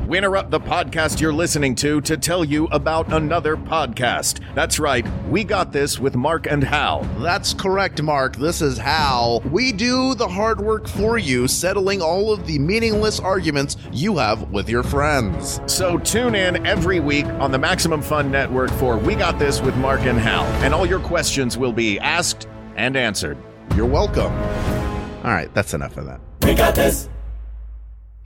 We 0.07 0.17
interrupt 0.17 0.51
the 0.51 0.59
podcast 0.59 1.19
you're 1.19 1.33
listening 1.33 1.75
to 1.75 1.99
to 2.01 2.15
tell 2.15 2.45
you 2.45 2.67
about 2.67 3.11
another 3.11 3.57
podcast. 3.57 4.39
That's 4.55 4.79
right, 4.79 5.05
we 5.27 5.43
got 5.43 5.73
this 5.73 5.99
with 5.99 6.15
Mark 6.15 6.47
and 6.47 6.63
Hal. 6.63 7.03
That's 7.19 7.53
correct, 7.53 8.01
Mark. 8.01 8.37
This 8.37 8.61
is 8.61 8.77
Hal. 8.77 9.41
We 9.51 9.73
do 9.73 10.15
the 10.15 10.27
hard 10.27 10.61
work 10.61 10.87
for 10.87 11.17
you, 11.17 11.47
settling 11.47 12.01
all 12.01 12.31
of 12.31 12.47
the 12.47 12.57
meaningless 12.57 13.19
arguments 13.19 13.75
you 13.91 14.17
have 14.17 14.49
with 14.49 14.69
your 14.69 14.81
friends. 14.81 15.59
So 15.67 15.97
tune 15.97 16.35
in 16.35 16.65
every 16.65 17.01
week 17.01 17.25
on 17.25 17.51
the 17.51 17.59
Maximum 17.59 18.01
Fun 18.01 18.31
Network 18.31 18.71
for 18.71 18.97
We 18.97 19.13
Got 19.13 19.37
This 19.37 19.61
with 19.61 19.75
Mark 19.75 20.01
and 20.01 20.17
Hal, 20.17 20.45
and 20.63 20.73
all 20.73 20.85
your 20.85 21.01
questions 21.01 21.57
will 21.57 21.73
be 21.73 21.99
asked 21.99 22.47
and 22.77 22.95
answered. 22.95 23.37
You're 23.75 23.85
welcome. 23.85 24.33
All 25.27 25.33
right, 25.33 25.53
that's 25.53 25.73
enough 25.73 25.97
of 25.97 26.05
that. 26.05 26.21
We 26.43 26.53
got 26.53 26.73
this. 26.73 27.09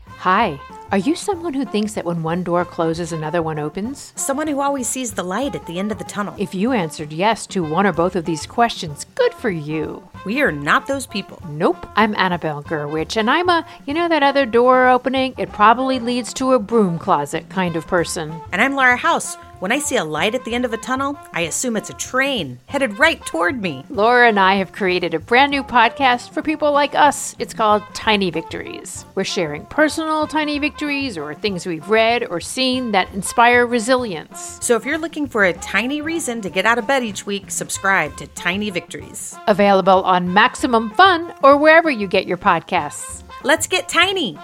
Hi. 0.05 0.59
Are 0.91 0.99
you 0.99 1.15
someone 1.15 1.55
who 1.55 1.65
thinks 1.65 1.93
that 1.93 2.05
when 2.05 2.21
one 2.21 2.43
door 2.43 2.63
closes, 2.63 3.11
another 3.11 3.41
one 3.41 3.57
opens? 3.57 4.13
Someone 4.15 4.47
who 4.47 4.61
always 4.61 4.87
sees 4.87 5.13
the 5.13 5.23
light 5.23 5.55
at 5.55 5.65
the 5.65 5.79
end 5.79 5.91
of 5.91 5.97
the 5.97 6.03
tunnel. 6.03 6.35
If 6.37 6.53
you 6.53 6.73
answered 6.73 7.11
yes 7.11 7.47
to 7.47 7.63
one 7.63 7.87
or 7.87 7.91
both 7.91 8.15
of 8.15 8.25
these 8.25 8.45
questions, 8.45 9.07
good 9.15 9.33
for 9.33 9.49
you. 9.49 10.07
we 10.25 10.43
are 10.43 10.51
not 10.51 10.85
those 10.85 11.07
people. 11.07 11.41
Nope. 11.49 11.87
I'm 11.95 12.13
Annabelle 12.17 12.61
Gurwitch, 12.61 13.17
and 13.17 13.31
I'm 13.31 13.49
a, 13.49 13.65
you 13.87 13.95
know, 13.95 14.07
that 14.07 14.21
other 14.21 14.45
door 14.45 14.87
opening? 14.87 15.33
It 15.39 15.51
probably 15.51 15.99
leads 15.99 16.35
to 16.35 16.53
a 16.53 16.59
broom 16.59 16.99
closet 16.99 17.49
kind 17.49 17.75
of 17.75 17.87
person. 17.87 18.39
And 18.51 18.61
I'm 18.61 18.75
Laura 18.75 18.95
House. 18.95 19.37
When 19.61 19.71
I 19.71 19.77
see 19.77 19.97
a 19.97 20.03
light 20.03 20.33
at 20.33 20.43
the 20.43 20.55
end 20.55 20.65
of 20.65 20.73
a 20.73 20.77
tunnel, 20.77 21.15
I 21.33 21.41
assume 21.41 21.77
it's 21.77 21.91
a 21.91 21.93
train 21.93 22.57
headed 22.65 22.97
right 22.97 23.23
toward 23.27 23.61
me. 23.61 23.85
Laura 23.91 24.27
and 24.27 24.39
I 24.39 24.55
have 24.55 24.71
created 24.71 25.13
a 25.13 25.19
brand 25.19 25.51
new 25.51 25.61
podcast 25.61 26.31
for 26.31 26.41
people 26.41 26.71
like 26.71 26.95
us. 26.95 27.35
It's 27.37 27.53
called 27.53 27.83
Tiny 27.93 28.31
Victories. 28.31 29.05
We're 29.13 29.23
sharing 29.23 29.67
personal 29.67 30.25
tiny 30.25 30.57
victories 30.57 31.15
or 31.15 31.35
things 31.35 31.67
we've 31.67 31.87
read 31.87 32.25
or 32.27 32.39
seen 32.39 32.91
that 32.93 33.13
inspire 33.13 33.67
resilience. 33.67 34.57
So 34.61 34.75
if 34.75 34.83
you're 34.83 34.97
looking 34.97 35.27
for 35.27 35.43
a 35.43 35.53
tiny 35.53 36.01
reason 36.01 36.41
to 36.41 36.49
get 36.49 36.65
out 36.65 36.79
of 36.79 36.87
bed 36.87 37.03
each 37.03 37.27
week, 37.27 37.51
subscribe 37.51 38.17
to 38.17 38.25
Tiny 38.25 38.71
Victories. 38.71 39.37
Available 39.45 40.01
on 40.05 40.33
Maximum 40.33 40.89
Fun 40.89 41.35
or 41.43 41.55
wherever 41.55 41.91
you 41.91 42.07
get 42.07 42.25
your 42.25 42.37
podcasts. 42.37 43.21
Let's 43.43 43.67
get 43.67 43.87
tiny. 43.87 44.39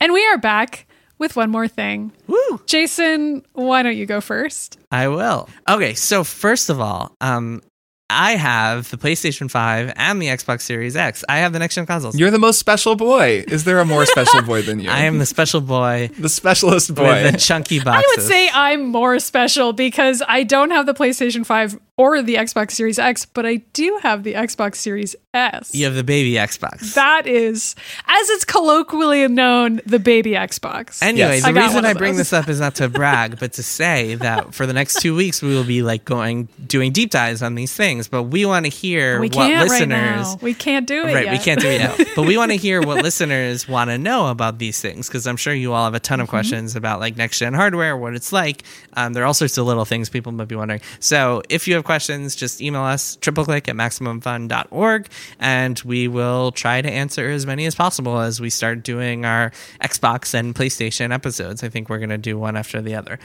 And 0.00 0.14
we 0.14 0.24
are 0.28 0.38
back 0.38 0.86
with 1.20 1.36
one 1.36 1.50
more 1.50 1.68
thing. 1.68 2.10
Woo! 2.26 2.60
Jason, 2.66 3.44
why 3.52 3.84
don't 3.84 3.96
you 3.96 4.06
go 4.06 4.20
first? 4.20 4.78
I 4.90 5.06
will. 5.06 5.48
Okay, 5.68 5.94
so 5.94 6.24
first 6.24 6.70
of 6.70 6.80
all, 6.80 7.14
um, 7.20 7.62
I 8.10 8.32
have 8.32 8.90
the 8.90 8.96
PlayStation 8.96 9.48
5 9.48 9.92
and 9.94 10.20
the 10.20 10.26
Xbox 10.26 10.62
Series 10.62 10.96
X. 10.96 11.24
I 11.28 11.38
have 11.38 11.52
the 11.52 11.60
next 11.60 11.76
gen 11.76 11.86
consoles. 11.86 12.18
You're 12.18 12.32
the 12.32 12.40
most 12.40 12.58
special 12.58 12.96
boy. 12.96 13.44
Is 13.46 13.62
there 13.62 13.78
a 13.78 13.84
more 13.84 14.04
special 14.04 14.42
boy 14.42 14.62
than 14.62 14.80
you? 14.80 14.90
I 14.90 15.02
am 15.02 15.18
the 15.18 15.26
special 15.26 15.60
boy 15.60 16.10
the 16.18 16.28
specialist 16.28 16.92
boy. 16.92 17.04
with 17.04 17.32
the 17.32 17.38
chunky 17.38 17.78
boxes. 17.78 18.04
I 18.04 18.20
would 18.20 18.26
say 18.26 18.50
I'm 18.52 18.86
more 18.86 19.20
special 19.20 19.72
because 19.72 20.24
I 20.26 20.42
don't 20.42 20.72
have 20.72 20.86
the 20.86 20.94
PlayStation 20.94 21.46
5 21.46 21.78
or 22.00 22.22
the 22.22 22.36
Xbox 22.36 22.70
Series 22.72 22.98
X, 22.98 23.26
but 23.26 23.44
I 23.44 23.56
do 23.72 23.98
have 24.02 24.22
the 24.22 24.34
Xbox 24.34 24.76
Series 24.76 25.14
S. 25.34 25.74
you 25.74 25.84
have 25.84 25.94
the 25.94 26.02
baby 26.04 26.32
Xbox. 26.32 26.94
That 26.94 27.26
is, 27.26 27.74
as 28.06 28.30
it's 28.30 28.44
colloquially 28.44 29.28
known, 29.28 29.80
the 29.86 29.98
baby 29.98 30.32
Xbox. 30.32 31.02
Anyway, 31.02 31.36
Yes. 31.36 31.42
the 31.42 31.48
I 31.48 31.64
reason 31.66 31.84
I 31.84 31.92
bring 31.94 32.16
this 32.16 32.32
up 32.32 32.48
is 32.48 32.58
not 32.58 32.74
to 32.76 32.88
brag, 32.88 33.38
but 33.38 33.52
to 33.54 33.62
say 33.62 34.14
that 34.16 34.54
for 34.54 34.66
the 34.66 34.72
next 34.72 35.00
two 35.02 35.14
weeks 35.14 35.42
we 35.42 35.50
will 35.54 35.64
be 35.64 35.82
like 35.82 36.04
going 36.04 36.48
doing 36.66 36.92
deep 36.92 37.10
dives 37.10 37.42
on 37.42 37.54
these 37.54 37.74
things. 37.74 38.08
But 38.08 38.24
we 38.24 38.46
want 38.46 38.64
to 38.66 38.70
hear 38.70 39.20
we 39.20 39.28
what 39.28 39.34
can't 39.34 39.70
right 39.70 39.70
listeners. 39.70 40.34
now. 40.36 40.38
We 40.40 40.54
can't 40.54 40.86
do 40.86 41.06
it 41.06 41.14
Right, 41.14 41.24
yet. 41.26 41.32
we 41.32 41.38
can't 41.38 41.60
do 41.60 41.68
it 41.68 41.80
yet. 41.80 42.08
but 42.16 42.24
we 42.26 42.36
want 42.38 42.50
to 42.52 42.56
hear 42.56 42.80
what 42.80 43.02
listeners 43.02 43.68
want 43.68 43.90
to 43.90 43.98
know 43.98 44.28
about 44.28 44.58
these 44.58 44.80
things 44.80 45.06
because 45.08 45.26
I'm 45.26 45.36
sure 45.36 45.52
you 45.54 45.72
all 45.74 45.84
have 45.84 45.94
a 45.94 46.00
ton 46.00 46.18
of 46.20 46.26
Mm-hmm. 46.26 46.30
questions 46.36 46.76
about 46.76 47.00
like 47.00 47.16
next 47.16 47.38
gen 47.40 47.54
hardware, 47.54 47.96
what 47.96 48.14
it's 48.14 48.32
like. 48.32 48.62
Um, 48.94 49.12
there 49.14 49.22
are 49.22 49.26
all 49.26 49.34
sorts 49.34 49.58
of 49.58 49.66
little 49.66 49.84
things 49.84 50.08
people 50.08 50.30
might 50.32 50.46
be 50.48 50.54
wondering. 50.54 50.80
So 51.00 51.42
if 51.48 51.66
you 51.66 51.74
have 51.74 51.82
questions, 51.90 52.36
just 52.36 52.60
email 52.60 52.82
us 52.82 53.16
triple 53.16 53.44
click 53.44 53.68
at 53.68 53.74
maximumfun.org 53.74 55.08
and 55.40 55.80
we 55.84 56.06
will 56.06 56.52
try 56.52 56.80
to 56.80 56.88
answer 56.88 57.28
as 57.30 57.46
many 57.46 57.66
as 57.66 57.74
possible 57.74 58.20
as 58.20 58.40
we 58.40 58.48
start 58.48 58.84
doing 58.84 59.24
our 59.24 59.50
Xbox 59.82 60.32
and 60.34 60.54
PlayStation 60.54 61.12
episodes. 61.12 61.64
I 61.64 61.68
think 61.68 61.88
we're 61.88 61.98
going 61.98 62.10
to 62.10 62.18
do 62.18 62.38
one 62.38 62.56
after 62.56 62.80
the 62.80 62.94
other. 62.94 63.18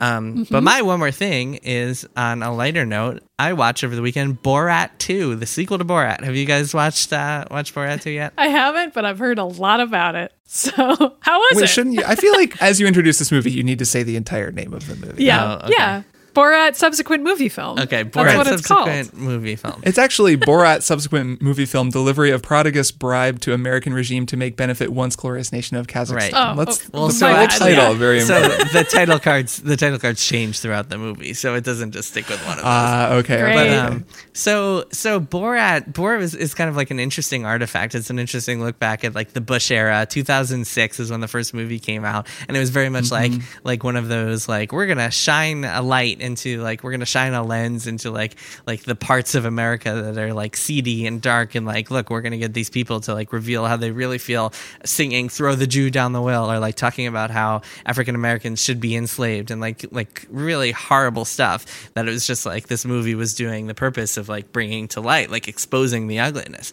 Um, 0.00 0.22
Mm-hmm. 0.22 0.52
But 0.54 0.62
my 0.62 0.82
one 0.82 0.98
more 1.00 1.10
thing 1.10 1.54
is 1.56 2.06
on 2.16 2.42
a 2.42 2.54
lighter 2.54 2.86
note. 2.86 3.22
I 3.38 3.54
watched 3.54 3.82
over 3.82 3.96
the 3.96 4.02
weekend 4.02 4.40
Borat 4.42 4.90
2, 4.98 5.34
the 5.36 5.46
sequel 5.46 5.78
to 5.78 5.84
Borat. 5.84 6.22
Have 6.22 6.36
you 6.36 6.46
guys 6.46 6.72
watched 6.72 7.12
uh, 7.12 7.44
watched 7.50 7.74
Borat 7.74 8.02
2 8.02 8.10
yet? 8.10 8.32
I 8.38 8.46
haven't, 8.48 8.94
but 8.94 9.04
I've 9.04 9.18
heard 9.18 9.38
a 9.38 9.44
lot 9.44 9.80
about 9.80 10.14
it. 10.14 10.32
So, 10.52 10.72
how 11.20 11.38
was 11.38 11.56
Wait, 11.56 11.64
it? 11.64 11.66
shouldn't 11.68 11.94
you? 11.96 12.04
I 12.06 12.14
feel 12.14 12.34
like 12.34 12.60
as 12.60 12.78
you 12.78 12.86
introduce 12.86 13.18
this 13.18 13.32
movie, 13.32 13.50
you 13.50 13.62
need 13.62 13.78
to 13.78 13.86
say 13.86 14.02
the 14.02 14.16
entire 14.16 14.50
name 14.52 14.74
of 14.74 14.86
the 14.86 14.94
movie. 15.06 15.24
yeah, 15.24 15.42
Oh, 15.54 15.64
okay. 15.64 15.72
yeah. 15.78 16.02
Borat 16.34 16.74
subsequent 16.76 17.22
movie 17.22 17.48
film. 17.48 17.78
Okay, 17.78 18.02
That's 18.02 18.16
Borat 18.16 18.36
what 18.36 18.46
it's 18.46 18.66
called. 18.66 18.88
subsequent 18.88 19.14
movie 19.20 19.56
film. 19.56 19.82
It's 19.84 19.98
actually 19.98 20.36
Borat 20.36 20.82
subsequent 20.82 21.42
movie 21.42 21.66
film 21.66 21.90
delivery 21.90 22.30
of 22.30 22.42
prodigious 22.42 22.90
bribe 22.90 23.40
to 23.40 23.52
American 23.52 23.92
regime 23.92 24.26
to 24.26 24.36
make 24.36 24.56
benefit 24.56 24.92
once 24.92 25.16
glorious 25.16 25.52
nation 25.52 25.76
of 25.76 25.86
Kazakhstan. 25.86 26.14
Right. 26.14 26.32
Oh, 26.34 26.54
Let's 26.56 26.90
oh, 26.94 27.08
the 27.08 27.12
so 27.12 27.26
full 27.26 27.34
bad, 27.34 27.50
title 27.50 27.92
yeah. 27.92 27.92
very 27.92 28.20
So 28.20 28.40
the 28.40 28.86
title 28.90 29.18
cards 29.18 29.58
the 29.58 29.76
title 29.76 29.98
cards 29.98 30.24
change 30.24 30.60
throughout 30.60 30.88
the 30.88 30.98
movie, 30.98 31.34
so 31.34 31.54
it 31.54 31.64
doesn't 31.64 31.92
just 31.92 32.10
stick 32.10 32.28
with 32.28 32.40
one 32.46 32.58
of 32.58 32.64
those. 32.64 32.64
Ah, 32.66 33.12
okay. 33.14 33.40
Great. 33.40 33.54
But 33.54 33.70
um, 33.70 34.04
so 34.32 34.86
so 34.92 35.20
Borat 35.20 35.92
Borat 35.92 36.22
is, 36.22 36.34
is 36.34 36.54
kind 36.54 36.70
of 36.70 36.76
like 36.76 36.90
an 36.90 36.98
interesting 36.98 37.44
artifact. 37.44 37.94
It's 37.94 38.10
an 38.10 38.18
interesting 38.18 38.62
look 38.62 38.78
back 38.78 39.04
at 39.04 39.14
like 39.14 39.32
the 39.32 39.40
Bush 39.40 39.70
era. 39.70 40.06
2006 40.08 41.00
is 41.00 41.10
when 41.10 41.20
the 41.20 41.28
first 41.28 41.52
movie 41.54 41.78
came 41.78 42.04
out, 42.04 42.26
and 42.48 42.56
it 42.56 42.60
was 42.60 42.70
very 42.70 42.88
much 42.88 43.10
like 43.10 43.32
like 43.64 43.84
one 43.84 43.96
of 43.96 44.08
those 44.08 44.48
like 44.48 44.72
we're 44.72 44.86
gonna 44.86 45.10
shine 45.10 45.64
a 45.64 45.82
light 45.82 46.20
into 46.22 46.62
like 46.62 46.82
we're 46.82 46.92
gonna 46.92 47.04
shine 47.04 47.34
a 47.34 47.42
lens 47.42 47.86
into 47.86 48.10
like 48.10 48.36
like 48.66 48.84
the 48.84 48.94
parts 48.94 49.34
of 49.34 49.44
America 49.44 49.92
that 49.92 50.18
are 50.18 50.32
like 50.32 50.56
seedy 50.56 51.06
and 51.06 51.20
dark, 51.20 51.54
and 51.54 51.66
like 51.66 51.90
look 51.90 52.08
we're 52.08 52.22
gonna 52.22 52.38
get 52.38 52.54
these 52.54 52.70
people 52.70 53.00
to 53.00 53.14
like 53.14 53.32
reveal 53.32 53.66
how 53.66 53.76
they 53.76 53.90
really 53.90 54.18
feel 54.18 54.52
singing 54.84 55.28
"Throw 55.28 55.54
the 55.54 55.66
Jew 55.66 55.90
Down 55.90 56.12
the 56.12 56.22
Well" 56.22 56.50
or 56.50 56.58
like 56.58 56.76
talking 56.76 57.06
about 57.06 57.30
how 57.30 57.62
African 57.84 58.14
Americans 58.14 58.62
should 58.62 58.80
be 58.80 58.96
enslaved 58.96 59.50
and 59.50 59.60
like 59.60 59.84
like 59.90 60.26
really 60.30 60.72
horrible 60.72 61.24
stuff 61.24 61.90
that 61.94 62.08
it 62.08 62.10
was 62.10 62.26
just 62.26 62.46
like 62.46 62.68
this 62.68 62.84
movie 62.84 63.14
was 63.14 63.34
doing 63.34 63.66
the 63.66 63.74
purpose 63.74 64.16
of 64.16 64.28
like 64.28 64.52
bringing 64.52 64.88
to 64.88 65.00
light 65.00 65.30
like 65.30 65.48
exposing 65.48 66.06
the 66.06 66.20
ugliness 66.20 66.72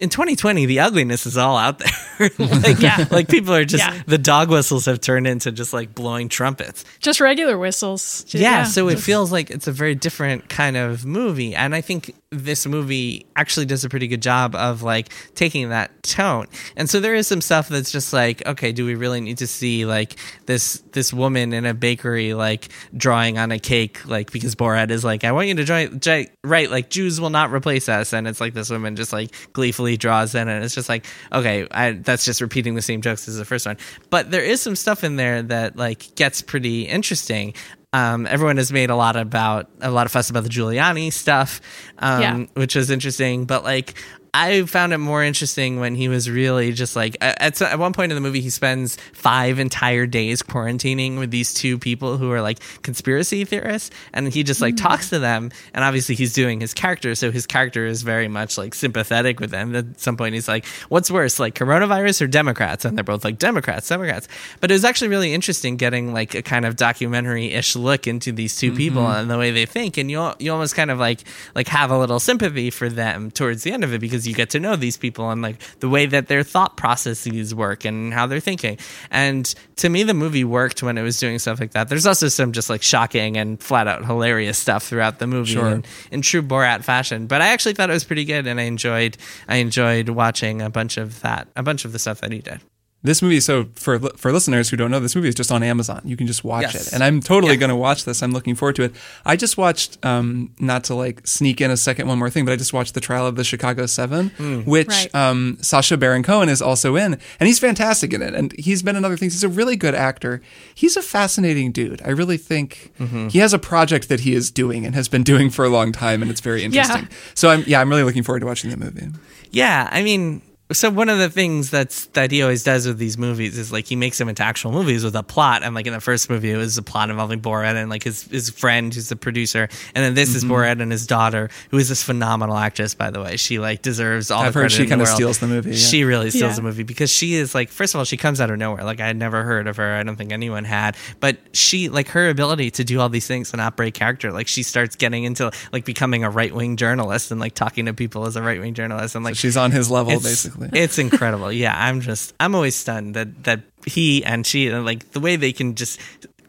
in 0.00 0.08
2020 0.08 0.66
the 0.66 0.80
ugliness 0.80 1.24
is 1.24 1.36
all 1.36 1.56
out 1.56 1.78
there 1.78 2.30
like 2.38 2.80
Yeah. 2.80 3.06
like 3.12 3.28
people 3.28 3.54
are 3.54 3.64
just 3.64 3.84
Yeah. 3.84 4.02
the 4.06 4.18
dog 4.18 4.50
whistles 4.50 4.86
have 4.86 5.00
turned 5.00 5.26
into 5.26 5.52
just 5.52 5.72
like 5.72 5.94
blowing 5.94 6.28
trumpets 6.28 6.84
Just 6.98 7.20
regular 7.20 7.56
whistles. 7.58 8.24
yeah, 8.30 8.64
so 8.64 8.88
it 8.88 8.98
feels 8.98 9.30
like 9.30 9.50
it's 9.50 9.68
a 9.68 9.72
very 9.72 9.94
different 9.94 10.48
kind 10.48 10.76
of 10.76 11.04
movie 11.06 11.54
and 11.54 11.74
i 11.76 11.80
think 11.80 12.14
this 12.30 12.66
movie 12.66 13.24
actually 13.36 13.66
does 13.66 13.84
a 13.84 13.88
pretty 13.88 14.08
good 14.08 14.20
job 14.22 14.56
of 14.56 14.82
like 14.82 15.12
taking 15.36 15.68
that 15.68 16.02
tone 16.02 16.46
and 16.76 16.90
so 16.90 16.98
there 16.98 17.14
is 17.14 17.28
some 17.28 17.40
stuff 17.40 17.68
that's 17.68 17.92
just 17.92 18.12
like 18.12 18.44
okay 18.46 18.72
do 18.72 18.84
we 18.84 18.96
really 18.96 19.20
need 19.20 19.38
to 19.38 19.46
see 19.46 19.86
like 19.86 20.16
this 20.46 20.82
this 20.90 21.12
woman 21.12 21.52
in 21.52 21.64
a 21.64 21.72
bakery 21.74 22.34
like 22.34 22.68
drawing 22.96 23.38
on 23.38 23.52
a 23.52 23.58
cake 23.60 24.04
like 24.06 24.32
because 24.32 24.56
borat 24.56 24.90
is 24.90 25.04
like 25.04 25.22
i 25.22 25.30
want 25.30 25.46
you 25.46 25.54
to 25.54 25.62
join 25.64 26.00
right 26.42 26.70
like 26.72 26.90
jews 26.90 27.20
will 27.20 27.30
not 27.30 27.52
replace 27.52 27.88
us 27.88 28.12
and 28.12 28.26
it's 28.26 28.40
like 28.40 28.54
this 28.54 28.68
woman 28.70 28.96
just 28.96 29.12
like 29.12 29.30
gleefully 29.52 29.83
draws 29.96 30.34
in 30.34 30.48
and 30.48 30.64
it's 30.64 30.74
just 30.74 30.88
like 30.88 31.04
okay 31.32 31.66
I, 31.70 31.92
that's 31.92 32.24
just 32.24 32.40
repeating 32.40 32.74
the 32.74 32.82
same 32.82 33.00
jokes 33.02 33.28
as 33.28 33.36
the 33.36 33.44
first 33.44 33.66
one 33.66 33.76
but 34.10 34.30
there 34.30 34.42
is 34.42 34.60
some 34.60 34.74
stuff 34.76 35.04
in 35.04 35.16
there 35.16 35.42
that 35.42 35.76
like 35.76 36.14
gets 36.16 36.42
pretty 36.42 36.82
interesting 36.82 37.54
um, 37.92 38.26
everyone 38.26 38.56
has 38.56 38.72
made 38.72 38.90
a 38.90 38.96
lot 38.96 39.14
about 39.14 39.70
a 39.80 39.90
lot 39.90 40.04
of 40.06 40.10
fuss 40.10 40.28
about 40.28 40.42
the 40.42 40.48
Giuliani 40.48 41.12
stuff, 41.12 41.60
um, 42.00 42.20
Yeah. 42.20 42.44
which 42.54 42.74
was 42.74 42.90
interesting. 42.90 43.44
But 43.44 43.62
like, 43.62 43.94
I 44.34 44.64
found 44.64 44.92
it 44.92 44.98
more 44.98 45.22
interesting 45.22 45.78
when 45.78 45.94
he 45.94 46.08
was 46.08 46.28
really 46.28 46.72
just 46.72 46.96
like 46.96 47.16
at, 47.20 47.62
at 47.62 47.78
one 47.78 47.92
point 47.92 48.10
in 48.10 48.16
the 48.16 48.20
movie 48.20 48.40
he 48.40 48.50
spends 48.50 48.96
five 49.12 49.60
entire 49.60 50.06
days 50.06 50.42
quarantining 50.42 51.18
with 51.20 51.30
these 51.30 51.54
two 51.54 51.78
people 51.78 52.18
who 52.18 52.32
are 52.32 52.42
like 52.42 52.58
conspiracy 52.82 53.44
theorists, 53.44 53.90
and 54.12 54.32
he 54.32 54.42
just 54.42 54.60
like 54.60 54.76
talks 54.76 55.10
to 55.10 55.20
them. 55.20 55.52
And 55.72 55.84
obviously 55.84 56.16
he's 56.16 56.32
doing 56.32 56.60
his 56.60 56.74
character, 56.74 57.14
so 57.14 57.30
his 57.30 57.46
character 57.46 57.86
is 57.86 58.02
very 58.02 58.26
much 58.26 58.58
like 58.58 58.74
sympathetic 58.74 59.38
with 59.38 59.50
them. 59.50 59.72
At 59.74 60.00
some 60.00 60.16
point 60.16 60.34
he's 60.34 60.48
like, 60.48 60.66
"What's 60.88 61.12
worse, 61.12 61.38
like 61.38 61.54
coronavirus 61.54 62.22
or 62.22 62.26
Democrats?" 62.26 62.84
And 62.84 62.98
they're 62.98 63.04
both 63.04 63.24
like 63.24 63.38
Democrats, 63.38 63.88
Democrats. 63.88 64.26
But 64.60 64.72
it 64.72 64.74
was 64.74 64.84
actually 64.84 65.08
really 65.08 65.32
interesting 65.32 65.76
getting 65.76 66.12
like 66.12 66.34
a 66.34 66.42
kind 66.42 66.66
of 66.66 66.74
documentary 66.74 67.52
ish 67.52 67.76
look 67.76 68.08
into 68.08 68.32
these 68.32 68.56
2 68.56 68.72
people 68.72 69.02
Mm-hmm. 69.02 69.20
and 69.20 69.30
the 69.30 69.38
way 69.38 69.50
they 69.52 69.66
think, 69.66 69.96
and 69.96 70.10
you 70.10 70.32
you 70.40 70.50
almost 70.52 70.74
kind 70.74 70.90
of 70.90 70.98
like 70.98 71.20
like 71.54 71.68
have 71.68 71.90
a 71.92 71.98
little 71.98 72.18
sympathy 72.18 72.70
for 72.70 72.88
them 72.88 73.30
towards 73.30 73.62
the 73.62 73.70
end 73.72 73.84
of 73.84 73.94
it 73.94 74.00
because 74.00 74.23
because 74.24 74.28
you 74.28 74.34
get 74.34 74.50
to 74.50 74.60
know 74.60 74.76
these 74.76 74.96
people 74.96 75.30
and 75.30 75.42
like 75.42 75.56
the 75.80 75.88
way 75.88 76.06
that 76.06 76.28
their 76.28 76.42
thought 76.42 76.76
processes 76.76 77.54
work 77.54 77.84
and 77.84 78.12
how 78.12 78.26
they're 78.26 78.40
thinking. 78.40 78.78
And 79.10 79.52
to 79.76 79.88
me, 79.88 80.02
the 80.02 80.14
movie 80.14 80.44
worked 80.44 80.82
when 80.82 80.96
it 80.98 81.02
was 81.02 81.18
doing 81.18 81.38
stuff 81.38 81.60
like 81.60 81.72
that. 81.72 81.88
There's 81.88 82.06
also 82.06 82.28
some 82.28 82.52
just 82.52 82.70
like 82.70 82.82
shocking 82.82 83.36
and 83.36 83.60
flat 83.60 83.86
out 83.86 84.04
hilarious 84.04 84.58
stuff 84.58 84.84
throughout 84.84 85.18
the 85.18 85.26
movie 85.26 85.52
Sure. 85.52 85.68
in, 85.70 85.84
in 86.10 86.22
true 86.22 86.42
Borat 86.42 86.84
fashion. 86.84 87.26
But 87.26 87.42
I 87.42 87.48
actually 87.48 87.74
thought 87.74 87.90
it 87.90 87.92
was 87.94 88.04
pretty 88.04 88.24
good, 88.24 88.46
and 88.46 88.58
I 88.58 88.64
enjoyed 88.64 89.16
I 89.48 89.56
enjoyed 89.56 90.08
watching 90.08 90.62
a 90.62 90.70
bunch 90.70 90.96
of 90.96 91.20
that, 91.20 91.48
a 91.56 91.62
bunch 91.62 91.84
of 91.84 91.92
the 91.92 91.98
stuff 91.98 92.20
that 92.20 92.32
he 92.32 92.38
did. 92.38 92.60
This 93.04 93.20
movie, 93.20 93.38
so 93.40 93.66
for 93.74 93.98
for 94.16 94.32
listeners 94.32 94.70
who 94.70 94.78
don't 94.78 94.90
know, 94.90 94.98
this 94.98 95.14
movie 95.14 95.28
is 95.28 95.34
just 95.34 95.52
on 95.52 95.62
Amazon. 95.62 96.00
You 96.06 96.16
can 96.16 96.26
just 96.26 96.42
watch 96.42 96.62
Yes. 96.72 96.86
it, 96.88 96.94
and 96.94 97.04
I'm 97.04 97.20
totally 97.20 97.52
Yeah. 97.52 97.58
going 97.60 97.68
to 97.68 97.76
watch 97.76 98.06
this. 98.06 98.22
I'm 98.22 98.32
looking 98.32 98.54
forward 98.54 98.76
to 98.76 98.82
it. 98.84 98.94
I 99.26 99.36
just 99.36 99.58
watched, 99.58 99.98
um, 100.04 100.50
not 100.58 100.84
to 100.84 100.94
like 100.94 101.20
sneak 101.26 101.60
in 101.60 101.70
a 101.70 101.76
second 101.76 102.08
one 102.08 102.18
more 102.18 102.30
thing, 102.30 102.46
but 102.46 102.52
I 102.52 102.56
just 102.56 102.72
watched 102.72 102.94
the 102.94 103.00
trial 103.02 103.26
of 103.26 103.36
the 103.36 103.44
Chicago 103.44 103.84
Seven, 103.84 104.30
Hmm. 104.38 104.60
which 104.62 104.88
Right. 104.88 105.14
um, 105.14 105.58
Sacha 105.60 105.98
Baron 105.98 106.22
Cohen 106.22 106.48
is 106.48 106.62
also 106.62 106.96
in, 106.96 107.18
and 107.38 107.46
he's 107.46 107.58
fantastic 107.58 108.14
in 108.14 108.22
it. 108.22 108.34
And 108.34 108.54
he's 108.58 108.82
been 108.82 108.96
in 108.96 109.04
other 109.04 109.18
things. 109.18 109.34
He's 109.34 109.44
a 109.44 109.48
really 109.50 109.76
good 109.76 109.94
actor. 109.94 110.40
He's 110.74 110.96
a 110.96 111.02
fascinating 111.02 111.72
dude. 111.72 112.00
I 112.06 112.10
really 112.10 112.38
think 112.38 112.90
Mm-hmm. 112.98 113.28
he 113.28 113.38
has 113.40 113.52
a 113.52 113.58
project 113.58 114.08
that 114.08 114.20
he 114.20 114.32
is 114.34 114.50
doing 114.50 114.86
and 114.86 114.94
has 114.94 115.08
been 115.08 115.22
doing 115.22 115.50
for 115.50 115.66
a 115.66 115.68
long 115.68 115.92
time, 115.92 116.22
and 116.22 116.30
it's 116.30 116.40
very 116.40 116.64
interesting. 116.64 117.08
So 117.34 117.50
I'm 117.50 117.64
yeah, 117.66 117.82
I'm 117.82 117.90
really 117.90 118.02
looking 118.02 118.22
forward 118.22 118.40
to 118.40 118.46
watching 118.46 118.70
the 118.70 118.78
movie. 118.78 119.08
Yeah, 119.50 119.88
I 119.92 120.02
mean, 120.02 120.40
so 120.72 120.88
one 120.88 121.10
of 121.10 121.18
the 121.18 121.28
things 121.28 121.70
that's 121.70 122.06
that 122.06 122.30
he 122.30 122.42
always 122.42 122.64
does 122.64 122.86
with 122.86 122.96
these 122.96 123.18
movies 123.18 123.58
is 123.58 123.70
like 123.70 123.86
he 123.86 123.96
makes 123.96 124.16
them 124.16 124.30
into 124.30 124.42
actual 124.42 124.72
movies 124.72 125.04
with 125.04 125.14
a 125.14 125.22
plot. 125.22 125.62
And 125.62 125.74
like 125.74 125.86
in 125.86 125.92
the 125.92 126.00
first 126.00 126.30
movie, 126.30 126.50
it 126.50 126.56
was 126.56 126.78
a 126.78 126.82
plot 126.82 127.10
involving 127.10 127.42
Borat 127.42 127.74
and 127.74 127.90
like 127.90 128.02
his 128.02 128.22
his 128.22 128.48
friend 128.48 128.92
who's 128.92 129.10
the 129.10 129.16
producer. 129.16 129.68
And 129.94 130.04
then 130.04 130.14
this 130.14 130.34
is 130.34 130.42
mm-hmm. 130.42 130.54
Borat 130.54 130.80
and 130.80 130.90
his 130.90 131.06
daughter, 131.06 131.50
who 131.70 131.76
is 131.76 131.90
this 131.90 132.02
phenomenal 132.02 132.56
actress, 132.56 132.94
by 132.94 133.10
the 133.10 133.20
way. 133.20 133.36
She 133.36 133.58
like 133.58 133.82
deserves 133.82 134.30
all. 134.30 134.42
I've 134.42 134.54
the 134.54 134.60
heard 134.60 134.70
credit 134.70 134.84
she 134.84 134.88
kinda 134.88 135.06
steals 135.06 135.38
the 135.38 135.48
movie, 135.48 135.72
yeah. 135.72 135.76
She 135.76 136.04
really 136.04 136.30
steals 136.30 136.52
Yeah. 136.52 136.56
the 136.56 136.62
movie 136.62 136.82
because 136.82 137.10
she 137.10 137.34
is 137.34 137.54
like 137.54 137.68
first 137.68 137.94
of 137.94 137.98
all 137.98 138.06
she 138.06 138.16
comes 138.16 138.40
out 138.40 138.50
of 138.50 138.58
nowhere. 138.58 138.84
Like 138.84 139.00
I 139.00 139.06
had 139.06 139.18
never 139.18 139.42
heard 139.42 139.66
of 139.66 139.76
her. 139.76 139.94
I 139.94 140.02
don't 140.02 140.16
think 140.16 140.32
anyone 140.32 140.64
had. 140.64 140.96
But 141.20 141.36
she 141.52 141.90
like 141.90 142.08
her 142.08 142.30
ability 142.30 142.70
to 142.72 142.84
do 142.84 143.00
all 143.00 143.10
these 143.10 143.26
things 143.26 143.52
and 143.52 143.58
not 143.58 143.76
break 143.76 143.92
character. 143.92 144.32
Like 144.32 144.48
she 144.48 144.62
starts 144.62 144.96
getting 144.96 145.24
into 145.24 145.52
like 145.74 145.84
becoming 145.84 146.24
a 146.24 146.30
right 146.30 146.54
wing 146.54 146.78
journalist 146.78 147.30
and 147.30 147.38
like 147.38 147.54
talking 147.54 147.84
to 147.84 147.92
people 147.92 148.24
as 148.24 148.36
a 148.36 148.42
right 148.42 148.60
wing 148.60 148.72
journalist 148.72 149.14
and 149.14 149.26
like 149.26 149.36
She's 149.36 149.58
on 149.58 149.70
his 149.70 149.90
level, 149.90 150.14
it's, 150.14 150.53
basically. 150.58 150.80
It's 150.82 150.98
incredible. 150.98 151.52
Yeah, 151.52 151.74
I'm 151.76 152.00
just 152.00 152.34
I'm 152.40 152.54
always 152.54 152.76
stunned 152.76 153.14
that 153.14 153.44
that 153.44 153.60
he 153.86 154.24
and 154.24 154.46
she 154.46 154.70
like 154.70 155.12
the 155.12 155.20
way 155.20 155.36
they 155.36 155.52
can 155.52 155.74
just 155.74 156.00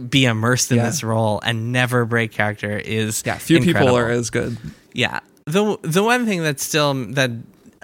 be 0.10 0.26
immersed 0.26 0.72
in 0.72 0.78
Yeah. 0.78 0.86
this 0.86 1.04
role 1.04 1.40
and 1.44 1.72
never 1.72 2.06
break 2.06 2.32
character 2.32 2.78
is 2.78 3.24
Yeah, 3.26 3.38
few 3.38 3.62
people 3.62 3.96
are 3.96 4.10
as 4.10 4.30
good. 4.30 4.58
Yeah. 4.94 5.20
The 5.46 5.78
the 5.84 6.04
one 6.04 6.26
thing 6.26 6.44
that 6.44 6.60
still 6.60 6.94
that 7.14 7.32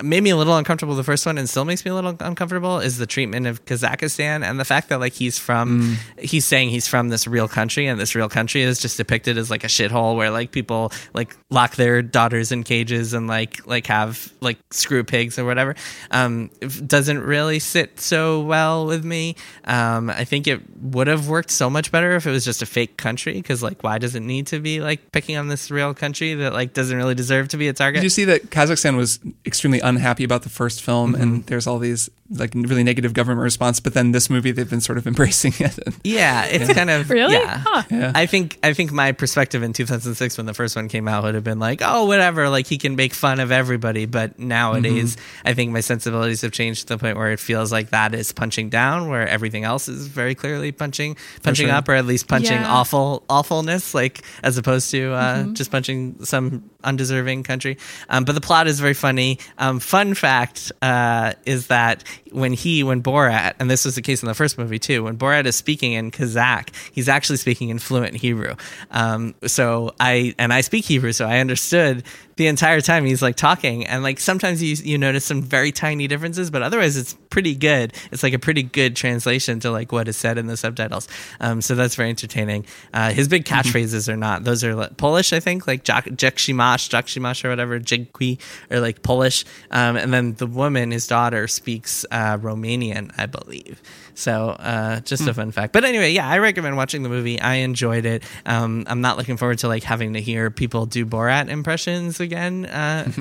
made 0.04 0.24
me 0.24 0.30
a 0.30 0.36
little 0.36 0.56
uncomfortable 0.56 0.96
the 0.96 1.04
first 1.04 1.26
one 1.26 1.38
and 1.38 1.50
still 1.50 1.66
makes 1.66 1.84
me 1.86 1.92
a 1.92 1.96
little 1.96 2.16
uncomfortable 2.20 2.80
is 2.80 2.98
the 2.98 3.06
treatment 3.06 3.48
of 3.48 3.66
Kazakhstan 3.66 4.44
and 4.44 4.60
the 4.60 4.66
fact 4.66 4.90
that 4.90 5.00
like 5.00 5.14
he's 5.14 5.38
from 5.38 5.98
he's 6.18 6.46
saying 6.46 6.70
he's 6.70 6.88
from 6.88 7.10
this 7.10 7.28
real 7.28 7.48
country 7.48 7.88
and 7.88 8.00
this 8.00 8.16
real 8.16 8.30
country 8.30 8.62
is 8.62 8.80
just 8.80 8.98
depicted 8.98 9.38
as 9.38 9.50
like 9.50 9.64
a 9.64 9.68
shithole 9.68 10.16
where 10.16 10.30
like 10.30 10.52
people 10.52 10.92
like 11.14 11.36
lock 11.50 11.76
their 11.76 12.02
daughters 12.02 12.52
in 12.52 12.64
cages 12.64 13.14
and 13.14 13.28
like 13.28 13.66
like 13.68 13.88
have 13.88 14.32
like 14.42 14.58
screw 14.72 15.04
pigs 15.04 15.38
or 15.38 15.46
whatever 15.46 15.76
um 16.12 16.50
doesn't 16.86 17.20
really 17.20 17.60
sit 17.60 18.00
so 18.00 18.42
well 18.42 18.86
with 18.86 19.04
me. 19.06 19.36
Um 19.66 20.10
I 20.10 20.26
think 20.26 20.48
it 20.48 20.62
would 20.82 21.08
have 21.08 21.28
worked 21.28 21.52
so 21.52 21.70
much 21.70 21.92
better 21.92 22.16
if 22.16 22.26
it 22.26 22.32
was 22.32 22.46
just 22.46 22.62
a 22.62 22.66
fake 22.66 22.98
country 22.98 23.34
because 23.34 23.62
like 23.64 23.84
why 23.84 23.98
does 23.98 24.16
it 24.16 24.22
need 24.22 24.48
to 24.48 24.60
be 24.60 24.82
like 24.82 25.12
picking 25.12 25.38
on 25.38 25.48
this 25.48 25.70
real 25.72 25.94
country 25.94 26.34
that 26.36 26.54
like 26.54 26.74
doesn't 26.74 26.96
really 26.98 27.16
deserve 27.16 27.48
to 27.50 27.58
be 27.58 27.68
a 27.68 27.74
target? 27.74 28.02
Did 28.02 28.04
you 28.04 28.10
see 28.10 28.26
that 28.26 28.50
Kazakhstan 28.50 28.98
was 28.98 29.20
extremely 29.46 29.82
unhappy 29.96 30.24
about 30.24 30.42
the 30.44 30.50
first 30.50 30.82
film, 30.82 31.14
Mm-hmm. 31.14 31.22
and 31.22 31.46
there's 31.48 31.68
all 31.68 31.80
these 31.80 32.10
like 32.34 32.52
really 32.56 32.84
negative 32.84 33.14
government 33.14 33.44
response. 33.44 33.80
But 33.82 33.94
then 33.94 34.14
this 34.14 34.30
movie, 34.30 34.52
they've 34.52 34.70
been 34.70 34.80
sort 34.82 34.98
of 34.98 35.06
embracing 35.12 35.54
it. 35.60 35.78
Yeah, 36.04 36.46
it's 36.46 36.72
kind 36.74 36.90
of 36.90 37.10
Really? 37.10 37.34
Yeah. 37.36 37.62
Huh. 37.66 37.84
Yeah. 37.92 38.12
I 38.16 38.26
think 38.26 38.58
I 38.64 38.74
think 38.74 38.92
my 38.92 39.12
perspective 39.12 39.64
in 39.64 39.74
2006 39.74 40.38
when 40.38 40.46
the 40.46 40.54
first 40.54 40.76
one 40.76 40.88
came 40.88 41.08
out 41.08 41.24
would 41.24 41.36
have 41.36 41.44
been 41.44 41.60
like, 41.60 41.82
oh, 41.84 42.06
whatever, 42.06 42.48
like 42.50 42.68
he 42.68 42.78
can 42.78 42.96
make 42.96 43.14
fun 43.14 43.40
of 43.40 43.52
everybody. 43.52 44.06
But 44.06 44.40
nowadays, 44.40 45.16
Mm-hmm. 45.16 45.48
I 45.50 45.54
think 45.54 45.72
my 45.74 45.82
sensibilities 45.82 46.42
have 46.42 46.52
changed 46.54 46.88
to 46.88 46.96
the 46.96 46.98
point 46.98 47.18
where 47.18 47.32
it 47.32 47.40
feels 47.40 47.72
like 47.72 47.90
that 47.90 48.16
is 48.16 48.32
punching 48.32 48.70
down, 48.70 49.10
where 49.10 49.28
everything 49.28 49.64
else 49.66 49.88
is 49.90 50.08
very 50.08 50.36
clearly 50.36 50.72
punching 50.72 51.18
punching 51.44 51.68
sure. 51.68 51.76
up, 51.76 51.90
or 51.90 51.96
at 51.96 52.06
least 52.06 52.28
punching 52.28 52.62
Yeah. 52.62 52.72
awful 52.72 53.24
awfulness, 53.30 53.94
like 53.94 54.24
as 54.44 54.58
opposed 54.58 54.90
to 54.92 55.12
uh, 55.14 55.22
Mm-hmm. 55.44 55.54
just 55.54 55.70
punching 55.72 56.24
some 56.26 56.64
undeserving 56.84 57.44
country. 57.44 57.78
Um, 58.10 58.26
but 58.26 58.34
the 58.34 58.42
plot 58.42 58.68
is 58.68 58.80
very 58.80 58.94
funny. 58.94 59.40
Um, 59.58 59.80
fun 59.80 60.14
fact 60.14 60.72
uh, 60.82 61.34
is 61.46 61.68
that 61.68 62.04
when 62.32 62.54
he 62.54 62.84
when 62.84 63.04
Borat 63.04 63.56
and 63.60 63.70
this 63.70 63.86
was 63.86 63.96
the 63.96 64.02
case 64.02 64.22
in 64.22 64.28
the 64.28 64.34
first 64.34 64.58
movie 64.58 64.80
too, 64.80 65.04
when 65.04 65.18
Borat 65.18 65.46
is 65.46 65.56
speaking 65.56 65.94
in 65.94 66.12
Kazakh, 66.12 66.70
he's 66.92 67.10
actually 67.10 67.38
speaking 67.38 67.70
in 67.70 67.80
fluent 67.80 68.16
Hebrew. 68.16 68.56
Um, 68.92 69.36
so 69.46 69.94
I 70.00 70.36
and 70.38 70.54
I 70.54 70.62
speak 70.62 70.86
Hebrew, 70.86 71.12
so 71.12 71.26
I 71.28 71.40
understood 71.40 72.04
the 72.42 72.48
entire 72.48 72.82
time 72.82 73.06
he's 73.06 73.22
like 73.22 73.36
talking. 73.36 73.86
And 73.86 74.02
like 74.02 74.20
sometimes 74.20 74.64
you 74.64 74.76
you 74.84 74.98
notice 74.98 75.24
some 75.24 75.44
very 75.44 75.72
tiny 75.72 76.08
differences 76.08 76.50
but 76.50 76.64
otherwise 76.64 76.98
it's 76.98 77.14
pretty 77.30 77.54
good. 77.54 77.94
It's 78.12 78.24
like 78.24 78.34
a 78.34 78.40
pretty 78.40 78.64
good 78.64 78.96
translation 78.96 79.60
to 79.60 79.70
like 79.70 79.92
what 79.92 80.08
is 80.08 80.18
said 80.18 80.40
in 80.40 80.48
the 80.48 80.58
subtitles. 80.58 81.08
Um, 81.40 81.62
so 81.62 81.76
that's 81.76 81.94
very 81.94 82.10
entertaining. 82.10 82.66
Uh, 82.96 83.12
his 83.12 83.28
big 83.28 83.46
catchphrases 83.46 84.10
are 84.10 84.18
not 84.18 84.44
those 84.44 84.64
are 84.64 84.74
like 84.74 84.98
Polish 84.98 85.34
I 85.34 85.40
think 85.40 85.68
like 85.68 85.84
jak 85.84 86.06
shimash 86.06 86.90
jak 86.90 87.06
shimash 87.06 87.46
or 87.46 87.50
whatever 87.50 87.80
dziękuję 87.80 88.40
or 88.72 88.80
like 88.80 89.04
Polish. 89.04 89.46
Um, 89.70 89.96
and 89.96 90.12
then 90.12 90.34
the 90.34 90.48
woman 90.48 90.90
his 90.90 91.06
daughter 91.06 91.48
speaks 91.48 92.08
uh, 92.10 92.40
Romanian 92.40 93.12
I 93.20 93.28
believe 93.28 93.84
so 94.22 94.50
uh, 94.50 95.00
just 95.02 95.28
a 95.28 95.34
fun 95.34 95.52
fact 95.52 95.74
but 95.74 95.84
anyway 95.84 96.12
yeah 96.12 96.28
I 96.28 96.38
recommend 96.38 96.78
watching 96.78 97.04
the 97.04 97.10
movie 97.10 97.40
I 97.40 97.56
enjoyed 97.56 98.06
it 98.06 98.24
um, 98.46 98.84
I'm 98.88 99.02
not 99.02 99.18
looking 99.18 99.38
forward 99.38 99.60
to 99.60 99.68
like 99.68 99.84
having 99.84 100.14
to 100.14 100.22
hear 100.22 100.50
people 100.52 100.86
do 100.86 101.06
Borat 101.06 101.50
impressions 101.50 102.20
again 102.20 102.66
uh, 102.66 103.06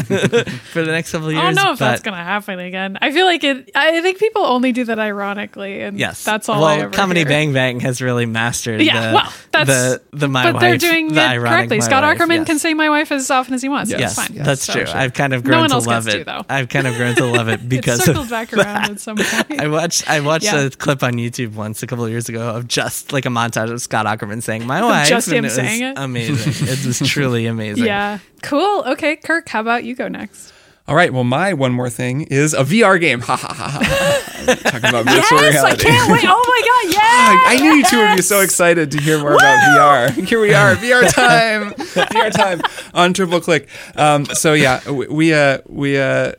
for 0.73 0.83
the 0.83 0.93
next 0.93 1.13
couple 1.13 1.29
of 1.29 1.33
years. 1.35 1.43
I 1.43 1.53
don't 1.53 1.65
know 1.65 1.73
if 1.73 1.79
that's 1.79 2.03
gonna 2.03 2.17
happen 2.17 2.59
again. 2.59 2.99
I 3.01 3.11
feel 3.13 3.27
like 3.27 3.43
it. 3.45 3.71
I 3.75 4.01
think 4.01 4.19
people 4.19 4.43
only 4.43 4.73
do 4.73 4.85
that 4.85 4.99
ironically, 4.99 5.81
and 5.83 5.99
Yes, 5.99 6.25
that's 6.25 6.49
all. 6.49 6.61
Well, 6.61 6.69
I 6.69 6.79
ever 6.81 6.91
Comedy 6.91 7.21
hear. 7.21 7.29
Bang 7.29 7.53
Bang 7.53 7.81
has 7.81 8.01
really 8.03 8.27
mastered. 8.27 8.81
Yeah, 8.83 9.09
the, 9.11 9.15
well, 9.15 9.33
that's 9.53 9.69
the 9.69 10.03
the 10.13 10.29
my 10.29 10.53
but 10.53 10.59
they're 10.61 10.77
doing 10.77 11.15
the 11.15 11.21
it 11.35 11.39
correctly. 11.39 11.81
Scott 11.81 12.03
wife, 12.03 12.19
Aukerman 12.19 12.39
yes. 12.39 12.47
can 12.47 12.59
say 12.59 12.75
my 12.75 12.89
wife 12.91 13.13
as 13.13 13.31
often 13.31 13.55
as 13.55 13.63
he 13.63 13.69
wants. 13.69 13.91
Yes, 13.91 14.17
That's 14.17 14.29
fine. 14.29 14.37
that's 14.45 14.63
So- 14.65 14.73
true. 14.73 14.85
I've 14.93 15.15
kind 15.15 15.33
of 15.35 15.45
grown 15.45 15.53
No 15.57 15.61
one 15.63 15.69
to 15.71 15.75
else 15.77 15.87
love 15.87 16.05
gets 16.05 16.15
it. 16.17 16.19
to, 16.21 16.25
though. 16.25 16.45
I've 16.49 16.69
kind 16.69 16.87
of 16.87 16.97
grown 16.97 17.15
to 17.17 17.27
love 17.27 17.49
it 17.49 17.57
because 17.69 18.01
It 18.01 18.05
because 18.05 18.05
circled 18.05 18.25
of 18.27 18.31
back 18.31 18.53
around 18.55 18.91
at 18.91 19.01
some 19.01 19.17
point. 19.17 19.61
I 19.61 19.69
watched 19.69 20.09
I 20.11 20.21
watched 20.21 20.45
Yeah. 20.47 20.61
a 20.67 20.71
clip 20.71 20.90
on 21.03 21.15
YouTube 21.15 21.55
once 21.55 21.83
a 21.83 21.87
couple 21.87 22.05
of 22.05 22.11
years 22.11 22.29
ago 22.29 22.51
of 22.51 22.69
just 22.69 23.13
like 23.13 23.25
a 23.27 23.29
montage 23.29 23.71
of 23.71 23.81
Scott 23.81 24.07
Aukerman 24.07 24.43
saying 24.43 24.67
my 24.67 24.83
wife. 24.85 25.09
Just 25.09 25.31
him 25.31 25.45
it 25.45 25.51
saying 25.51 25.83
it? 25.83 25.95
Amazing. 25.97 26.69
it 26.69 26.85
was 26.87 26.99
truly 27.09 27.47
amazing. 27.47 27.85
yeah, 27.85 28.19
cool. 28.43 28.83
Okay, 28.87 29.17
Kirk, 29.17 29.49
how 29.49 29.61
about 29.61 29.85
you 29.85 29.95
go 29.95 30.09
next? 30.09 30.53
All 30.91 30.97
right. 30.97 31.13
Well, 31.13 31.23
my 31.23 31.53
one 31.55 31.73
more 31.73 31.89
thing 31.89 32.23
is 32.23 32.53
a 32.53 32.65
VR 32.65 33.01
game. 33.01 33.21
Ha 33.31 33.37
ha 33.37 33.55
ha 33.55 33.69
ha. 33.69 34.55
Talking 34.57 34.89
about 34.91 35.05
virtual 35.05 35.41
Yes, 35.41 35.63
I 35.63 35.77
can't 35.77 36.11
wait. 36.11 36.25
Oh 36.27 36.45
my 36.49 36.63
god, 36.67 36.95
yeah! 36.95 37.01
I 37.47 37.55
I 37.55 37.57
knew 37.61 37.75
you 37.75 37.85
two 37.85 37.99
would 37.99 38.17
be 38.17 38.23
so 38.23 38.41
excited 38.41 38.91
to 38.91 39.01
hear 39.01 39.19
more 39.21 39.35
about 39.35 40.11
VR. 40.11 40.27
Here 40.27 40.41
we 40.41 40.53
are, 40.53 40.75
VR 40.75 41.09
time, 41.13 41.71
VR 41.75 42.33
time 42.33 42.61
on 42.93 43.13
Triple 43.13 43.41
Click. 43.41 43.69
Um, 43.95 44.25
so 44.25 44.55
yeah, 44.55 44.91
we 44.91 45.07
we, 45.07 45.35
uh, 45.35 45.59
we 45.69 45.97
uh, 45.99 46.33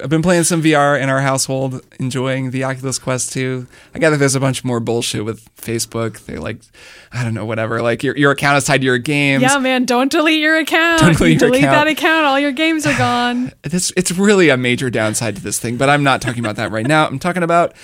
have 0.00 0.10
been 0.10 0.22
playing 0.22 0.44
some 0.44 0.62
VR 0.62 1.00
in 1.00 1.08
our 1.08 1.20
household, 1.20 1.80
enjoying 1.98 2.50
the 2.52 2.62
Oculus 2.64 2.98
Quest 3.00 3.32
2. 3.32 3.66
I 3.94 3.98
gather 3.98 4.16
there's 4.16 4.36
a 4.36 4.40
bunch 4.40 4.62
more 4.62 4.78
bullshit 4.78 5.24
with 5.24 5.44
Facebook. 5.56 6.24
They 6.26 6.36
like, 6.36 6.58
I 7.12 7.24
don't 7.24 7.34
know, 7.34 7.46
whatever. 7.46 7.82
Like 7.82 8.04
your 8.04 8.16
your 8.16 8.30
account 8.30 8.58
is 8.58 8.64
tied 8.64 8.82
to 8.82 8.84
your 8.84 8.98
games. 8.98 9.42
Yeah, 9.42 9.58
man, 9.58 9.86
don't 9.86 10.12
delete 10.12 10.40
your 10.40 10.58
account. 10.58 11.00
Don't 11.00 11.16
delete 11.16 11.40
You 11.40 11.46
your 11.46 11.50
delete 11.50 11.64
account. 11.64 11.86
that 11.86 11.88
account, 11.90 12.26
all 12.26 12.38
your 12.38 12.52
games 12.52 12.86
are 12.86 12.96
gone. 12.96 13.52
This 13.62 13.87
it's 13.96 14.12
really 14.12 14.48
a 14.48 14.56
major 14.56 14.90
downside 14.90 15.36
to 15.36 15.42
this 15.42 15.58
thing, 15.58 15.76
but 15.76 15.88
I'm 15.88 16.02
not 16.02 16.20
talking 16.22 16.40
about 16.40 16.56
that 16.56 16.70
right 16.70 16.86
now. 16.86 17.06
I'm 17.06 17.18
talking 17.18 17.42
about 17.42 17.74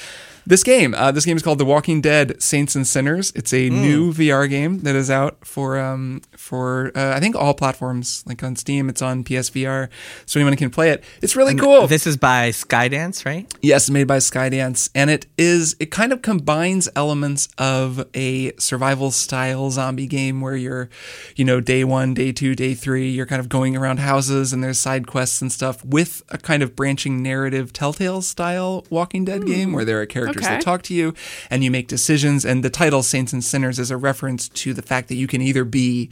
this 0.47 0.63
game. 0.63 0.95
Uh, 0.95 1.11
this 1.13 1.25
game 1.25 1.37
is 1.37 1.43
called 1.43 1.59
The 1.59 1.65
Walking 1.65 2.01
Dead: 2.01 2.41
Saints 2.43 2.75
and 2.75 2.87
Sinners. 2.87 3.33
It's 3.35 3.53
a 3.53 3.71
new 3.71 4.13
VR 4.13 4.49
game 4.49 4.81
that 4.81 4.95
is 4.95 5.11
out 5.11 5.45
for 5.47 5.79
um, 5.79 6.23
for 6.37 6.93
uh, 6.95 7.15
I 7.15 7.21
think 7.21 7.37
all 7.37 7.55
platforms, 7.55 8.23
like 8.27 8.43
on 8.43 8.57
Steam. 8.57 8.89
It's 8.89 9.03
on 9.03 9.25
PSVR, 9.25 9.89
so 10.27 10.41
anyone 10.41 10.57
can 10.57 10.71
play 10.71 10.91
it. 10.91 11.05
It's 11.23 11.37
really 11.37 11.55
cool. 11.55 11.87
This 11.87 12.07
is 12.07 12.17
by 12.17 12.51
Skydance, 12.51 13.25
right? 13.25 13.53
Yes, 13.63 13.91
made 13.91 14.07
by 14.07 14.19
Skydance, 14.19 14.91
and 14.95 15.11
it 15.11 15.27
is 15.39 15.77
it 15.81 15.91
kind 15.91 16.13
of 16.13 16.23
combines 16.23 16.89
elements 16.97 17.49
of 17.59 18.07
a 18.15 18.53
survival 18.59 19.11
style 19.11 19.71
zombie 19.71 20.07
game 20.07 20.41
where 20.41 20.57
you're, 20.57 20.89
you 21.37 21.45
know, 21.45 21.61
day 21.61 21.85
one, 21.85 22.15
day 22.15 22.33
two, 22.33 22.55
day 22.55 22.75
three, 22.75 23.11
you're 23.11 23.27
kind 23.27 23.41
of 23.41 23.49
going 23.49 23.77
around 23.77 23.99
houses 23.99 24.53
and 24.53 24.63
there's 24.63 24.79
side 24.79 25.07
quests 25.07 25.41
and 25.43 25.51
stuff 25.53 25.85
with 25.85 26.23
a 26.29 26.39
kind 26.39 26.63
of 26.63 26.77
branching 26.77 27.23
narrative 27.23 27.73
Telltale 27.73 28.23
style 28.23 28.85
Walking 28.91 29.25
Dead 29.25 29.47
game 29.47 29.73
where 29.73 29.85
there 29.85 30.01
are 30.01 30.07
characters 30.07 30.34
characters 30.35 30.47
Okay. 30.47 30.57
that 30.57 30.65
talk 30.65 30.83
to 30.83 30.95
you, 30.95 31.15
and 31.51 31.63
you 31.65 31.71
make 31.71 31.89
decisions. 31.89 32.45
And 32.45 32.63
the 32.65 32.71
title 32.71 33.03
Saints 33.03 33.33
and 33.33 33.43
Sinners 33.43 33.79
is 33.79 33.91
a 33.91 33.97
reference 33.97 34.49
to 34.51 34.75
the 34.75 34.83
fact 34.83 35.09
that 35.09 35.15
you 35.17 35.27
can 35.27 35.41
either 35.41 35.65
be 35.65 36.11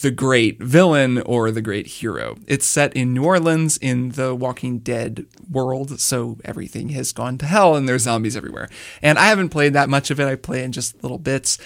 the 0.00 0.10
great 0.10 0.62
villain 0.62 1.18
or 1.22 1.50
the 1.50 1.60
great 1.60 1.86
hero. 1.86 2.36
It's 2.46 2.64
set 2.66 2.94
in 2.94 3.12
New 3.12 3.24
Orleans 3.24 3.76
in 3.76 4.10
the 4.10 4.34
Walking 4.34 4.78
Dead 4.78 5.26
world, 5.50 6.00
so 6.00 6.38
everything 6.44 6.90
has 6.90 7.12
gone 7.12 7.36
to 7.38 7.46
hell 7.46 7.76
and 7.76 7.88
there's 7.88 8.02
zombies 8.02 8.36
everywhere. 8.36 8.68
And 9.02 9.18
I 9.18 9.26
haven't 9.26 9.50
played 9.50 9.74
that 9.74 9.88
much 9.88 10.10
of 10.10 10.18
it. 10.18 10.26
I 10.26 10.36
play 10.36 10.64
in 10.64 10.72
just 10.72 11.02
little 11.02 11.18
bits, 11.18 11.58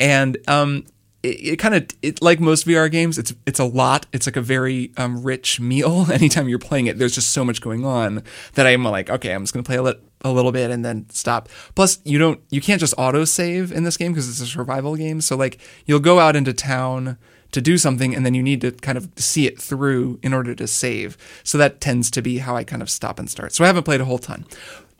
and 0.00 0.36
um, 0.48 0.84
it, 1.22 1.28
it 1.52 1.56
kind 1.58 1.74
of 1.74 1.86
it 2.02 2.20
like 2.22 2.40
most 2.40 2.66
VR 2.66 2.90
games, 2.90 3.18
it's 3.18 3.32
it's 3.46 3.60
a 3.60 3.64
lot. 3.64 4.06
It's 4.12 4.26
like 4.26 4.36
a 4.36 4.40
very 4.42 4.92
um, 4.96 5.22
rich 5.22 5.60
meal. 5.60 6.06
Anytime 6.12 6.48
you're 6.48 6.58
playing 6.58 6.86
it, 6.86 6.98
there's 6.98 7.14
just 7.14 7.30
so 7.30 7.44
much 7.44 7.60
going 7.60 7.84
on 7.84 8.22
that 8.54 8.66
I'm 8.66 8.84
like, 8.84 9.10
okay, 9.10 9.32
I'm 9.32 9.42
just 9.42 9.52
gonna 9.54 9.62
play 9.62 9.76
a, 9.76 9.82
lit- 9.82 10.02
a 10.28 10.32
little 10.32 10.52
bit 10.52 10.70
and 10.70 10.84
then 10.84 11.06
stop. 11.10 11.48
Plus, 11.74 11.98
you 12.04 12.18
don't 12.18 12.40
you 12.50 12.60
can't 12.60 12.80
just 12.80 12.94
auto 12.98 13.24
save 13.24 13.72
in 13.72 13.84
this 13.84 13.96
game 13.96 14.12
because 14.12 14.28
it's 14.28 14.40
a 14.40 14.46
survival 14.46 14.96
game. 14.96 15.20
So 15.20 15.36
like 15.36 15.58
you'll 15.86 16.00
go 16.00 16.18
out 16.18 16.36
into 16.36 16.52
town 16.52 17.18
to 17.52 17.60
do 17.60 17.78
something 17.78 18.14
and 18.14 18.26
then 18.26 18.34
you 18.34 18.42
need 18.42 18.60
to 18.60 18.72
kind 18.72 18.98
of 18.98 19.08
see 19.16 19.46
it 19.46 19.60
through 19.60 20.18
in 20.22 20.34
order 20.34 20.54
to 20.54 20.66
save. 20.66 21.16
So 21.42 21.56
that 21.58 21.80
tends 21.80 22.10
to 22.12 22.22
be 22.22 22.38
how 22.38 22.56
I 22.56 22.64
kind 22.64 22.82
of 22.82 22.90
stop 22.90 23.18
and 23.18 23.30
start. 23.30 23.52
So 23.52 23.64
I 23.64 23.66
haven't 23.66 23.84
played 23.84 24.00
a 24.00 24.04
whole 24.04 24.18
ton. 24.18 24.44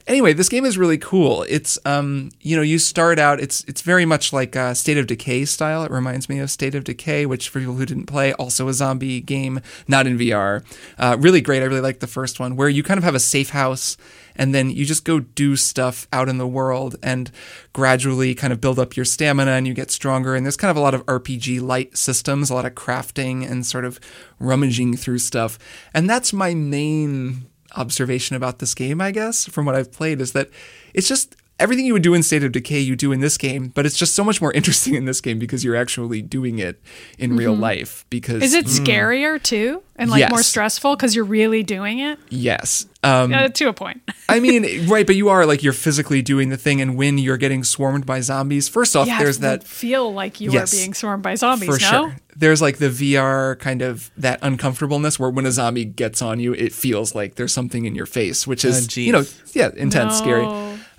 Anyway, 0.07 0.33
this 0.33 0.49
game 0.49 0.65
is 0.65 0.79
really 0.79 0.99
cool. 0.99 1.45
It's 1.49 1.81
um, 1.85 2.31
you 2.41 2.55
know, 2.55 2.63
you 2.63 2.79
start 2.79 3.19
out. 3.19 3.41
It's 3.41 3.65
it's 3.65 3.83
very 3.83 4.05
much 4.05 4.33
like 4.33 4.55
uh, 4.55 4.73
State 4.73 4.99
of 4.99 5.09
Decay 5.09 5.47
style. 5.47 5.83
It 5.83 5.91
reminds 5.91 6.29
me 6.29 6.39
of 6.39 6.49
State 6.49 6.77
of 6.77 6.85
Decay, 6.85 7.27
which 7.27 7.49
for 7.49 7.59
people 7.59 7.75
who 7.75 7.85
didn't 7.85 8.07
play, 8.07 8.33
also 8.35 8.69
a 8.69 8.73
zombie 8.73 9.21
game, 9.21 9.61
not 9.89 10.07
in 10.07 10.17
VR. 10.17 10.63
Uh, 10.97 11.17
really 11.19 11.41
great. 11.41 11.61
I 11.61 11.67
really 11.67 11.81
like 11.81 11.99
the 11.99 12.07
first 12.07 12.39
one, 12.39 12.55
where 12.55 12.69
you 12.69 12.85
kind 12.85 12.99
of 12.99 13.05
have 13.05 13.17
a 13.17 13.21
safe 13.21 13.51
house, 13.51 13.97
and 14.39 14.55
then 14.55 14.71
you 14.71 14.85
just 14.85 15.05
go 15.05 15.21
do 15.21 15.57
stuff 15.57 16.07
out 16.13 16.29
in 16.29 16.39
the 16.39 16.47
world, 16.47 16.97
and 17.03 17.31
gradually 17.73 18.35
kind 18.35 18.53
of 18.53 18.61
build 18.61 18.79
up 18.79 18.97
your 18.97 19.05
stamina, 19.05 19.53
and 19.53 19.67
you 19.67 19.75
get 19.75 19.91
stronger. 19.91 20.35
And 20.35 20.47
there's 20.47 20.57
kind 20.57 20.71
of 20.71 20.77
a 20.77 20.81
lot 20.81 20.95
of 20.95 21.05
RPG 21.07 21.61
light 21.61 21.97
systems, 21.97 22.51
a 22.51 22.55
lot 22.55 22.67
of 22.67 22.75
crafting, 22.75 23.49
and 23.49 23.67
sort 23.67 23.85
of 23.85 24.01
rummaging 24.39 24.97
through 24.97 25.19
stuff. 25.19 25.59
And 25.93 26.09
that's 26.09 26.33
my 26.33 26.55
main 26.55 27.47
observation 27.75 28.37
about 28.37 28.59
this 28.59 28.75
game, 28.75 29.01
I 29.01 29.11
guess, 29.11 29.45
from 29.47 29.67
what 29.67 29.75
I've 29.75 29.93
played, 29.93 30.21
is 30.21 30.33
that 30.33 30.51
it's 30.95 31.09
just 31.09 31.37
everything 31.59 31.87
you 31.87 31.93
would 31.93 32.03
do 32.03 32.15
in 32.15 32.23
State 32.23 32.45
of 32.45 32.53
Decay, 32.53 32.81
you 32.81 32.97
do 32.97 33.13
in 33.13 33.21
this 33.21 33.39
game, 33.39 33.69
but 33.69 33.87
it's 33.87 33.97
just 33.97 34.15
so 34.15 34.23
much 34.25 34.41
more 34.41 34.53
interesting 34.59 34.95
in 34.95 35.05
this 35.05 35.21
game 35.21 35.39
because 35.39 35.65
you're 35.65 35.77
actually 35.77 36.23
doing 36.23 36.59
it 36.59 36.81
in 37.19 37.37
real 37.37 37.55
life. 37.55 38.05
Because 38.11 38.43
Is 38.43 38.55
it 38.55 38.67
scarier 38.67 39.43
too? 39.43 39.83
And 39.99 40.11
like 40.11 40.29
more 40.29 40.43
stressful 40.43 40.95
because 40.95 41.17
you're 41.17 41.25
really 41.25 41.63
doing 41.63 42.01
it? 42.01 42.19
yes, 42.29 42.85
um, 43.03 43.33
Uh, 43.33 43.49
to 43.49 43.69
a 43.69 43.73
point. 43.73 44.03
I 44.29 44.41
mean, 44.41 44.87
right, 44.89 45.07
but 45.07 45.17
you 45.17 45.31
are 45.31 45.47
like 45.47 45.63
you're 45.63 45.73
physically 45.73 46.21
doing 46.21 46.51
the 46.51 46.59
thing, 46.59 46.83
and 46.83 46.97
when 46.99 47.17
you're 47.17 47.39
getting 47.39 47.65
swarmed 47.65 48.05
by 48.05 48.21
zombies, 48.21 48.69
first 48.69 48.95
off, 48.95 49.07
yeah, 49.07 49.19
there's 49.19 49.39
that 49.39 49.65
feel 49.65 50.13
like 50.13 50.39
you 50.41 50.53
Yes. 50.53 50.73
are 50.75 50.77
being 50.77 50.93
swarmed 50.93 51.23
by 51.23 51.35
zombies, 51.35 51.67
for 51.69 51.81
no? 51.81 51.89
sure. 52.11 52.17
There's 52.37 52.61
like 52.61 52.77
the 52.77 52.91
VR 52.91 53.59
kind 53.59 53.81
of 53.81 54.11
that 54.19 54.39
uncomfortableness 54.43 55.19
where 55.19 55.31
when 55.31 55.47
a 55.47 55.53
zombie 55.53 55.87
gets 55.87 56.21
on 56.21 56.41
you, 56.41 56.53
it 56.53 56.75
feels 56.75 57.15
like 57.15 57.37
there's 57.37 57.53
something 57.55 57.87
in 57.87 57.95
your 57.95 58.05
face, 58.05 58.47
which 58.47 58.63
is 58.67 58.87
Oh, 58.99 59.01
you 59.01 59.13
know, 59.13 59.25
yeah, 59.55 59.71
intense, 59.75 60.19
scary. 60.19 60.45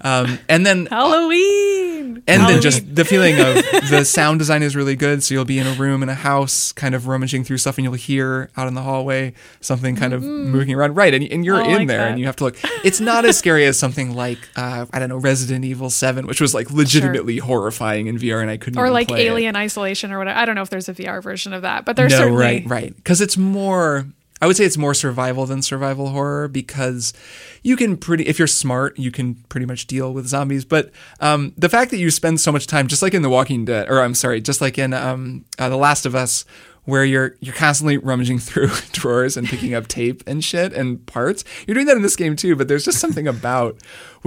Um, 0.02 0.38
and 0.48 0.66
then 0.66 0.86
Halloween. 1.38 2.24
and 2.28 2.42
Halloween. 2.42 2.54
then 2.54 2.62
just 2.62 2.96
the 2.96 3.04
feeling 3.06 3.40
of 3.40 3.56
the 3.90 4.04
sound 4.06 4.40
design 4.40 4.62
is 4.64 4.76
really 4.76 4.96
good. 4.96 5.24
So 5.24 5.34
you'll 5.34 5.46
be 5.46 5.60
in 5.60 5.68
a 5.68 5.74
room 5.74 6.04
in 6.04 6.10
a 6.10 6.14
house, 6.16 6.72
kind 6.72 6.94
of 6.94 7.08
rummaging 7.08 7.44
through 7.44 7.58
stuff, 7.58 7.78
and 7.78 7.86
you'll 7.86 7.94
hear 7.94 8.50
out 8.56 8.68
in 8.68 8.74
the 8.76 8.82
hallway 8.84 9.34
something 9.62 9.96
kind 9.96 10.14
of 10.14 10.22
moving 10.24 10.76
around. 10.76 10.96
Right, 10.96 11.14
and, 11.14 11.24
and 11.32 11.44
you're 11.44 11.62
I 11.62 11.66
in 11.68 11.76
like 11.78 11.88
there, 11.88 12.00
that. 12.00 12.12
and 12.12 12.20
you 12.20 12.26
have 12.28 12.36
to 12.38 12.44
look. 12.46 12.58
It's 12.84 13.00
not 13.00 13.26
as 13.26 13.38
scary 13.38 13.66
as 13.66 13.80
something 13.80 14.14
like 14.16 14.38
uh, 14.56 14.86
I 14.94 15.00
don't 15.00 15.10
know 15.10 15.18
Resident 15.18 15.66
Evil 15.66 15.90
Seven, 15.90 16.28
which 16.28 16.42
was 16.42 16.54
like 16.54 16.70
legitimately 16.72 17.38
horrifying 17.38 18.08
in 18.08 18.18
VR, 18.18 18.42
and 18.42 18.52
I 18.52 18.58
couldn't 18.58 18.80
or 18.80 18.86
even 18.86 18.94
like 18.94 19.08
play 19.08 19.26
it. 19.26 19.30
Alien 19.30 19.56
Isolation 19.56 20.12
or 20.12 20.20
whatever. 20.20 20.38
I 20.38 20.46
don't 20.46 20.56
know 20.56 20.62
if 20.62 20.70
there's 20.70 20.90
a 20.90 20.94
VR 20.94 21.22
version 21.24 21.54
of 21.54 21.64
that, 21.64 21.86
but 21.86 21.96
there's 21.96 22.12
no, 22.12 22.20
certainly 22.20 22.40
right, 22.44 22.66
right. 22.68 22.96
Because 22.96 23.20
it's 23.22 23.38
more. 23.38 24.06
I 24.42 24.48
would 24.48 24.56
say 24.56 24.66
it's 24.66 24.78
more 24.78 24.94
survival 24.94 25.46
than 25.46 25.62
survival 25.62 26.10
horror 26.10 26.48
because 26.48 27.14
you 27.64 27.76
can 27.76 27.98
pretty, 27.98 28.28
if 28.28 28.38
you're 28.38 28.48
smart, 28.48 28.98
you 29.00 29.12
can 29.12 29.36
pretty 29.50 29.66
much 29.66 29.88
deal 29.88 30.14
with 30.14 30.28
zombies. 30.28 30.66
But 30.66 30.92
um, 31.20 31.54
the 31.58 31.70
fact 31.70 31.92
that 31.92 31.98
you 31.98 32.12
spend 32.12 32.40
so 32.40 32.52
much 32.52 32.68
time, 32.68 32.88
just 32.88 33.02
like 33.02 33.14
in 33.14 33.22
The 33.22 33.30
Walking 33.30 33.66
Dead, 33.66 33.90
or 33.90 34.02
I'm 34.02 34.14
sorry, 34.14 34.42
just 34.42 34.62
like 34.62 34.78
in 34.78 34.94
um, 34.94 35.46
uh, 35.58 35.70
The 35.70 35.78
Last 35.78 36.06
of 36.06 36.16
Us, 36.16 36.46
where 36.88 37.04
you're 37.04 37.36
you're 37.42 37.54
constantly 37.54 37.98
rummaging 37.98 38.40
through 38.48 38.70
drawers 38.94 39.36
and 39.38 39.46
picking 39.48 39.74
up 39.74 39.88
tape 39.88 40.24
and 40.26 40.44
shit 40.44 40.74
and 40.74 41.06
parts. 41.06 41.44
You're 41.68 41.76
doing 41.76 41.86
that 41.88 41.98
in 41.98 42.02
this 42.02 42.16
game 42.16 42.36
too, 42.36 42.56
but 42.56 42.68
there's 42.68 42.86
just 42.86 43.00
something 43.00 43.28
about 43.28 43.78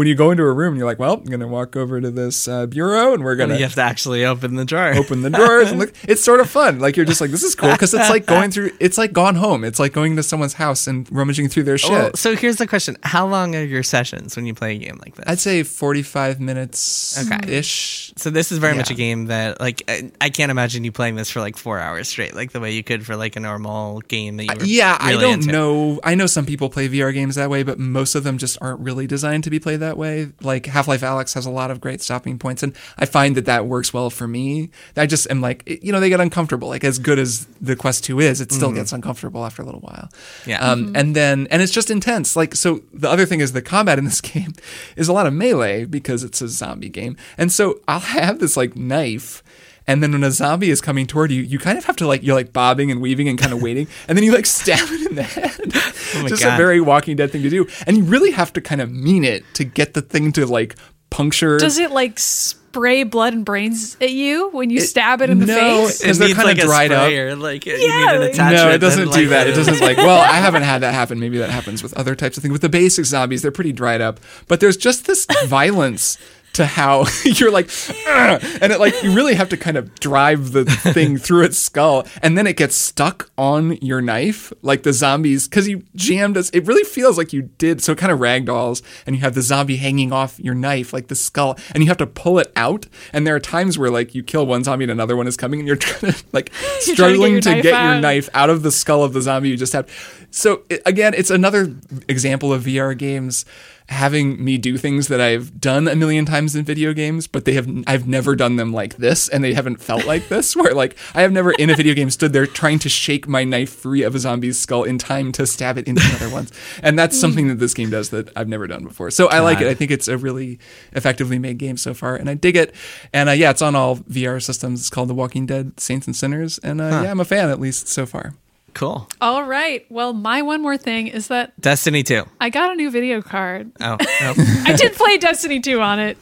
when 0.01 0.07
you 0.07 0.15
go 0.15 0.31
into 0.31 0.43
a 0.43 0.51
room 0.51 0.69
and 0.73 0.79
you're 0.79 0.87
like, 0.87 0.99
well, 0.99 1.13
I'm 1.19 1.25
gonna 1.25 1.47
walk 1.47 1.77
over 1.77 2.01
to 2.01 2.11
this 2.11 2.49
uh, 2.49 2.65
bureau 2.65 3.13
and 3.13 3.23
we're 3.23 3.37
gonna 3.37 3.57
You 3.59 3.65
have 3.65 3.75
to 3.75 3.83
actually 3.83 4.25
open 4.25 4.55
the 4.55 4.65
drawer. 4.65 4.95
open 4.95 5.21
the 5.21 5.29
drawers 5.29 5.71
and 5.71 5.79
look. 5.79 5.93
It's 6.09 6.25
sort 6.25 6.41
of 6.41 6.49
fun. 6.49 6.79
Like 6.79 6.97
you're 6.97 7.05
just 7.05 7.21
like, 7.21 7.31
this 7.31 7.43
is 7.43 7.55
cool 7.55 7.71
because 7.73 7.93
it's 7.93 8.09
like 8.09 8.25
going 8.25 8.51
through. 8.51 8.71
It's 8.81 8.97
like 8.97 9.13
gone 9.13 9.35
home. 9.35 9.63
It's 9.63 9.79
like 9.79 9.93
going 9.93 10.17
to 10.17 10.23
someone's 10.23 10.55
house 10.55 10.87
and 10.87 11.07
rummaging 11.13 11.49
through 11.51 11.65
their 11.65 11.77
shit. 11.77 11.91
Well, 11.91 12.11
so 12.15 12.35
here's 12.35 12.57
the 12.57 12.67
question: 12.67 12.97
How 13.03 13.27
long 13.27 13.55
are 13.55 13.63
your 13.63 13.83
sessions 13.83 14.37
when 14.37 14.47
you 14.47 14.55
play 14.55 14.77
a 14.77 14.79
game 14.79 14.99
like 15.05 15.17
this? 15.17 15.25
I'd 15.29 15.39
say 15.39 15.63
45 15.65 16.41
minutes 16.41 17.31
Okay. 17.31 17.59
ish. 17.59 18.13
So 18.17 18.31
this 18.31 18.51
is 18.53 18.57
very 18.59 18.75
much 18.75 18.91
a 18.91 18.95
game 18.95 19.27
that, 19.27 19.61
like, 19.61 19.83
I, 19.89 20.11
I 20.21 20.31
can't 20.31 20.51
imagine 20.51 20.83
you 20.85 20.93
playing 20.93 21.17
this 21.17 21.29
for 21.31 21.41
like 21.41 21.57
four 21.59 21.79
hours 21.79 22.09
straight, 22.09 22.35
like 22.35 22.53
the 22.53 22.61
way 22.61 22.73
you 22.73 22.83
could 22.83 23.05
for 23.05 23.17
like 23.17 23.37
a 23.37 23.41
normal 23.41 24.01
game 24.01 24.39
that 24.39 24.45
you 24.45 24.55
were. 24.59 24.65
Yeah, 24.65 24.97
I 24.99 25.13
don't 25.13 25.35
into. 25.43 25.53
know. 25.53 26.01
I 26.05 26.15
know 26.15 26.27
some 26.27 26.47
people 26.47 26.71
play 26.71 26.89
VR 26.89 27.13
games 27.13 27.35
that 27.35 27.51
way, 27.51 27.63
but 27.63 27.79
most 27.79 28.15
of 28.15 28.25
them 28.25 28.39
just 28.39 28.57
aren't 28.63 28.81
really 28.81 29.07
designed 29.07 29.45
to 29.45 29.51
be 29.51 29.59
played 29.59 29.81
that 29.81 29.90
way. 29.97 30.33
Like 30.41 30.67
Half 30.67 30.89
Life 30.89 31.03
Alyx 31.03 31.35
has 31.35 31.47
a 31.47 31.51
lot 31.51 31.71
of 31.71 31.81
great 31.81 32.01
stopping 32.01 32.39
points, 32.39 32.63
and 32.63 32.75
I 32.99 33.07
find 33.07 33.37
that 33.37 33.47
that 33.47 33.67
works 33.67 33.93
well 33.93 34.11
for 34.11 34.27
me. 34.29 34.71
I 34.97 35.07
just 35.07 35.31
am 35.31 35.41
like, 35.41 35.63
you 35.83 35.93
know, 35.93 36.01
they 36.01 36.09
get 36.09 36.21
uncomfortable. 36.21 36.69
Like 36.69 36.85
as 36.85 36.99
good 36.99 37.19
as 37.19 37.47
the 37.61 37.77
Quest 37.77 38.05
Two 38.05 38.21
is, 38.21 38.41
it 38.41 38.53
still 38.53 38.73
gets 38.73 38.93
uncomfortable 38.93 39.45
after 39.45 39.63
a 39.63 39.65
little 39.65 39.81
while. 39.81 40.09
Yeah. 40.47 40.61
Um, 40.61 40.93
and 40.95 41.15
then 41.17 41.47
and 41.51 41.63
it's 41.63 41.73
just 41.73 41.91
intense. 41.91 42.37
Like 42.37 42.55
so, 42.55 42.83
the 42.93 43.09
other 43.09 43.27
thing 43.27 43.41
is 43.41 43.53
the 43.53 43.63
combat 43.63 43.99
in 43.99 44.05
this 44.05 44.21
game 44.33 44.53
is 44.97 45.09
a 45.09 45.13
lot 45.13 45.27
of 45.27 45.33
melee 45.33 45.85
because 45.85 46.25
it's 46.25 46.41
a 46.41 46.49
zombie 46.49 46.89
game, 46.89 47.17
and 47.39 47.53
so 47.53 47.81
I'll 47.89 48.01
have 48.01 48.39
this 48.39 48.57
like 48.57 48.77
knife. 48.77 49.43
And 49.91 50.05
then 50.05 50.13
when 50.13 50.23
a 50.23 50.31
zombie 50.31 50.71
is 50.71 50.81
coming 50.81 51.09
toward 51.09 51.33
you, 51.33 51.43
you 51.43 51.59
kind 51.59 51.77
of 51.77 51.85
have 51.87 51.97
to 51.97 52.07
like 52.07 52.23
you're 52.23 52.37
like 52.37 52.53
bobbing 52.53 52.93
and 52.93 53.01
weaving 53.01 53.27
and 53.29 53.37
kind 53.37 53.53
of 53.53 53.61
waiting, 53.61 53.89
and 54.07 54.17
then 54.17 54.25
you 54.25 54.33
like 54.33 54.47
stab 54.47 54.79
it 54.89 55.11
in 55.11 55.17
the 55.17 55.23
head. 55.25 55.73
Oh 56.13 56.23
my 56.23 56.29
Just 56.29 56.43
a 56.43 56.57
very 56.57 56.81
Walking 56.81 57.15
Dead 57.15 57.31
thing 57.31 57.43
to 57.43 57.51
do, 57.51 57.69
and 57.87 57.97
you 57.97 58.03
really 58.03 58.33
have 58.33 58.53
to 58.55 58.61
kind 58.61 58.81
of 58.81 58.91
mean 58.91 59.23
it 59.23 59.45
to 59.55 59.65
get 59.65 59.95
the 59.95 60.03
thing 60.03 60.33
to 60.33 60.45
like 60.45 60.75
puncture. 61.11 61.57
Does 61.57 61.79
it 61.79 61.93
like 61.93 62.19
spray 62.19 63.05
blood 63.05 63.33
and 63.33 63.45
brains 63.45 63.97
at 64.01 64.11
you 64.11 64.49
when 64.51 64.71
you 64.71 64.81
stab 64.81 65.21
it 65.23 65.31
in 65.31 65.39
the 65.39 65.47
no, 65.47 65.55
face? 65.87 66.01
It 66.01 66.03
because 66.03 66.19
they're 66.19 66.35
kind 66.35 66.47
like 66.49 66.59
of 66.59 66.65
a 66.65 66.67
dried 66.67 66.91
up. 66.91 67.39
Like 67.39 67.65
you 67.67 67.75
Yeah, 67.75 67.79
need 67.79 68.15
an 68.15 68.21
like- 68.23 68.33
attachment. 68.33 68.57
No, 68.57 68.71
it 68.71 68.79
doesn't 68.79 69.11
do 69.13 69.21
like, 69.21 69.29
that. 69.29 69.47
It 69.47 69.53
uh, 69.53 69.57
doesn't 69.57 69.81
like. 69.81 69.97
Well, 70.11 70.21
I 70.21 70.39
haven't 70.39 70.63
had 70.63 70.81
that 70.81 70.95
happen. 70.95 71.21
Maybe 71.21 71.39
that 71.39 71.51
happens 71.51 71.83
with 71.83 71.95
other 71.95 72.15
types 72.17 72.37
of 72.37 72.43
things. 72.43 72.53
With 72.53 72.63
the 72.63 72.69
basic 72.69 73.05
zombies, 73.05 73.43
they're 73.43 73.53
pretty 73.53 73.73
dried 73.73 74.01
up. 74.01 74.19
But 74.49 74.59
there's 74.61 74.77
just 74.77 75.07
this 75.07 75.27
violence 75.47 76.19
to 76.53 76.67
how 76.67 77.07
you're 77.25 77.51
like, 77.51 77.71
and 78.07 78.73
it 78.73 78.81
like 78.81 79.03
you 79.03 79.15
really 79.15 79.35
have 79.35 79.49
to 79.51 79.57
kind 79.57 79.77
of 79.77 79.95
drive 80.01 80.53
the 80.53 80.65
thing 80.65 81.17
through 81.19 81.45
its 81.45 81.59
skull, 81.59 82.07
and 82.23 82.37
then 82.37 82.47
it 82.47 82.57
gets 82.57 82.75
stuck 82.75 83.31
on 83.39 83.77
your 83.77 84.01
knife, 84.01 84.53
like 84.63 84.83
the 84.83 84.93
zombies, 84.93 85.49
because 85.49 85.69
you 85.69 85.85
jammed 85.95 86.37
us. 86.37 86.51
It 86.51 86.67
really 86.67 86.85
feels 86.85 87.17
like 87.17 87.33
you 87.33 87.43
did. 87.43 87.83
So 87.83 87.93
it 87.93 87.99
kind 87.99 88.13
of 88.13 88.19
ragdolls, 88.19 88.83
and 89.07 89.15
you 89.15 89.23
have 89.23 89.35
the 89.35 89.43
zombie 89.43 89.77
hanging 89.77 90.13
off 90.13 90.39
your 90.41 90.55
knife, 90.55 90.93
like 90.93 91.09
the 91.09 91.15
skull, 91.15 91.57
and 91.75 91.83
you 91.83 91.89
have 91.89 91.99
to 91.99 92.07
pull 92.07 92.39
it 92.39 92.53
out. 92.57 92.87
And 93.13 93.27
there 93.27 93.35
are 93.37 93.41
times 93.41 93.79
where 93.79 93.91
like 93.91 94.15
you 94.15 94.23
kill 94.23 94.47
one 94.47 94.65
zombie 94.65 94.85
and 94.85 94.93
another 94.93 95.17
one 95.17 95.27
is 95.27 95.37
coming, 95.37 95.61
and 95.61 95.67
you're 95.67 95.77
trying 95.77 96.13
to 96.13 96.25
like 96.33 96.51
trying 96.51 96.81
to 96.81 96.87
get 96.87 96.95
struggling 96.95 97.33
your 97.33 97.41
to 97.43 97.51
knife 97.51 97.63
get 97.63 97.85
your 97.85 98.01
knife 98.01 98.29
out 98.35 98.51
of 98.51 98.63
the 98.63 98.73
skull 98.73 99.05
of 99.05 99.13
the 99.13 99.23
zombie 99.23 99.51
you 99.51 99.57
just 99.57 99.73
had. 99.73 99.89
So 100.31 100.63
it, 100.69 100.83
again, 100.87 101.15
it's 101.15 101.31
another 101.31 101.75
example 102.09 102.53
of 102.53 102.65
VR 102.65 102.97
games 102.97 103.45
having 103.91 104.43
me 104.43 104.57
do 104.57 104.79
things 104.79 105.09
that 105.09 105.21
I've 105.21 105.61
done 105.61 105.89
a 105.89 105.97
million 105.97 106.25
times 106.25 106.55
in 106.55 106.65
video 106.65 106.93
games, 106.95 107.27
but 107.27 107.45
they 107.45 107.55
have 107.55 107.69
I've 107.89 108.07
never 108.07 108.37
done 108.37 108.57
them 108.57 108.73
like 108.73 108.97
this, 108.97 109.29
and 109.29 109.43
they 109.43 109.53
haven't 109.53 109.79
felt 109.79 110.07
like 110.07 110.29
this. 110.29 110.55
Where 110.61 110.73
like 110.75 110.97
I 111.15 111.23
have 111.23 111.33
never 111.33 111.51
in 111.53 111.71
a 111.71 111.75
video 111.75 111.95
game 111.95 112.11
stood 112.11 112.33
there 112.33 112.47
trying 112.47 112.79
to 112.81 112.89
shake 112.89 113.27
my 113.27 113.45
knife 113.45 113.71
free 113.71 114.03
of 114.03 114.15
a 114.15 114.19
zombie's 114.21 114.59
skull 114.59 114.85
in 114.85 114.99
time 114.99 115.33
to 115.33 115.47
stab 115.47 115.77
it 115.77 115.89
into 115.89 116.03
another 116.09 116.31
one, 116.31 116.49
and 116.83 116.99
that's 116.99 117.19
something 117.19 117.49
that 117.49 117.59
this 117.59 117.75
game 117.75 117.91
does 117.91 118.11
that 118.11 118.31
I've 118.37 118.49
never 118.49 118.67
done 118.67 118.85
before. 118.85 119.11
So 119.11 119.29
I 119.29 119.41
like 119.41 119.61
it. 119.61 119.67
I 119.67 119.75
think 119.75 119.91
it's 119.91 120.09
a 120.09 120.17
really 120.17 120.59
effectively 120.93 121.39
made 121.39 121.59
game 121.59 121.77
so 121.77 121.93
far, 121.93 122.17
and 122.17 122.31
I 122.31 122.35
dig 122.35 122.57
it. 122.57 122.75
And 123.13 123.29
uh, 123.29 123.33
yeah, 123.33 123.51
it's 123.51 123.63
on 123.63 123.75
all 123.75 123.97
VR 123.97 124.43
systems. 124.43 124.81
It's 124.81 124.91
called 124.91 125.09
The 125.09 125.15
Walking 125.15 125.47
Dead: 125.47 125.81
Saints 125.81 126.07
and 126.07 126.15
Sinners, 126.15 126.59
and 126.59 126.81
uh, 126.81 127.01
yeah, 127.03 127.11
I'm 127.11 127.21
a 127.21 127.25
fan 127.25 127.51
at 127.51 127.61
least 127.61 127.89
so 127.89 128.07
far. 128.07 128.35
Cool. 128.75 129.09
All 129.21 129.43
right. 129.45 129.85
Well, 129.91 130.13
my 130.13 130.43
one 130.43 130.63
more 130.63 130.77
thing 130.77 131.09
is 131.09 131.29
that 131.29 131.59
Destiny 131.61 132.03
2. 132.03 132.25
I 132.41 132.51
got 132.51 132.73
a 132.73 132.75
new 132.77 132.91
video 132.91 133.21
card. 133.21 133.73
Oh, 133.81 133.97
oh. 134.01 134.35
I 134.67 134.75
did 134.75 134.93
play 134.95 135.19
Destiny 135.19 135.61
2 135.61 135.81
on 135.81 135.99
it. 135.99 136.19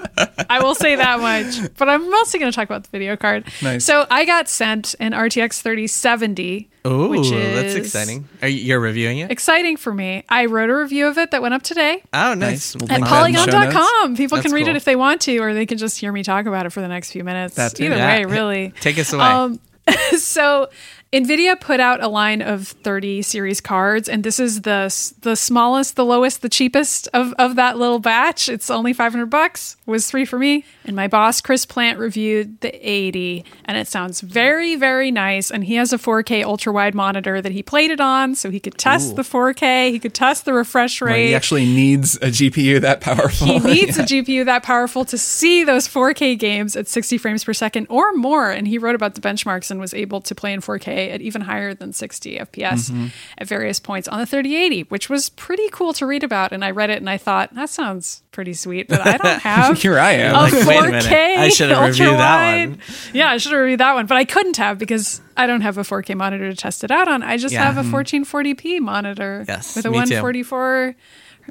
I 0.49 0.61
will 0.63 0.75
say 0.75 0.97
that 0.97 1.21
much. 1.21 1.75
But 1.77 1.89
I'm 1.89 2.11
mostly 2.11 2.41
going 2.41 2.51
to 2.51 2.57
talk 2.57 2.65
about 2.69 2.85
the 2.85 2.91
video 2.91 3.17
card. 3.17 3.45
Nice. 3.63 3.85
So 3.85 4.07
I 4.11 4.25
got 4.25 4.49
sent 4.49 4.95
an 4.99 5.13
RTX 5.13 5.61
3070, 5.61 6.71
Oh, 6.85 7.23
that's 7.23 7.75
exciting. 7.75 8.27
Are 8.41 8.49
you, 8.49 8.59
you're 8.65 8.81
reviewing 8.81 9.19
it? 9.19 9.31
exciting 9.31 9.77
for 9.77 9.93
me. 9.93 10.25
I 10.29 10.47
wrote 10.47 10.71
a 10.71 10.77
review 10.77 11.07
of 11.07 11.19
it 11.19 11.33
that 11.33 11.43
went 11.43 11.53
up 11.53 11.63
today 11.63 12.03
Oh, 12.15 12.33
Nice. 12.35 12.75
nice. 12.75 12.77
We'll 12.77 12.91
at 12.93 13.01
link 13.01 13.11
that 13.11 13.27
in 13.27 13.33
the 13.33 13.39
show 13.41 13.59
notes. 13.59 13.75
polygon.com. 13.75 14.17
People 14.17 14.37
That's 14.37 14.47
can 14.47 14.55
read 14.55 14.63
cool. 14.67 14.71
it 14.71 14.77
if 14.77 14.85
they 14.85 14.97
want 14.97 15.21
to, 15.23 15.37
or 15.39 15.53
they 15.53 15.67
can 15.67 15.77
just 15.77 15.99
hear 15.99 16.11
me 16.13 16.23
talk 16.23 16.47
about 16.47 16.65
it 16.65 16.71
for 16.71 16.81
the 16.81 16.89
next 16.89 17.11
few 17.13 17.25
minutes. 17.25 17.57
That 17.57 17.75
too. 17.75 17.85
Either 17.85 17.97
Yeah. 17.97 18.07
way, 18.07 18.25
really. 18.25 18.73
Take 18.81 18.99
us 18.99 19.13
away. 19.13 19.25
Um, 19.25 19.61
so 20.19 20.71
Nvidia 21.11 21.59
put 21.59 21.81
out 21.81 22.03
a 22.03 22.09
line 22.09 22.43
of 22.43 22.69
30 22.69 23.23
series 23.23 23.63
cards, 23.63 24.11
and 24.11 24.23
this 24.23 24.39
is 24.39 24.63
the 24.63 24.89
the 25.23 25.37
smallest, 25.37 25.97
the 25.97 26.05
lowest, 26.05 26.43
the 26.43 26.51
cheapest 26.51 27.09
of, 27.15 27.33
of 27.39 27.57
that 27.57 27.79
little 27.79 27.99
batch. 27.99 28.47
It's 28.49 28.69
only 28.69 28.93
500 28.93 29.27
bucks. 29.27 29.77
Was 29.87 30.11
three 30.11 30.27
for 30.27 30.39
me. 30.39 30.67
And 30.85 30.95
my 30.95 31.09
boss 31.09 31.41
Chris 31.41 31.65
Plante 31.65 31.99
reviewed 31.99 32.61
the 32.61 32.75
80, 32.87 33.43
and 33.65 33.79
it 33.79 33.89
sounds 33.89 34.21
very 34.21 34.77
very 34.77 35.11
nice. 35.11 35.51
And 35.51 35.65
he 35.65 35.77
has 35.77 35.95
a 35.95 35.99
4K 35.99 36.45
ultra 36.45 36.75
wide 36.75 36.95
monitor 36.95 37.41
that 37.41 37.53
he 37.53 37.63
played 37.63 37.91
it 37.91 38.01
on, 38.01 38.35
so 38.35 38.51
he 38.51 38.61
could 38.61 38.77
test 38.77 39.17
the 39.17 39.23
4K. 39.23 39.91
He 39.91 39.99
could 39.99 40.15
test 40.15 40.45
the 40.45 40.53
refresh 40.53 41.01
rate. 41.01 41.29
he 41.29 41.35
actually 41.35 41.65
needs 41.65 42.17
a 42.17 42.29
GPU 42.29 42.83
that 42.83 43.01
powerful. 43.01 43.47
He 43.47 43.59
needs 43.61 43.97
a 43.97 44.03
GPU 44.03 44.45
that 44.45 44.63
powerful 44.63 45.07
to 45.07 45.17
see 45.17 45.65
those 45.65 45.89
4K 45.89 46.39
games 46.39 46.77
at 46.77 46.87
60 46.87 47.17
frames 47.17 47.45
per 47.45 47.55
second 47.55 47.87
or 47.89 48.13
more. 48.13 48.51
And 48.51 48.69
he 48.69 48.77
wrote 48.77 48.95
about 48.95 49.15
the 49.15 49.23
benchmarks 49.23 49.71
and 49.71 49.81
was 49.81 49.95
able 49.95 50.21
to 50.21 50.35
play 50.35 50.53
in 50.53 50.61
4K 50.61 50.98
at 50.99 51.21
even 51.21 51.43
higher 51.43 51.75
than 51.75 51.93
60 51.93 52.39
FPS 52.39 52.91
Mm-hmm. 52.91 53.07
at 53.39 53.47
various 53.49 53.81
points 53.81 54.09
on 54.09 54.19
the 54.19 54.27
3080, 54.27 54.83
which 54.85 55.09
was 55.09 55.29
pretty 55.31 55.69
cool 55.71 55.93
to 55.95 56.07
read 56.07 56.23
about. 56.25 56.53
And 56.53 56.65
I 56.65 56.71
read 56.71 56.91
it 56.91 56.99
and 56.99 57.09
I 57.09 57.17
thought, 57.19 57.55
that 57.55 57.71
sounds 57.71 58.23
pretty 58.33 58.55
sweet, 58.55 58.89
but 58.89 59.01
I 59.07 59.17
don't 59.17 59.41
have. 59.43 59.81
Here 59.81 59.99
I 59.99 60.13
am. 60.13 60.35
a 60.35 60.39
Like, 60.39 60.53
wait 60.53 60.79
a 60.79 60.83
minute. 60.87 61.07
I 61.07 61.49
should 61.49 61.71
have 61.71 61.87
reviewed 61.87 62.19
that 62.19 62.69
one. 62.69 62.79
Yeah, 63.13 63.31
I 63.31 63.37
should 63.39 63.53
have 63.53 63.61
reviewed 63.61 63.81
that 63.81 63.95
one, 63.95 64.07
but 64.07 64.17
I 64.17 64.25
couldn't 64.25 64.57
have 64.59 64.79
because 64.79 65.21
I 65.37 65.47
don't 65.47 65.61
have 65.63 65.79
a 65.79 65.83
4K 65.83 66.17
monitor 66.17 66.51
to 66.51 66.57
test 66.57 66.85
it 66.85 66.91
out 66.91 67.09
on. 67.09 67.23
I 67.23 67.37
just 67.37 67.53
Yeah. 67.55 67.71
have 67.71 67.79
a 67.79 67.89
1440p 67.89 68.81
monitor 68.81 69.45
Yes, 69.49 69.77
with 69.77 69.87
a 69.87 69.91
me 69.91 69.99
too. 70.07 70.21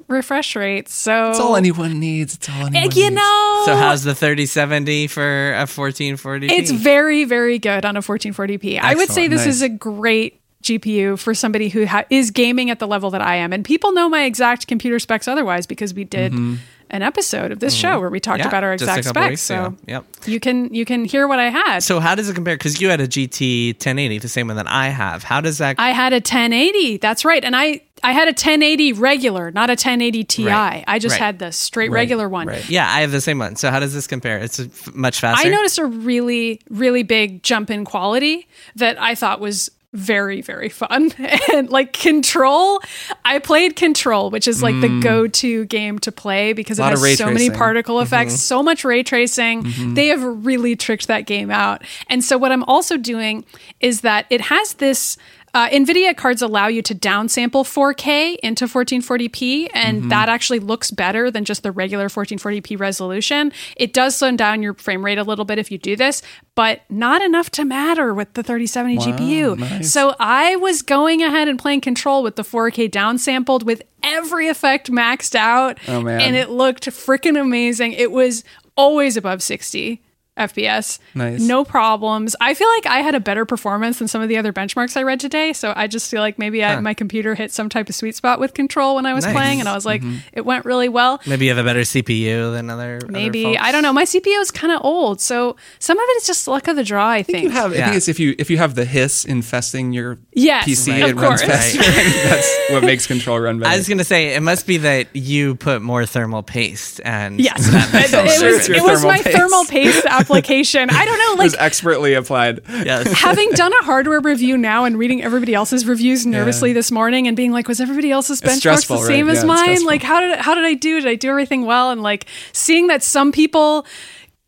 144 0.06 0.16
refresh 0.16 0.56
rate. 0.56 0.90
So 0.90 1.30
It's 1.30 1.40
all 1.40 1.56
anyone 1.56 2.00
needs. 2.00 2.36
It's 2.36 2.50
all 2.50 2.68
anyone 2.68 2.96
you 2.96 3.04
needs. 3.04 3.16
know, 3.16 3.64
So 3.66 3.76
how's 3.76 4.04
the 4.04 4.16
3070 4.16 5.08
for 5.08 5.54
a 5.54 5.64
1440p? 5.66 6.50
it's 6.52 6.72
very, 6.72 7.24
very 7.24 7.60
good 7.60 7.86
on 7.86 7.98
a 7.98 8.02
1440p. 8.02 8.80
I 8.80 8.96
would 8.96 9.10
say 9.10 9.28
this 9.28 9.46
Nice. 9.46 9.56
is 9.56 9.62
a 9.62 9.70
great 9.70 10.42
GPU 10.64 11.18
for 11.18 11.34
somebody 11.34 11.70
who 11.70 11.86
ha- 11.86 12.06
is 12.10 12.32
gaming 12.32 12.70
at 12.70 12.80
the 12.80 12.88
level 12.88 13.10
that 13.12 13.22
I 13.22 13.36
am. 13.36 13.54
And 13.54 13.64
people 13.64 13.94
know 13.94 14.10
my 14.10 14.24
exact 14.24 14.68
computer 14.68 15.00
specs 15.00 15.28
otherwise 15.28 15.66
because 15.66 15.94
we 15.94 16.04
did 16.04 16.34
mm-hmm. 16.34 16.56
an 16.90 17.04
episode 17.04 17.52
of 17.52 17.60
this 17.60 17.76
mm-hmm. 17.76 17.94
show 17.94 18.00
where 18.00 18.10
we 18.10 18.20
talked 18.20 18.40
Yeah, 18.40 18.48
about 18.48 18.64
our 18.64 18.74
exact 18.74 19.06
specs. 19.06 19.42
So 19.42 19.68
ago. 19.68 19.78
Yep. 19.88 20.06
you 20.26 20.40
can 20.40 20.74
you 20.74 20.84
can 20.84 21.06
hear 21.06 21.28
what 21.28 21.40
I 21.40 21.50
had. 21.50 21.84
So 21.84 22.00
how 22.00 22.16
does 22.16 22.28
it 22.28 22.34
compare? 22.34 22.56
Because 22.56 22.82
you 22.82 22.90
had 22.90 23.00
a 23.00 23.08
GT 23.08 23.76
1080, 23.76 24.20
the 24.20 24.28
same 24.28 24.48
one 24.48 24.58
that 24.58 24.68
I 24.68 24.90
have. 24.90 25.24
How 25.24 25.42
does 25.42 25.60
that? 25.60 25.76
I 25.80 25.92
had 25.92 26.12
a 26.12 26.18
1080. 26.18 26.98
That's 26.98 27.24
right. 27.24 27.44
And 27.44 27.56
I 27.56 27.82
I 28.04 28.12
had 28.12 28.28
a 28.28 28.32
1080 28.32 28.94
regular, 28.94 29.52
not 29.52 29.70
a 29.70 29.76
1080 29.76 30.24
Ti. 30.24 30.46
Right. 30.46 30.84
I 30.88 31.00
just 31.00 31.14
Right. 31.14 31.26
had 31.26 31.40
the 31.40 31.52
straight 31.52 31.92
Right. 31.92 32.02
regular 32.02 32.30
one. 32.30 32.50
Yeah, 32.68 32.90
I 32.90 33.02
have 33.02 33.12
the 33.12 33.22
same 33.22 33.40
one. 33.40 33.56
So 33.56 33.70
how 33.72 33.80
does 33.80 33.94
this 33.94 34.08
compare? 34.08 34.38
It's 34.38 34.60
f- 34.60 34.94
much 34.94 35.20
faster. 35.20 35.48
I 35.48 35.50
noticed 35.50 35.80
a 35.80 35.86
really, 35.86 36.62
really 36.70 37.04
big 37.04 37.44
jump 37.44 37.70
in 37.70 37.86
quality 37.86 38.48
that 38.76 39.02
I 39.02 39.16
thought 39.16 39.40
was 39.40 39.72
very, 39.94 40.42
very 40.42 40.70
fun. 40.70 41.12
and 41.54 41.70
like 41.70 41.94
Control, 41.94 42.80
I 43.26 43.40
played 43.40 43.76
Control, 43.76 44.30
which 44.30 44.48
is 44.48 44.62
like 44.62 44.80
the 44.82 44.88
mm. 44.88 45.02
go 45.02 45.28
to 45.28 45.66
game 45.66 45.98
to 46.00 46.12
play 46.12 46.54
because 46.54 46.78
it 46.80 46.84
has 46.84 47.18
so 47.18 47.32
many 47.32 47.50
particle 47.50 47.96
mm-hmm. 47.96 48.04
effects, 48.04 48.36
so 48.36 48.62
much 48.62 48.84
ray 48.84 49.04
tracing. 49.04 49.64
Mm-hmm. 49.64 49.94
They 49.96 50.08
have 50.08 50.22
really 50.46 50.76
tricked 50.76 51.08
that 51.08 51.26
game 51.26 51.50
out. 51.50 51.84
And 52.10 52.24
so, 52.24 52.38
what 52.38 52.52
I'm 52.52 52.64
also 52.66 52.98
doing 52.98 53.46
is 53.80 54.02
that 54.02 54.26
it 54.30 54.42
has 54.42 54.76
this. 54.76 55.18
Uh, 55.58 55.68
NVIDIA 55.70 56.16
cards 56.16 56.44
allow 56.44 56.68
you 56.68 56.84
to 56.84 56.94
downsample 56.94 57.64
4K 57.64 58.38
into 58.44 58.68
1440p, 58.68 59.70
and 59.74 60.12
that 60.12 60.30
actually 60.30 60.60
looks 60.60 60.92
better 60.92 61.32
than 61.32 61.46
just 61.46 61.64
the 61.64 61.72
regular 61.72 62.10
1440p 62.10 62.80
resolution. 62.80 63.52
It 63.76 63.92
does 63.92 64.16
slow 64.16 64.36
down 64.36 64.62
your 64.62 64.76
frame 64.76 65.04
rate 65.04 65.18
a 65.18 65.24
little 65.24 65.46
bit 65.46 65.58
if 65.58 65.72
you 65.72 65.80
do 65.80 65.96
this, 65.96 66.22
but 66.54 66.82
not 66.92 67.24
enough 67.24 67.50
to 67.52 67.66
matter 67.66 68.14
with 68.14 68.32
the 68.36 68.44
3070 68.44 68.98
GPU. 68.98 69.84
So 69.84 70.14
I 70.20 70.56
was 70.58 70.84
going 70.84 71.24
ahead 71.24 71.48
and 71.48 71.58
playing 71.58 71.82
Control 71.82 72.22
with 72.22 72.36
the 72.36 72.44
4K 72.44 72.88
downsampled 72.92 73.64
with 73.64 73.82
every 74.04 74.50
effect 74.50 74.92
maxed 74.92 75.34
out, 75.34 75.80
Oh, 75.88 76.02
man. 76.02 76.22
and 76.22 76.36
it 76.36 76.52
looked 76.52 76.86
freaking 76.86 77.36
amazing. 77.42 77.94
It 77.94 78.12
was 78.12 78.44
always 78.76 79.18
above 79.18 79.42
60. 79.42 80.04
FPS. 80.38 81.00
Nice. 81.16 81.42
No 81.42 81.64
problems. 81.64 82.36
I 82.40 82.54
feel 82.54 82.68
like 82.70 82.86
I 82.86 83.00
had 83.00 83.16
a 83.16 83.20
better 83.20 83.46
performance 83.46 84.00
than 84.00 84.08
some 84.08 84.22
of 84.22 84.30
the 84.30 84.38
other 84.38 84.54
benchmarks 84.54 84.96
I 84.98 85.04
read 85.04 85.20
today. 85.20 85.54
So 85.54 85.74
I 85.76 85.88
just 85.88 86.10
feel 86.10 86.22
like 86.22 86.38
maybe 86.40 86.64
I, 86.64 86.80
my 86.80 86.94
computer 86.94 87.36
hit 87.36 87.52
some 87.52 87.70
type 87.70 87.90
of 87.90 87.96
sweet 87.96 88.16
spot 88.16 88.40
with 88.40 88.54
control 88.54 88.96
when 88.96 89.06
I 89.06 89.14
was 89.14 89.26
Nice. 89.26 89.34
playing, 89.34 89.60
and 89.60 89.68
I 89.70 89.74
was 89.76 89.86
like, 89.86 90.02
mm-hmm. 90.02 90.18
it 90.34 90.46
went 90.46 90.66
really 90.66 90.90
well. 90.90 91.20
Maybe 91.28 91.46
you 91.46 91.52
have 91.52 91.58
a 91.58 91.68
better 91.68 91.82
CPU 91.82 92.52
than 92.54 92.70
other. 92.70 92.98
other 92.98 93.08
Maybe 93.12 93.44
folks. 93.44 93.58
I 93.62 93.72
don't 93.72 93.84
know. 93.84 93.94
My 93.94 94.04
CPU 94.06 94.40
is 94.42 94.52
kind 94.52 94.72
of 94.74 94.82
old, 94.84 95.20
so 95.22 95.56
some 95.80 95.98
of 95.98 96.04
it 96.08 96.18
is 96.18 96.28
just 96.28 96.48
luck 96.48 96.68
of 96.68 96.76
the 96.76 96.84
draw. 96.84 97.08
I 97.10 97.24
think. 97.24 97.44
You 97.44 97.50
have, 97.50 97.72
I 97.74 97.76
think 97.78 97.96
it's 97.96 98.08
if 98.08 98.20
you 98.20 98.36
if 98.38 98.50
you 98.50 98.58
have 98.58 98.76
the 98.76 98.86
hiss 98.86 99.26
infesting 99.26 99.92
your 99.94 100.18
Yes, 100.34 100.68
PC, 100.68 101.04
of 101.04 101.10
it 101.10 101.16
runs 101.16 101.42
course. 101.42 101.44
faster. 101.44 101.80
I 101.82 102.24
that's 102.30 102.70
what 102.72 102.84
makes 102.84 103.08
control 103.08 103.40
run 103.40 103.60
better. 103.60 103.72
I 103.72 103.78
was 103.78 103.88
gonna 103.90 104.04
say 104.04 104.36
it 104.36 104.42
must 104.44 104.68
be 104.68 104.78
that 104.78 105.08
you 105.16 105.56
put 105.56 105.82
more 105.82 106.06
thermal 106.06 106.44
paste 106.44 107.02
and 107.04 107.40
Yes, 107.40 107.68
it, 107.68 108.14
it 108.14 108.24
was. 108.24 108.42
it's 108.42 108.70
It 108.70 108.82
was 108.84 109.02
thermal 109.02 109.08
my 109.08 109.22
paste. 109.22 109.38
thermal 109.38 109.66
paste 109.66 110.06
application. 110.36 110.90
I 110.90 111.06
don't 111.06 111.18
know, 111.18 111.34
it 111.34 111.38
like 111.38 111.46
was 111.46 111.56
expertly 111.56 112.14
applied. 112.14 112.62
Yes. 112.70 113.12
having 113.22 113.50
done 113.52 113.74
a 113.74 113.84
hardware 113.84 114.20
review 114.20 114.58
now 114.58 114.86
and 114.86 114.98
reading 114.98 115.24
everybody 115.24 115.54
else's 115.54 115.86
reviews 115.86 116.26
nervously 116.26 116.74
this 116.74 116.92
morning 116.92 117.28
and 117.28 117.36
being 117.36 117.52
like, 117.52 117.68
was 117.68 117.80
everybody 117.80 118.12
else's 118.12 118.42
It's 118.42 118.66
benchmarks 118.66 118.88
the 118.88 118.98
same 118.98 119.28
right? 119.28 119.38
as 119.38 119.44
Yeah, 119.44 119.48
mine? 119.48 119.86
Like, 119.86 120.04
how 120.04 120.22
did 120.22 120.38
how 120.40 120.56
did 120.56 120.66
I 120.66 120.74
do? 120.74 121.00
Did 121.00 121.08
I 121.10 121.16
do 121.16 121.30
everything 121.30 121.66
well? 121.66 121.92
And 121.92 122.02
like 122.02 122.26
seeing 122.54 122.88
that 122.88 123.04
some 123.04 123.32
people 123.32 123.86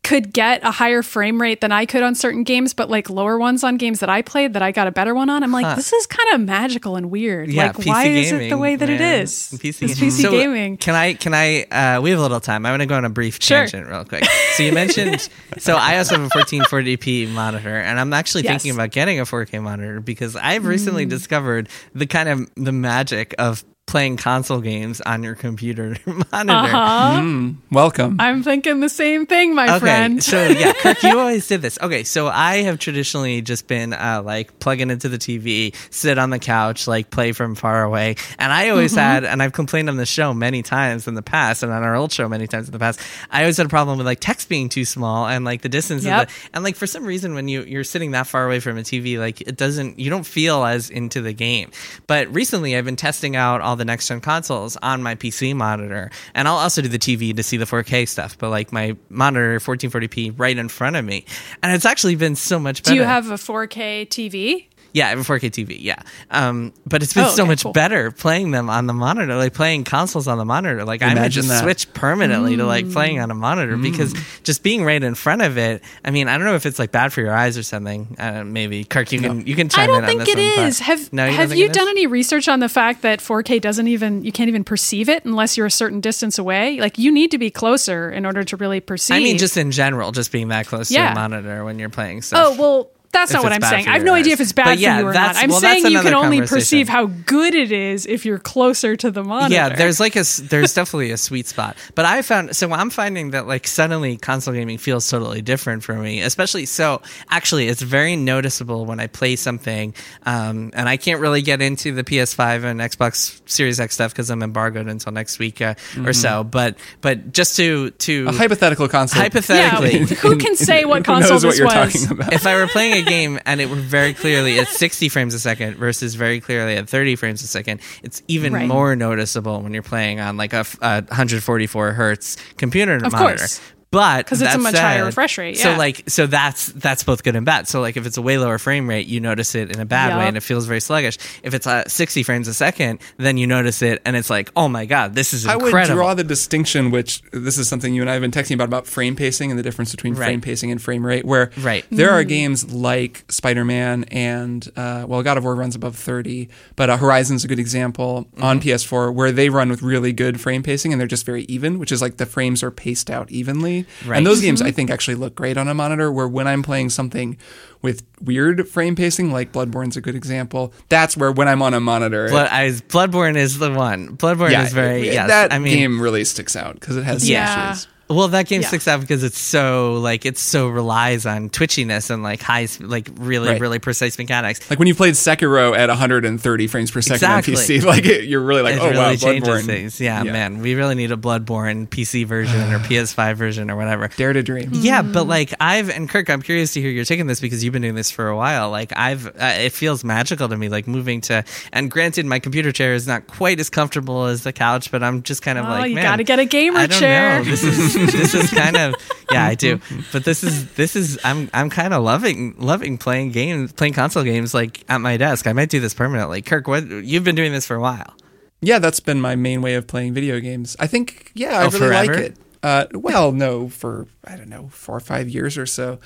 could 0.02 0.32
get 0.32 0.64
a 0.64 0.70
higher 0.70 1.02
frame 1.02 1.40
rate 1.40 1.60
than 1.60 1.72
I 1.72 1.84
could 1.86 2.02
on 2.02 2.14
certain 2.14 2.42
games, 2.42 2.72
but 2.72 2.88
like 2.88 3.10
lower 3.10 3.38
ones 3.38 3.62
on 3.62 3.76
games 3.76 4.00
that 4.00 4.08
I 4.08 4.22
played 4.22 4.54
that 4.54 4.62
I 4.62 4.72
got 4.72 4.86
a 4.86 4.90
better 4.90 5.14
one 5.14 5.28
on. 5.28 5.42
I'm 5.42 5.52
like, 5.52 5.76
this 5.76 5.92
is 5.92 6.06
kind 6.06 6.34
of 6.34 6.40
magical 6.46 6.96
and 6.96 7.10
weird. 7.10 7.50
Yeah, 7.50 7.66
like, 7.66 7.76
PC 7.76 7.86
why 7.86 8.06
is 8.06 8.32
it 8.32 8.48
the 8.48 8.56
way 8.58 8.76
that 8.76 8.88
it 8.88 8.98
man. 8.98 9.20
is? 9.22 9.30
PC, 9.52 9.68
It's 9.68 9.78
gaming. 9.78 10.10
PC 10.12 10.22
So, 10.22 10.30
gaming. 10.30 10.76
Can 10.78 10.94
I? 10.94 11.14
Can 11.14 11.34
I? 11.34 11.62
Uh, 11.64 12.00
we 12.00 12.10
have 12.10 12.18
a 12.18 12.22
little 12.22 12.40
time. 12.40 12.64
I 12.66 12.70
want 12.70 12.80
to 12.80 12.86
go 12.86 12.96
on 12.96 13.04
a 13.04 13.10
brief 13.10 13.38
Sure. 13.42 13.58
tangent 13.66 13.88
real 13.88 14.04
quick. 14.04 14.24
So 14.56 14.62
you 14.62 14.72
mentioned. 14.72 15.28
so 15.58 15.76
I 15.76 15.98
also 15.98 16.16
have 16.16 16.24
a 16.24 16.28
1440p 16.30 17.28
monitor, 17.28 17.76
and 17.76 18.00
I'm 18.00 18.12
actually 18.12 18.44
Yes. 18.44 18.50
Mm. 18.50 18.54
thinking 18.62 18.74
about 18.80 18.90
getting 18.92 19.20
a 19.20 19.24
4K 19.24 19.62
monitor 19.62 20.00
because 20.00 20.34
I've 20.34 20.64
recently 20.64 21.04
discovered 21.06 21.68
the 21.94 22.06
kind 22.06 22.28
of 22.28 22.50
the 22.56 22.72
magic 22.72 23.34
of 23.38 23.64
playing 23.86 24.16
console 24.16 24.60
games 24.60 25.00
on 25.00 25.24
your 25.24 25.34
computer 25.34 25.96
monitor. 26.06 26.52
Uh-huh. 26.76 27.50
Welcome. 27.72 28.18
I'm 28.20 28.44
thinking 28.44 28.78
the 28.78 28.88
same 28.88 29.26
thing, 29.26 29.52
my 29.56 29.64
Okay, 29.68 29.78
friend. 29.80 30.22
so 30.22 30.46
yeah, 30.46 30.72
Kirk, 30.80 31.02
you 31.02 31.18
always 31.18 31.48
did 31.48 31.60
this. 31.60 31.76
Okay, 31.82 32.04
so 32.04 32.28
I 32.28 32.58
have 32.58 32.78
traditionally 32.78 33.42
just 33.42 33.66
been 33.66 33.92
uh, 33.92 34.22
like 34.24 34.60
plugging 34.60 34.90
into 34.90 35.08
the 35.08 35.18
TV, 35.18 35.74
sit 35.92 36.18
on 36.18 36.30
the 36.30 36.38
couch, 36.38 36.86
like 36.86 37.10
play 37.10 37.32
from 37.32 37.56
far 37.56 37.82
away, 37.82 38.14
and 38.38 38.52
I 38.52 38.68
always 38.68 38.90
Mm-hmm. 38.92 38.98
had, 39.00 39.24
and 39.24 39.42
I've 39.42 39.52
complained 39.52 39.88
on 39.88 39.96
the 39.96 40.06
show 40.06 40.32
many 40.34 40.62
times 40.62 41.08
in 41.08 41.14
the 41.14 41.22
past, 41.22 41.62
and 41.64 41.72
on 41.72 41.82
our 41.82 41.96
old 41.96 42.12
show 42.12 42.28
many 42.28 42.46
times 42.46 42.68
in 42.68 42.72
the 42.72 42.78
past. 42.78 43.00
I 43.30 43.40
always 43.42 43.56
had 43.56 43.66
a 43.66 43.68
problem 43.70 43.98
with 43.98 44.06
like 44.06 44.20
text 44.20 44.48
being 44.48 44.68
too 44.68 44.84
small 44.84 45.26
and 45.26 45.44
like 45.44 45.62
the 45.62 45.68
distance, 45.68 46.04
Yep. 46.04 46.22
of 46.22 46.28
the, 46.28 46.34
and 46.54 46.62
like 46.64 46.76
for 46.76 46.86
some 46.86 47.04
reason 47.04 47.34
when 47.34 47.48
you 47.48 47.62
you're 47.64 47.82
sitting 47.84 48.12
that 48.12 48.28
far 48.28 48.46
away 48.46 48.60
from 48.60 48.78
a 48.78 48.82
TV, 48.82 49.18
like 49.18 49.40
it 49.40 49.56
doesn't, 49.56 49.98
you 49.98 50.10
don't 50.10 50.24
feel 50.26 50.64
as 50.64 50.90
into 50.90 51.20
the 51.20 51.32
game. 51.32 51.72
But 52.06 52.32
recently, 52.32 52.76
I've 52.76 52.84
been 52.84 52.94
testing 52.96 53.34
out 53.34 53.60
all 53.60 53.76
the 53.80 53.84
next 53.84 54.06
gen 54.06 54.20
consoles 54.20 54.76
on 54.76 55.02
my 55.02 55.16
PC 55.16 55.56
monitor, 55.56 56.10
and 56.34 56.46
I'll 56.46 56.58
also 56.58 56.82
do 56.82 56.88
the 56.88 56.98
TV 56.98 57.34
to 57.34 57.42
see 57.42 57.56
the 57.56 57.64
4K 57.64 58.06
stuff. 58.06 58.38
But 58.38 58.50
like 58.50 58.72
my 58.72 58.96
monitor, 59.08 59.58
1440p, 59.58 60.38
right 60.38 60.56
in 60.56 60.68
front 60.68 60.94
of 60.94 61.04
me, 61.04 61.24
and 61.62 61.72
it's 61.72 61.84
actually 61.84 62.14
been 62.14 62.36
so 62.36 62.60
much 62.60 62.82
better. 62.84 62.94
Do 62.94 63.00
you 63.00 63.04
have 63.04 63.30
a 63.30 63.34
4K 63.34 64.06
TV? 64.06 64.66
Yeah, 64.92 65.06
I 65.06 65.10
have 65.10 65.18
a 65.20 65.22
4K 65.22 65.50
TV. 65.50 65.76
Yeah, 65.80 65.96
um, 66.30 66.72
but 66.86 67.02
it's 67.02 67.12
been 67.14 67.24
Oh, 67.24 67.28
so 67.28 67.42
okay, 67.42 67.48
much 67.50 67.62
cool. 67.62 67.72
better 67.72 68.10
playing 68.10 68.50
them 68.50 68.68
on 68.68 68.86
the 68.86 68.92
monitor, 68.92 69.36
like 69.36 69.54
playing 69.54 69.84
consoles 69.84 70.26
on 70.26 70.38
the 70.38 70.44
monitor. 70.44 70.84
Like 70.84 71.02
I 71.02 71.14
might 71.14 71.28
just 71.28 71.48
that. 71.48 71.62
switch 71.62 71.92
permanently 71.94 72.56
to 72.56 72.64
like 72.66 72.90
playing 72.90 73.16
Mm. 73.18 73.22
on 73.24 73.30
a 73.30 73.34
monitor 73.34 73.76
because 73.76 74.14
just 74.42 74.62
being 74.62 74.84
right 74.84 75.02
in 75.02 75.14
front 75.14 75.42
of 75.42 75.58
it. 75.58 75.82
I 76.04 76.10
mean, 76.10 76.28
I 76.28 76.36
don't 76.36 76.46
know 76.46 76.54
if 76.54 76.66
it's 76.66 76.78
like 76.78 76.90
bad 76.92 77.12
for 77.12 77.20
your 77.20 77.34
eyes 77.34 77.56
or 77.58 77.62
something. 77.62 78.16
Uh, 78.18 78.44
maybe 78.44 78.84
Kirk, 78.84 79.12
you 79.12 79.20
can 79.20 79.46
you 79.46 79.54
can 79.56 79.68
chime 79.68 79.90
in. 79.90 79.90
I 79.90 79.98
in 79.98 80.02
don't 80.02 80.20
on 80.20 80.26
think 80.26 80.36
this 80.36 80.44
it 80.56 80.58
one, 80.58 80.66
is. 80.68 80.78
Have 80.80 81.12
No, 81.12 81.26
you 81.26 81.32
Have 81.36 81.54
you 81.54 81.66
it 81.66 81.72
done 81.72 81.86
is? 81.88 81.90
any 81.92 82.06
research 82.06 82.48
on 82.48 82.60
the 82.60 82.68
fact 82.68 83.02
that 83.02 83.20
4K 83.20 83.60
doesn't 83.60 83.86
even 83.88 84.24
you 84.24 84.32
can't 84.32 84.48
even 84.48 84.64
perceive 84.64 85.08
it 85.08 85.24
unless 85.24 85.56
you're 85.56 85.66
a 85.66 85.70
certain 85.70 86.00
distance 86.00 86.38
away? 86.38 86.80
Like 86.80 86.98
you 86.98 87.12
need 87.12 87.30
to 87.30 87.38
be 87.38 87.50
closer 87.50 88.10
in 88.10 88.26
order 88.26 88.42
to 88.44 88.56
really 88.56 88.80
perceive. 88.80 89.16
I 89.16 89.20
mean, 89.20 89.38
just 89.38 89.56
in 89.56 89.70
general, 89.70 90.12
just 90.12 90.32
being 90.32 90.48
that 90.48 90.66
close 90.66 90.90
Yeah. 90.90 91.06
to 91.06 91.12
a 91.12 91.14
monitor 91.14 91.64
when 91.64 91.78
you're 91.78 91.88
playing 91.90 92.22
stuff. 92.22 92.44
oh 92.48 92.56
well. 92.60 92.90
That's 93.12 93.32
not 93.32 93.42
what 93.42 93.52
I'm 93.52 93.60
saying. 93.62 93.88
I 93.88 93.92
have 93.94 94.02
your 94.02 94.06
no 94.06 94.14
idea 94.14 94.32
if 94.34 94.40
it's 94.40 94.52
bad 94.52 94.64
But 94.64 94.74
for 94.76 94.80
you 94.80 95.06
or 95.08 95.12
not. 95.12 95.36
I'm 95.36 95.50
well, 95.50 95.60
that's 95.60 95.82
saying 95.82 95.92
you 95.92 96.00
can 96.00 96.14
only 96.14 96.42
perceive 96.42 96.88
how 96.88 97.06
good 97.06 97.54
it 97.54 97.72
is 97.72 98.06
if 98.06 98.24
you're 98.24 98.38
closer 98.38 98.94
to 98.96 99.10
the 99.10 99.24
monitor. 99.24 99.52
Yeah, 99.54 99.68
there's 99.70 99.98
like 99.98 100.14
a 100.16 100.20
s- 100.20 100.36
there's 100.38 100.74
definitely 100.74 101.10
a 101.10 101.16
sweet 101.16 101.46
spot. 101.48 101.76
But 101.96 102.04
I 102.04 102.22
found 102.22 102.54
so 102.54 102.70
I'm 102.72 102.88
finding 102.90 103.32
that 103.32 103.46
like 103.48 103.66
suddenly 103.66 104.16
console 104.16 104.54
gaming 104.54 104.78
feels 104.78 105.08
totally 105.10 105.42
different 105.42 105.82
for 105.82 105.94
me. 105.94 106.20
Especially 106.22 106.66
so 106.66 107.02
actually 107.28 107.66
it's 107.68 107.82
very 107.82 108.14
noticeable 108.16 108.86
when 108.86 109.00
I 109.00 109.08
play 109.08 109.34
something 109.36 109.92
um, 110.24 110.70
and 110.74 110.88
I 110.88 110.96
can't 110.96 111.20
really 111.20 111.42
get 111.42 111.60
into 111.60 111.92
the 111.92 112.04
PS5 112.04 112.64
and 112.64 112.80
Xbox 112.80 113.40
Series 113.48 113.80
X 113.80 113.94
stuff 113.94 114.12
because 114.12 114.30
I'm 114.30 114.42
embargoed 114.42 114.86
until 114.88 115.12
next 115.12 115.38
week 115.38 115.60
uh, 115.60 115.74
or 116.04 116.12
so. 116.12 116.44
But 116.44 116.76
but 117.00 117.32
just 117.32 117.56
to 117.56 117.90
to 117.90 118.20
Mm-hmm. 118.20 118.28
A 118.28 118.38
hypothetical 118.38 118.86
console. 118.88 119.22
hypothetically. 119.22 120.00
Yeah, 120.00 120.04
who 120.06 120.36
can 120.38 120.54
say 120.70 120.84
what 120.84 121.04
console 121.04 121.32
knows 121.32 121.44
what 121.44 121.50
this 121.50 121.58
you're 121.58 121.66
was? 121.66 121.92
talking 122.06 122.10
about? 122.18 122.32
if 122.32 122.46
I 122.46 122.54
were 122.56 122.66
playing 122.68 122.99
a 123.00 123.08
game 123.08 123.38
and 123.46 123.60
it 123.60 123.68
were 123.68 123.76
very 123.76 124.14
clearly 124.14 124.58
at 124.58 124.68
60 124.68 125.08
frames 125.08 125.34
a 125.34 125.38
second 125.40 125.76
versus 125.76 126.14
very 126.14 126.40
clearly 126.40 126.76
at 126.76 126.88
30 126.88 127.16
frames 127.16 127.42
a 127.42 127.46
second, 127.46 127.80
it's 128.02 128.22
even 128.28 128.52
Right. 128.52 128.66
more 128.68 128.94
noticeable 128.96 129.60
when 129.62 129.72
you're 129.74 129.82
playing 129.82 130.20
on 130.20 130.36
like 130.36 130.52
a 130.52 130.64
144 130.80 131.92
hertz 131.92 132.36
computer 132.56 132.96
Of 132.96 133.12
monitor. 133.12 133.36
course. 133.38 133.60
But 133.92 134.24
'Cause 134.26 134.40
it's 134.40 134.54
a 134.54 134.58
that 134.58 134.62
much 134.62 134.78
higher 134.78 135.04
refresh 135.04 135.36
rate, 135.36 135.58
So 135.58 135.74
like 135.74 136.04
so 136.08 136.28
that's 136.28 136.66
that's 136.66 137.02
both 137.02 137.24
good 137.24 137.34
and 137.34 137.44
bad. 137.44 137.66
So 137.66 137.80
like 137.80 137.96
if 137.96 138.06
it's 138.06 138.16
a 138.16 138.22
way 138.22 138.38
lower 138.38 138.56
frame 138.58 138.88
rate, 138.88 139.08
you 139.08 139.18
notice 139.18 139.56
it 139.56 139.74
in 139.74 139.80
a 139.80 139.84
bad 139.84 140.16
way 140.16 140.28
and 140.28 140.36
it 140.36 140.44
feels 140.44 140.66
very 140.66 140.78
sluggish. 140.78 141.18
If 141.42 141.54
it's 141.54 141.66
at 141.66 141.90
60 141.90 142.22
frames 142.22 142.46
a 142.46 142.54
second, 142.54 143.00
then 143.16 143.36
you 143.36 143.48
notice 143.48 143.82
it 143.82 144.00
and 144.04 144.14
it's 144.14 144.30
like, 144.30 144.52
oh 144.54 144.68
my 144.68 144.86
god, 144.86 145.16
this 145.16 145.32
is 145.34 145.44
I 145.44 145.54
incredible. 145.54 145.96
would 145.96 146.00
draw 146.00 146.14
the 146.14 146.22
distinction, 146.22 146.92
which 146.92 147.20
this 147.32 147.58
is 147.58 147.68
something 147.68 147.92
you 147.92 148.00
and 148.02 148.08
I 148.08 148.12
have 148.12 148.22
been 148.22 148.30
texting 148.30 148.54
about 148.54 148.68
about 148.68 148.86
frame 148.86 149.16
pacing 149.16 149.50
and 149.50 149.58
the 149.58 149.62
difference 149.64 149.90
between 149.90 150.14
Right. 150.14 150.26
frame 150.26 150.40
pacing 150.40 150.70
and 150.70 150.80
frame 150.80 151.04
rate. 151.04 151.24
Where 151.24 151.50
Right. 151.60 151.84
there 151.90 152.10
Mm. 152.10 152.12
are 152.12 152.22
games 152.24 152.72
like 152.72 153.24
Spider 153.28 153.64
Man 153.64 154.04
and 154.12 154.70
uh, 154.76 155.04
well, 155.08 155.24
God 155.24 155.36
of 155.36 155.42
War 155.42 155.56
runs 155.56 155.74
above 155.74 155.96
thirty, 155.96 156.48
but 156.76 156.90
uh, 156.90 156.96
Horizon's 156.96 157.44
a 157.44 157.48
good 157.48 157.58
example 157.58 158.28
Mm-hmm. 158.36 158.44
on 158.44 158.60
PS4 158.60 159.10
where 159.12 159.32
they 159.32 159.48
run 159.48 159.68
with 159.68 159.82
really 159.82 160.12
good 160.12 160.40
frame 160.40 160.62
pacing 160.62 160.92
and 160.92 161.00
they're 161.00 161.08
just 161.08 161.26
very 161.26 161.42
even, 161.48 161.80
which 161.80 161.90
is 161.90 162.00
like 162.00 162.18
the 162.18 162.26
frames 162.26 162.62
are 162.62 162.70
paced 162.70 163.10
out 163.10 163.32
evenly. 163.32 163.79
Right. 164.06 164.18
And 164.18 164.26
those 164.26 164.40
games 164.40 164.60
Mm-hmm. 164.60 164.68
I 164.68 164.72
think 164.72 164.90
actually 164.90 165.14
look 165.16 165.34
great 165.34 165.56
on 165.56 165.68
a 165.68 165.74
monitor. 165.74 166.10
Where 166.12 166.28
when 166.28 166.46
I'm 166.46 166.62
playing 166.62 166.90
something 166.90 167.36
with 167.82 168.02
weird 168.20 168.68
frame 168.68 168.94
pacing, 168.96 169.32
like 169.32 169.52
Bloodborne's 169.52 169.96
a 169.96 170.00
good 170.00 170.14
example, 170.14 170.72
that's 170.88 171.16
where 171.16 171.32
when 171.32 171.48
I'm 171.48 171.62
on 171.62 171.72
a 171.74 171.80
monitor. 171.80 172.28
Blood, 172.28 172.48
I, 172.50 172.68
Bloodborne 172.70 173.36
is 173.36 173.58
the 173.58 173.72
one. 173.72 174.16
Bloodborne 174.16 174.64
is 174.64 174.72
very 174.72 175.08
it- 175.08 175.14
yes. 175.14 175.28
that 175.28 175.52
I 175.52 175.58
mean, 175.58 175.76
game 175.76 176.00
really 176.00 176.24
sticks 176.24 176.56
out 176.56 176.74
because 176.74 176.96
it 176.96 177.04
has 177.04 177.28
Yeah. 177.28 177.70
issues. 177.72 177.88
Well, 178.10 178.28
that 178.28 178.46
game 178.48 178.60
Yeah. 178.62 178.68
sticks 178.68 178.88
out 178.88 179.00
because 179.00 179.22
it's 179.22 179.38
so 179.38 179.94
like 179.94 180.26
it 180.26 180.36
so 180.36 180.68
relies 180.68 181.26
on 181.26 181.48
twitchiness 181.48 182.10
and 182.10 182.22
like 182.24 182.42
high, 182.42 182.66
like 182.80 183.08
really, 183.16 183.48
Right. 183.50 183.60
really 183.60 183.78
precise 183.78 184.18
mechanics. 184.18 184.60
Like 184.68 184.78
when 184.80 184.88
you 184.88 184.94
played 184.96 185.14
Sekiro 185.14 185.76
at 185.76 185.88
130 185.88 186.66
frames 186.66 186.90
per 186.90 187.00
second 187.00 187.14
Exactly. 187.16 187.54
on 187.54 187.60
PC, 187.60 187.84
like 187.84 188.04
it, 188.06 188.24
you're 188.24 188.40
really 188.40 188.62
like, 188.62 188.74
it 188.74 188.80
oh 188.82 188.90
really 188.90 188.98
wow, 188.98 189.12
Bloodborne. 189.14 189.64
things. 189.64 190.00
Yeah, 190.00 190.22
man, 190.24 190.58
we 190.60 190.74
really 190.74 190.96
need 190.96 191.12
a 191.12 191.16
Bloodborne 191.16 191.88
PC 191.88 192.26
version 192.26 192.72
or 192.72 192.78
PS5 192.90 193.36
version 193.36 193.70
or 193.70 193.76
whatever. 193.76 194.08
Dare 194.16 194.32
to 194.32 194.42
dream. 194.42 194.70
Yeah, 194.72 195.02
but 195.02 195.28
like 195.28 195.54
I've 195.60 195.88
and 195.88 196.08
Kirk, 196.08 196.28
I'm 196.30 196.42
curious 196.42 196.72
to 196.74 196.80
hear 196.80 196.90
your 196.90 197.04
take 197.04 197.20
on 197.20 197.28
this 197.28 197.40
because 197.40 197.62
you've 197.62 197.72
been 197.72 197.82
doing 197.82 197.94
this 197.94 198.10
for 198.10 198.26
a 198.28 198.36
while. 198.36 198.70
Like 198.70 198.92
I've, 198.96 199.26
uh, 199.28 199.30
it 199.60 199.70
feels 199.72 200.02
magical 200.02 200.48
to 200.48 200.56
me. 200.56 200.68
Like 200.68 200.88
moving 200.88 201.20
to, 201.22 201.44
and 201.72 201.90
granted, 201.90 202.26
my 202.26 202.40
computer 202.40 202.72
chair 202.72 202.94
is 202.94 203.06
not 203.06 203.28
quite 203.28 203.60
as 203.60 203.70
comfortable 203.70 204.24
as 204.26 204.42
the 204.42 204.52
couch, 204.52 204.90
but 204.90 205.02
I'm 205.02 205.22
just 205.22 205.42
kind 205.42 205.56
of 205.58 205.66
Oh, 205.66 205.68
like, 205.68 205.90
you 205.90 205.94
man, 205.94 206.04
gotta 206.04 206.24
get 206.24 206.38
a 206.40 206.44
gamer 206.44 206.78
I 206.80 206.86
don't 206.88 206.98
chair. 206.98 207.38
Know. 207.38 207.44
This 207.44 207.62
is 207.62 207.99
this 208.12 208.34
is 208.34 208.50
kind 208.50 208.76
of 208.76 208.94
yeah, 209.30 209.44
I 209.46 209.54
do. 209.54 209.80
But 210.12 210.24
this 210.24 210.42
is 210.42 210.72
this 210.74 210.96
is 210.96 211.18
I'm 211.24 211.50
I'm 211.54 211.70
kind 211.70 211.94
of 211.94 212.02
loving 212.02 212.54
loving 212.58 212.98
playing 212.98 213.30
games, 213.32 213.72
playing 213.72 213.94
console 213.94 214.24
games 214.24 214.54
like 214.54 214.84
at 214.88 215.00
my 215.00 215.16
desk. 215.16 215.46
I 215.46 215.52
might 215.52 215.70
do 215.70 215.80
this 215.80 215.94
permanently. 215.94 216.42
Kirk, 216.42 216.66
what 216.68 216.86
you've 216.86 217.24
been 217.24 217.34
doing 217.36 217.52
this 217.52 217.66
for 217.66 217.76
a 217.76 217.80
while. 217.80 218.14
Yeah, 218.62 218.78
that's 218.78 219.00
been 219.00 219.20
my 219.20 219.36
main 219.36 219.62
way 219.62 219.74
of 219.74 219.86
playing 219.86 220.12
video 220.12 220.38
games. 220.38 220.76
I 220.78 220.86
think, 220.86 221.30
yeah, 221.34 221.60
I 221.60 221.64
Oh, 221.64 221.70
really 221.70 221.88
like 221.88 222.10
it. 222.10 222.36
Uh, 222.62 222.84
well, 222.92 223.32
no, 223.32 223.70
for 223.70 224.06
I 224.24 224.36
don't 224.36 224.50
know, 224.50 224.68
four 224.70 224.96
or 224.96 225.00
five 225.00 225.30
years 225.30 225.56
or 225.56 225.64
so. 225.64 225.98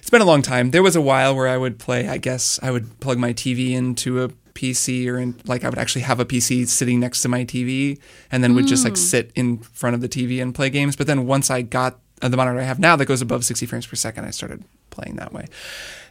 It's 0.00 0.10
been 0.10 0.20
a 0.20 0.24
long 0.24 0.42
time. 0.42 0.72
There 0.72 0.82
was 0.82 0.96
a 0.96 1.00
while 1.00 1.36
where 1.36 1.46
I 1.46 1.56
would 1.56 1.78
play. 1.78 2.08
I 2.08 2.16
guess 2.18 2.58
I 2.64 2.72
would 2.72 2.98
plug 2.98 3.18
my 3.18 3.32
TV 3.32 3.70
into 3.70 4.24
a 4.24 4.30
PC, 4.60 5.08
or 5.08 5.18
in, 5.18 5.40
like 5.46 5.64
I 5.64 5.68
would 5.68 5.78
actually 5.78 6.02
have 6.02 6.20
a 6.20 6.24
PC 6.24 6.68
sitting 6.68 7.00
next 7.00 7.22
to 7.22 7.28
my 7.28 7.44
TV, 7.44 7.98
and 8.30 8.44
then 8.44 8.54
would 8.54 8.66
just 8.66 8.84
like 8.84 8.92
hmm. 8.92 8.96
sit 8.96 9.32
in 9.34 9.58
front 9.58 9.94
of 9.94 10.02
the 10.02 10.08
TV 10.08 10.42
and 10.42 10.54
play 10.54 10.68
games. 10.68 10.96
But 10.96 11.06
then 11.06 11.26
once 11.26 11.50
I 11.50 11.62
got 11.62 11.98
the 12.20 12.36
monitor 12.36 12.60
I 12.60 12.64
have 12.64 12.78
now 12.78 12.96
that 12.96 13.06
goes 13.06 13.22
above 13.22 13.44
60 13.44 13.64
frames 13.64 13.86
per 13.86 13.96
second, 13.96 14.26
I 14.26 14.30
started 14.30 14.62
playing 14.90 15.16
that 15.16 15.32
way. 15.32 15.46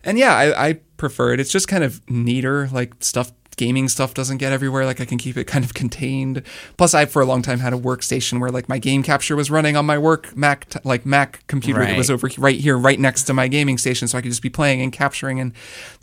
And 0.04 0.18
yeah, 0.18 0.36
I, 0.36 0.70
I 0.70 0.74
prefer 0.97 1.34
it. 1.34 1.39
It's 1.39 1.52
just 1.52 1.68
kind 1.68 1.84
of 1.84 2.02
neater, 2.10 2.68
like 2.72 2.95
stuff 3.00 3.32
gaming 3.60 3.89
stuff 3.89 4.14
doesn't 4.14 4.38
get 4.38 4.54
everywhere 4.54 4.86
like 4.86 5.02
i 5.02 5.06
can 5.06 5.18
keep 5.18 5.36
it 5.36 5.43
kind 5.43 5.66
of 5.66 5.74
contained 5.82 6.41
plus 6.78 6.93
i 6.93 7.06
for 7.06 7.22
a 7.22 7.26
long 7.26 7.41
time 7.41 7.60
had 7.60 7.74
a 7.74 7.78
workstation 7.78 8.39
where 8.39 8.50
like 8.50 8.70
my 8.70 8.80
game 8.80 9.04
capture 9.04 9.36
was 9.36 9.52
running 9.52 9.76
on 9.76 9.86
my 9.86 9.97
work 9.97 10.34
mac 10.34 10.70
t- 10.70 10.80
like 10.86 11.06
mac 11.06 11.45
computer 11.47 11.82
that 11.82 11.97
was 11.97 12.10
Right. 12.10 12.14
over 12.14 12.30
right 12.38 12.58
here 12.58 12.78
right 12.78 12.97
next 12.97 13.24
to 13.24 13.34
my 13.34 13.50
gaming 13.50 13.78
station 13.78 14.08
so 14.08 14.18
i 14.18 14.22
could 14.22 14.32
just 14.32 14.41
be 14.41 14.50
playing 14.50 14.82
and 14.82 14.93
capturing 14.93 15.41
and 15.41 15.52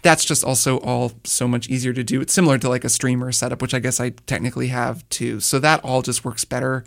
that's 0.06 0.24
just 0.24 0.44
also 0.44 0.78
all 0.78 1.10
so 1.24 1.48
much 1.48 1.68
easier 1.68 1.92
to 1.92 2.04
do. 2.04 2.20
It's 2.20 2.32
similar 2.32 2.58
to 2.58 2.68
like 2.68 2.84
a 2.84 2.88
streamer 2.88 3.32
setup 3.32 3.60
which 3.60 3.74
i 3.74 3.80
guess 3.80 3.98
i 3.98 4.10
technically 4.10 4.68
have 4.68 5.06
too. 5.08 5.40
So 5.40 5.58
that 5.58 5.84
all 5.84 6.00
just 6.00 6.24
works 6.24 6.44
better 6.44 6.84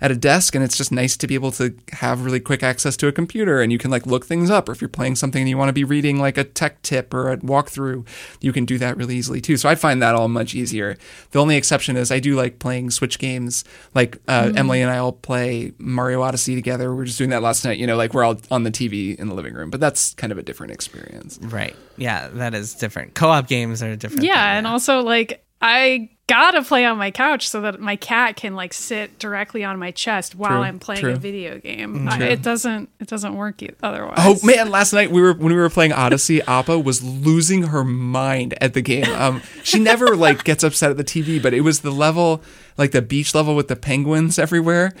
at 0.00 0.10
a 0.10 0.16
desk 0.16 0.54
and 0.54 0.64
it's 0.64 0.76
just 0.76 0.90
nice 0.90 1.16
to 1.16 1.26
be 1.26 1.34
able 1.34 1.52
to 1.52 1.74
have 1.92 2.24
really 2.24 2.40
quick 2.40 2.62
access 2.62 2.96
to 2.96 3.06
a 3.06 3.12
computer 3.12 3.60
and 3.60 3.70
you 3.70 3.78
can 3.78 3.90
like 3.90 4.06
look 4.06 4.24
things 4.26 4.48
up. 4.48 4.68
Or 4.68 4.72
if 4.72 4.80
you're 4.80 4.88
playing 4.88 5.16
something 5.16 5.40
and 5.40 5.48
you 5.48 5.58
want 5.58 5.70
to 5.70 5.72
be 5.72 5.82
reading 5.82 6.20
like 6.20 6.38
a 6.38 6.44
tech 6.44 6.82
tip 6.82 7.12
or 7.12 7.32
a 7.32 7.36
walkthrough 7.38 8.06
you 8.40 8.52
can 8.52 8.64
do 8.64 8.78
that 8.78 8.96
really 8.96 9.16
easily 9.16 9.40
too. 9.40 9.56
So 9.56 9.68
i 9.68 9.74
find 9.74 10.00
that 10.00 10.14
all 10.14 10.28
much 10.28 10.54
easier. 10.54 10.96
The 11.32 11.40
only 11.40 11.56
exception 11.56 11.96
is 11.96 12.12
i 12.12 12.20
do 12.20 12.36
like 12.36 12.60
playing 12.60 12.90
switch 12.92 13.18
games. 13.18 13.64
Like 13.92 14.18
uh, 14.28 14.52
emily 14.54 14.82
and 14.82 14.90
i 14.90 14.98
all 14.98 15.12
play 15.12 15.72
mario 15.78 16.22
odyssey 16.22 16.54
together. 16.54 16.90
We 16.90 16.98
were 16.98 17.04
just 17.06 17.18
doing 17.18 17.30
that 17.30 17.42
last 17.42 17.64
night 17.64 17.78
you 17.78 17.88
know 17.88 17.96
like 17.96 18.14
we're 18.14 18.24
all 18.24 18.40
on 18.52 18.62
the 18.62 18.70
tv 18.70 19.16
in 19.16 19.28
the 19.28 19.34
living 19.34 19.54
room 19.54 19.70
but 19.70 19.80
that's 19.80 20.14
kind 20.14 20.30
of 20.30 20.38
a 20.38 20.42
different 20.42 20.72
experience. 20.72 21.40
Right. 21.42 21.74
Yeah, 21.96 22.28
that 22.28 22.54
is 22.54 22.74
different. 22.74 23.14
Co-op 23.14 23.46
games 23.48 23.82
are 23.82 23.94
different. 23.96 24.24
Yeah, 24.24 24.56
and 24.56 24.66
also 24.66 25.00
like 25.00 25.44
I 25.60 26.10
gotta 26.28 26.62
play 26.62 26.84
on 26.84 26.96
my 26.98 27.10
couch 27.10 27.48
so 27.48 27.60
that 27.60 27.78
my 27.78 27.94
cat 27.96 28.36
can 28.36 28.54
like 28.54 28.72
sit 28.72 29.18
directly 29.18 29.64
on 29.64 29.78
my 29.78 29.90
chest 29.90 30.34
while 30.34 30.50
True, 30.50 30.60
I'm 30.60 30.78
playing 30.78 31.02
true. 31.02 31.12
a 31.12 31.16
video 31.16 31.58
game. 31.58 32.08
I- 32.08 32.16
True. 32.16 32.26
it 32.26 32.42
doesn't 32.42 32.88
it 33.00 33.08
doesn't 33.08 33.36
work 33.36 33.60
otherwise. 33.82 34.14
Oh 34.18 34.38
man! 34.42 34.70
Last 34.70 34.92
night 34.92 35.10
we 35.10 35.20
were 35.20 35.34
when 35.34 35.52
we 35.52 35.58
were 35.60 35.68
playing 35.70 35.92
Odyssey. 35.92 36.40
Appa 36.48 36.78
was 36.78 37.02
losing 37.02 37.64
her 37.64 37.84
mind 37.84 38.54
at 38.60 38.74
the 38.74 38.82
game. 38.82 39.04
Um, 39.12 39.42
she 39.62 39.78
never 39.78 40.16
like 40.16 40.44
gets 40.44 40.62
upset 40.64 40.90
at 40.90 40.96
the 40.96 41.04
TV, 41.04 41.40
but 41.42 41.52
it 41.54 41.60
was 41.60 41.80
the 41.80 41.90
level, 41.92 42.42
like 42.78 42.92
the 42.92 43.02
beach 43.02 43.34
level 43.34 43.54
with 43.54 43.68
the 43.68 43.76
penguins 43.76 44.38
everywhere. 44.38 44.92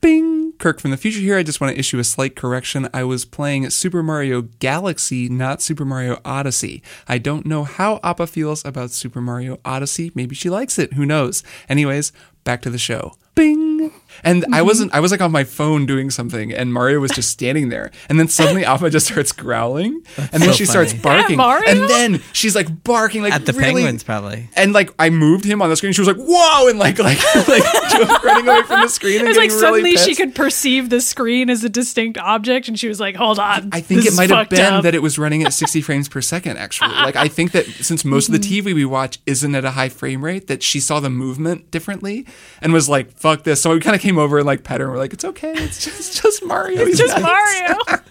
Bing! 0.00 0.49
Kirk 0.60 0.78
from 0.78 0.90
the 0.90 0.96
future 0.96 1.20
here. 1.20 1.38
I 1.38 1.42
just 1.42 1.60
want 1.60 1.74
to 1.74 1.80
issue 1.80 1.98
a 1.98 2.04
slight 2.04 2.36
correction. 2.36 2.88
I 2.92 3.02
was 3.02 3.24
playing 3.24 3.70
Super 3.70 4.02
Mario 4.02 4.42
Galaxy, 4.42 5.28
not 5.28 5.62
Super 5.62 5.86
Mario 5.86 6.20
Odyssey. 6.24 6.82
I 7.08 7.16
don't 7.18 7.46
know 7.46 7.64
how 7.64 7.98
Appa 8.04 8.26
feels 8.26 8.64
about 8.64 8.90
Super 8.90 9.22
Mario 9.22 9.58
Odyssey. 9.64 10.12
Maybe 10.14 10.34
she 10.34 10.50
likes 10.50 10.78
it. 10.78 10.92
Who 10.92 11.06
knows? 11.06 11.42
Anyways, 11.68 12.12
back 12.44 12.62
to 12.62 12.70
the 12.70 12.78
show. 12.78 13.14
Bing! 13.34 13.92
And 14.22 14.44
I 14.52 14.60
wasn't, 14.60 14.92
I 14.92 15.00
was 15.00 15.12
like 15.12 15.22
on 15.22 15.30
my 15.32 15.44
phone 15.44 15.86
doing 15.86 16.10
something, 16.10 16.52
and 16.52 16.74
Mario 16.74 16.98
was 16.98 17.10
just 17.12 17.30
standing 17.30 17.70
there. 17.70 17.90
And 18.08 18.18
then 18.18 18.28
suddenly 18.28 18.64
Appa 18.66 18.90
just 18.90 19.06
starts 19.06 19.32
growling, 19.32 20.02
and 20.18 20.42
then 20.42 20.50
so 20.50 20.52
she 20.52 20.66
starts 20.66 20.92
barking. 20.92 21.38
Mario? 21.38 21.66
And 21.66 21.88
then 21.88 22.20
she's 22.34 22.54
like 22.54 22.82
barking, 22.84 23.22
like 23.22 23.32
At 23.32 23.46
the 23.46 23.52
really- 23.52 23.82
penguins, 23.82 24.02
probably. 24.02 24.50
and 24.56 24.72
like 24.74 24.92
I 24.98 25.08
moved 25.10 25.44
him 25.44 25.62
on 25.62 25.70
the 25.70 25.76
screen, 25.76 25.92
she 25.94 26.00
was 26.02 26.08
like, 26.08 26.18
"Whoa!" 26.18 26.68
and 26.68 26.78
like 26.78 26.98
like 26.98 27.18
like 27.48 28.22
running 28.24 28.46
away 28.48 28.62
from 28.64 28.82
the 28.82 28.88
screen. 28.88 29.20
And 29.20 29.28
It's 29.28 29.38
like 29.38 29.48
getting 29.48 29.62
really 29.62 29.94
suddenly 29.94 29.96
she 29.96 30.14
could 30.16 30.34
perceive 30.34 30.90
the 30.90 31.00
screen 31.00 31.48
as 31.48 31.64
a 31.64 31.70
distinct 31.70 32.18
object, 32.18 32.68
and 32.68 32.78
she 32.78 32.88
was 32.88 33.00
like, 33.00 33.14
"Hold 33.16 33.38
on, 33.38 33.70
I 33.72 33.80
think 33.80 34.00
this 34.02 34.06
it 34.06 34.12
is 34.12 34.16
might 34.18 34.28
have 34.30 34.50
been 34.50 34.60
up. 34.74 34.82
that 34.82 34.94
it 34.94 35.02
was 35.02 35.18
running 35.18 35.44
at 35.44 35.54
60 35.54 35.80
frames 35.80 36.08
per 36.08 36.20
second. 36.20 36.58
Actually, 36.58 36.90
like 36.90 37.16
I 37.16 37.28
think 37.28 37.52
that 37.52 37.64
since 37.66 38.04
most 38.04 38.28
of 38.28 38.32
the 38.32 38.40
Mm-hmm. 38.50 38.68
TV 38.68 38.74
we 38.74 38.84
watch 38.84 39.18
isn't 39.24 39.54
at 39.54 39.64
a 39.64 39.70
high 39.70 39.88
frame 39.88 40.22
rate, 40.24 40.48
that 40.48 40.62
she 40.62 40.80
saw 40.80 40.98
the 41.00 41.10
movement 41.10 41.70
differently 41.70 42.26
and 42.62 42.72
was 42.72 42.88
like, 42.88 43.12
"Fuck 43.18 43.44
this." 43.44 43.60
So 43.60 43.72
we 43.72 43.80
kind 43.80 43.96
of 43.96 44.02
came 44.02 44.18
over 44.18 44.38
and 44.38 44.46
like 44.46 44.64
pet 44.64 44.80
her. 44.80 44.86
and 44.86 44.92
We're 44.94 44.98
like, 45.00 45.12
"It's 45.12 45.24
okay. 45.24 45.52
It's 45.52 45.84
just, 45.84 45.98
it's 45.98 46.20
just 46.22 46.44
Mario. 46.44 46.82
It's 46.82 46.98
just 46.98 47.16
nice." 47.16 47.22
Mario." 47.22 47.78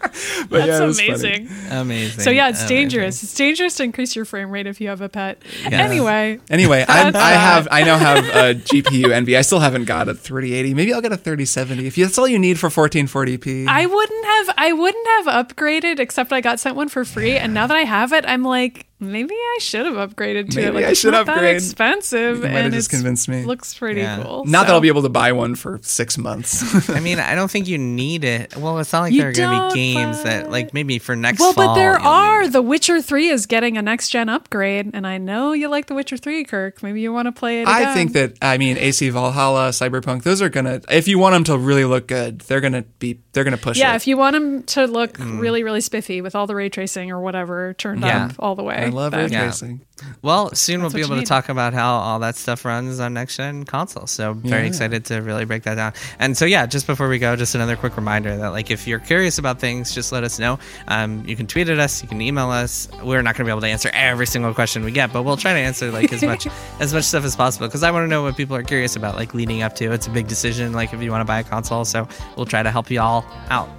But 0.49 0.59
yeah, 0.61 0.63
it 0.63 0.67
That's 0.67 0.81
was 0.81 0.97
funny. 0.99 1.09
amazing. 1.09 1.49
Amazing. 1.69 2.19
So 2.23 2.29
yeah, 2.31 2.49
it's 2.49 2.61
Amazing. 2.61 2.77
dangerous. 2.77 3.23
It's 3.23 3.33
dangerous 3.35 3.75
to 3.75 3.83
increase 3.83 4.15
your 4.15 4.25
frame 4.25 4.49
rate 4.49 4.65
if 4.65 4.81
you 4.81 4.87
have 4.89 5.01
a 5.01 5.09
pet. 5.09 5.39
Anyway, 5.65 6.39
Anyway, 6.49 6.83
I, 6.87 7.11
I 7.13 7.31
have 7.31 7.67
I 7.71 7.83
now 7.83 7.97
have 7.97 8.25
a 8.25 8.55
GPU 8.59 9.11
envy. 9.11 9.37
I 9.37 9.41
still 9.41 9.59
haven't 9.59 9.85
got 9.85 10.09
a 10.09 10.13
3080. 10.15 10.73
Maybe 10.73 10.93
I'll 10.93 11.01
get 11.01 11.11
a 11.11 11.17
3070 11.17 11.85
if 11.87 11.95
that's 11.95 12.17
all 12.17 12.27
you 12.27 12.39
need 12.39 12.59
for 12.59 12.69
1440p. 12.69 13.67
I 13.67 13.85
wouldn't 13.85 14.25
have 14.25 14.49
I 14.57 14.73
wouldn't 14.73 15.07
have 15.25 15.45
upgraded 15.47 15.99
except 15.99 16.33
I 16.33 16.41
got 16.41 16.59
sent 16.59 16.75
one 16.75 16.89
for 16.89 17.05
free 17.05 17.37
and 17.37 17.53
now 17.53 17.67
that 17.67 17.77
I 17.77 17.81
have 17.83 18.11
it 18.13 18.25
I'm 18.27 18.43
like 18.43 18.87
Maybe 19.01 19.33
I 19.33 19.57
should 19.61 19.85
have 19.85 19.95
upgraded 19.95 20.49
to 20.51 20.55
Maybe 20.57 20.67
it. 20.67 20.73
Like, 20.73 20.85
I 20.85 20.89
it's 20.89 20.99
should 20.99 21.11
not 21.13 21.25
that 21.27 21.35
upgrade. 21.37 21.55
expensive, 21.55 22.37
You 22.37 22.43
might 22.43 22.49
have 22.51 22.65
and 22.65 22.73
just 22.73 22.87
it's 22.91 22.95
convinced 22.97 23.29
me. 23.29 23.43
looks 23.45 23.73
pretty 23.73 24.01
Yeah. 24.01 24.21
cool. 24.23 24.43
Not 24.45 24.67
that 24.67 24.73
I'll 24.73 24.81
be 24.81 24.89
able 24.89 25.03
to 25.03 25.09
buy 25.09 25.31
one 25.31 25.55
for 25.55 25.79
six 25.83 26.17
months. 26.17 26.89
I 26.89 26.99
mean, 26.99 27.17
I 27.17 27.33
don't 27.35 27.49
think 27.49 27.67
you 27.69 27.77
need 27.77 28.25
it. 28.25 28.57
Well, 28.57 28.77
it's 28.79 28.91
not 28.91 29.01
like 29.03 29.13
You 29.13 29.21
there 29.21 29.29
are 29.29 29.33
going 29.33 29.69
to 29.69 29.73
be 29.73 29.93
games 29.93 30.21
that, 30.23 30.51
like, 30.51 30.73
maybe 30.73 30.99
for 30.99 31.15
next 31.15 31.39
Well, 31.39 31.53
fall. 31.53 31.67
but 31.67 31.75
there 31.75 31.97
are. 31.97 32.43
it. 32.43 32.51
The 32.51 32.61
Witcher 32.61 33.01
3 33.01 33.29
is 33.29 33.45
getting 33.45 33.77
a 33.77 33.81
next 33.81 34.09
gen 34.09 34.27
upgrade, 34.27 34.91
and 34.93 35.07
I 35.07 35.17
know 35.17 35.53
you 35.53 35.69
like 35.69 35.85
The 35.87 35.93
Witcher 35.95 36.17
3, 36.17 36.43
Kirk. 36.43 36.83
Maybe 36.83 36.99
you 36.99 37.13
want 37.13 37.27
to 37.27 37.31
play 37.31 37.61
it 37.61 37.67
I 37.69 37.93
think 37.93 38.11
that 38.13 38.33
I 38.41 38.57
mean 38.57 38.77
AC 38.77 39.09
Valhalla, 39.09 39.69
Cyberpunk, 39.69 40.23
those 40.23 40.41
are 40.41 40.49
gonna 40.49 40.81
if 40.89 41.07
you 41.07 41.19
want 41.19 41.33
them 41.33 41.43
to 41.45 41.57
really 41.57 41.85
look 41.85 42.07
good, 42.07 42.39
they're 42.41 42.59
gonna 42.61 42.83
be 42.99 43.19
they're 43.33 43.43
gonna 43.43 43.57
push 43.57 43.77
Yeah, 43.77 43.93
it. 43.93 43.97
if 43.97 44.07
you 44.07 44.17
want 44.17 44.33
them 44.33 44.63
to 44.63 44.85
look 44.87 45.17
Mm. 45.17 45.39
really, 45.39 45.63
really 45.63 45.81
spiffy 45.81 46.21
with 46.21 46.35
all 46.35 46.47
the 46.47 46.55
ray 46.55 46.69
tracing 46.69 47.11
or 47.11 47.19
whatever 47.21 47.73
turned 47.73 48.01
Yeah. 48.01 48.25
up 48.25 48.31
all 48.39 48.55
the 48.55 48.63
way. 48.63 48.88
I 48.89 48.95
love 48.95 49.13
ray 49.13 49.21
then- 49.23 49.31
Yeah. 49.31 49.43
tracing. 49.43 49.81
Well, 50.21 50.55
soon 50.55 50.79
we'll 50.81 50.91
be 50.91 51.01
able 51.01 51.15
you 51.15 51.21
to 51.23 51.27
talk 51.27 51.49
about 51.49 51.73
how 51.73 51.91
all 51.95 52.19
that 52.19 52.37
stuff 52.37 52.63
runs 52.63 53.01
on 53.01 53.13
next 53.13 53.35
gen 53.35 53.65
consoles. 53.65 54.11
So 54.11 54.31
very 54.33 54.61
Yeah. 54.61 54.67
excited 54.67 55.03
to 55.05 55.17
really 55.21 55.43
break 55.43 55.63
that 55.63 55.75
down. 55.75 55.91
And 56.19 56.37
so 56.37 56.45
yeah, 56.45 56.65
just 56.65 56.87
before 56.87 57.09
we 57.09 57.19
go, 57.19 57.35
just 57.35 57.53
another 57.53 57.75
quick 57.75 57.97
reminder 57.97 58.37
that 58.37 58.49
like 58.53 58.71
if 58.71 58.87
you're 58.87 58.99
curious 58.99 59.37
about 59.39 59.59
things, 59.59 59.93
just 59.93 60.13
let 60.13 60.23
us 60.23 60.39
know. 60.39 60.57
Um, 60.87 61.23
you 61.27 61.35
can 61.35 61.47
tweet 61.47 61.67
at 61.67 61.79
us, 61.79 62.01
you 62.01 62.07
can 62.07 62.21
email 62.21 62.49
us. 62.49 62.87
We're 63.03 63.21
not 63.21 63.35
going 63.35 63.39
to 63.39 63.43
be 63.45 63.49
able 63.51 63.59
to 63.61 63.67
answer 63.67 63.89
every 63.93 64.25
single 64.25 64.53
question 64.53 64.85
we 64.85 64.91
get, 64.91 65.11
but 65.11 65.23
we'll 65.23 65.35
try 65.35 65.51
to 65.51 65.59
answer 65.59 65.91
like 65.91 66.13
as 66.13 66.21
much 66.23 66.47
as 66.79 66.93
much 66.93 67.03
stuff 67.03 67.25
as 67.25 67.35
possible 67.35 67.67
because 67.67 67.83
I 67.83 67.91
want 67.91 68.05
to 68.05 68.07
know 68.07 68.23
what 68.23 68.37
people 68.37 68.55
are 68.55 68.63
curious 68.63 68.95
about, 68.95 69.15
like 69.15 69.33
leading 69.33 69.63
up 69.63 69.75
to. 69.75 69.91
It's 69.91 70.07
a 70.07 70.11
big 70.11 70.27
decision, 70.29 70.71
like 70.71 70.93
if 70.93 71.01
you 71.01 71.11
want 71.11 71.21
to 71.21 71.25
buy 71.25 71.39
a 71.39 71.43
console. 71.43 71.83
So 71.83 72.07
we'll 72.37 72.45
try 72.45 72.63
to 72.63 72.71
help 72.71 72.89
you 72.89 73.01
all 73.01 73.25
out. 73.49 73.69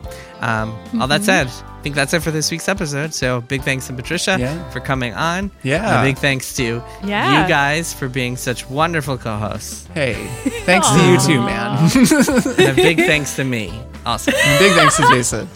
Um, 0.41 0.75
All 1.01 1.07
that 1.09 1.23
said, 1.23 1.47
I 1.49 1.83
think 1.83 1.95
that's 1.95 2.13
it 2.15 2.21
for 2.23 2.31
this 2.31 2.51
week's 2.51 2.69
episode. 2.69 3.13
So 3.15 3.41
big 3.43 3.63
thanks 3.63 3.87
to 3.89 3.93
Patricia 3.93 4.37
Yeah. 4.41 4.69
for 4.71 4.81
coming 4.81 5.15
on. 5.15 5.51
Yeah. 5.63 5.87
And 5.99 6.07
a 6.07 6.11
big 6.11 6.19
thanks 6.19 6.55
to 6.57 6.83
Yeah. 7.05 7.43
you 7.43 7.49
guys 7.49 7.93
for 7.95 8.09
being 8.09 8.37
such 8.37 8.69
wonderful 8.69 9.19
co-hosts. 9.19 9.87
Hey, 9.95 10.15
thanks 10.65 10.89
to 10.91 10.97
you 11.07 11.19
too, 11.21 11.41
man. 11.43 11.91
And 12.59 12.69
a 12.69 12.75
big 12.75 12.97
thanks 12.99 13.37
to 13.37 13.45
me. 13.45 13.73
Awesome. 14.07 14.33
Big 14.59 14.73
thanks 14.73 14.97
to 14.97 15.03
Jason. 15.11 15.47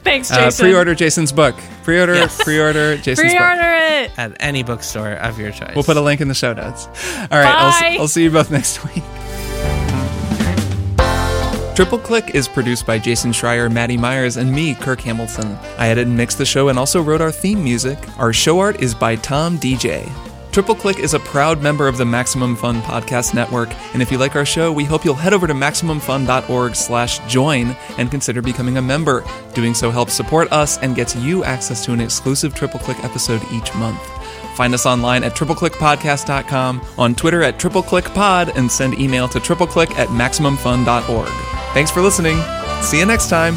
Thanks, 0.00 0.28
Jason. 0.28 0.44
Uh, 0.44 0.50
pre-order 0.58 0.94
Jason's 0.94 1.32
book. 1.32 1.54
Pre-order, 1.84 2.14
Yes. 2.14 2.42
pre-order 2.42 2.96
Jason's 2.96 3.32
book. 3.32 3.40
Pre-order 3.40 3.74
it. 4.04 4.10
At 4.18 4.36
any 4.40 4.62
bookstore 4.62 5.12
of 5.14 5.38
your 5.38 5.50
choice. 5.52 5.72
We'll 5.74 5.84
put 5.84 5.96
a 5.96 6.00
link 6.00 6.20
in 6.20 6.28
the 6.28 6.34
show 6.34 6.52
notes. 6.52 6.86
All 6.86 7.38
right, 7.38 7.54
I'll, 7.54 8.00
I'll 8.02 8.08
see 8.08 8.22
you 8.24 8.30
both 8.30 8.50
next 8.50 8.84
week. 8.84 9.02
Triple 11.80 11.98
Click 11.98 12.34
is 12.34 12.46
produced 12.46 12.84
by 12.84 12.98
Jason 12.98 13.32
Schreier, 13.32 13.72
Maddie 13.72 13.96
Myers, 13.96 14.36
and 14.36 14.52
me, 14.52 14.74
Kirk 14.74 15.00
Hamilton. 15.00 15.56
I 15.78 15.88
edit 15.88 16.08
and 16.08 16.14
mixed 16.14 16.36
the 16.36 16.44
show 16.44 16.68
and 16.68 16.78
also 16.78 17.00
wrote 17.00 17.22
our 17.22 17.32
theme 17.32 17.64
music. 17.64 17.98
Our 18.18 18.34
show 18.34 18.58
art 18.58 18.82
is 18.82 18.94
by 18.94 19.16
Tom 19.16 19.56
Deja. 19.56 20.04
Triple 20.52 20.74
Click 20.74 20.98
is 20.98 21.14
a 21.14 21.20
proud 21.20 21.62
member 21.62 21.88
of 21.88 21.96
the 21.96 22.04
Maximum 22.04 22.54
Fun 22.54 22.82
Podcast 22.82 23.32
Network, 23.32 23.70
and 23.94 24.02
if 24.02 24.12
you 24.12 24.18
like 24.18 24.36
our 24.36 24.44
show, 24.44 24.70
we 24.70 24.84
hope 24.84 25.06
you'll 25.06 25.14
head 25.14 25.32
over 25.32 25.46
to 25.46 25.54
maximumfun.org 25.54 26.76
slash 26.76 27.18
join 27.20 27.74
and 27.96 28.10
consider 28.10 28.42
becoming 28.42 28.76
a 28.76 28.82
member. 28.82 29.24
Doing 29.54 29.72
so 29.72 29.90
helps 29.90 30.12
support 30.12 30.52
us 30.52 30.76
and 30.82 30.94
gets 30.94 31.16
you 31.16 31.44
access 31.44 31.82
to 31.86 31.94
an 31.94 32.00
exclusive 32.02 32.54
Triple 32.54 32.80
Click 32.80 33.02
episode 33.02 33.40
each 33.50 33.74
month. 33.76 34.19
Find 34.60 34.74
us 34.74 34.84
online 34.84 35.24
at 35.24 35.34
tripleclickpodcast.com, 35.34 36.82
on 36.98 37.14
Twitter 37.14 37.42
at 37.42 37.58
tripleclickpod, 37.58 38.56
and 38.56 38.70
send 38.70 39.00
email 39.00 39.26
to 39.26 39.38
tripleclick 39.38 39.90
at 39.92 40.08
maximumfun.org. 40.08 41.28
Thanks 41.72 41.90
for 41.90 42.02
listening. 42.02 42.38
See 42.82 42.98
you 42.98 43.06
next 43.06 43.30
time. 43.30 43.56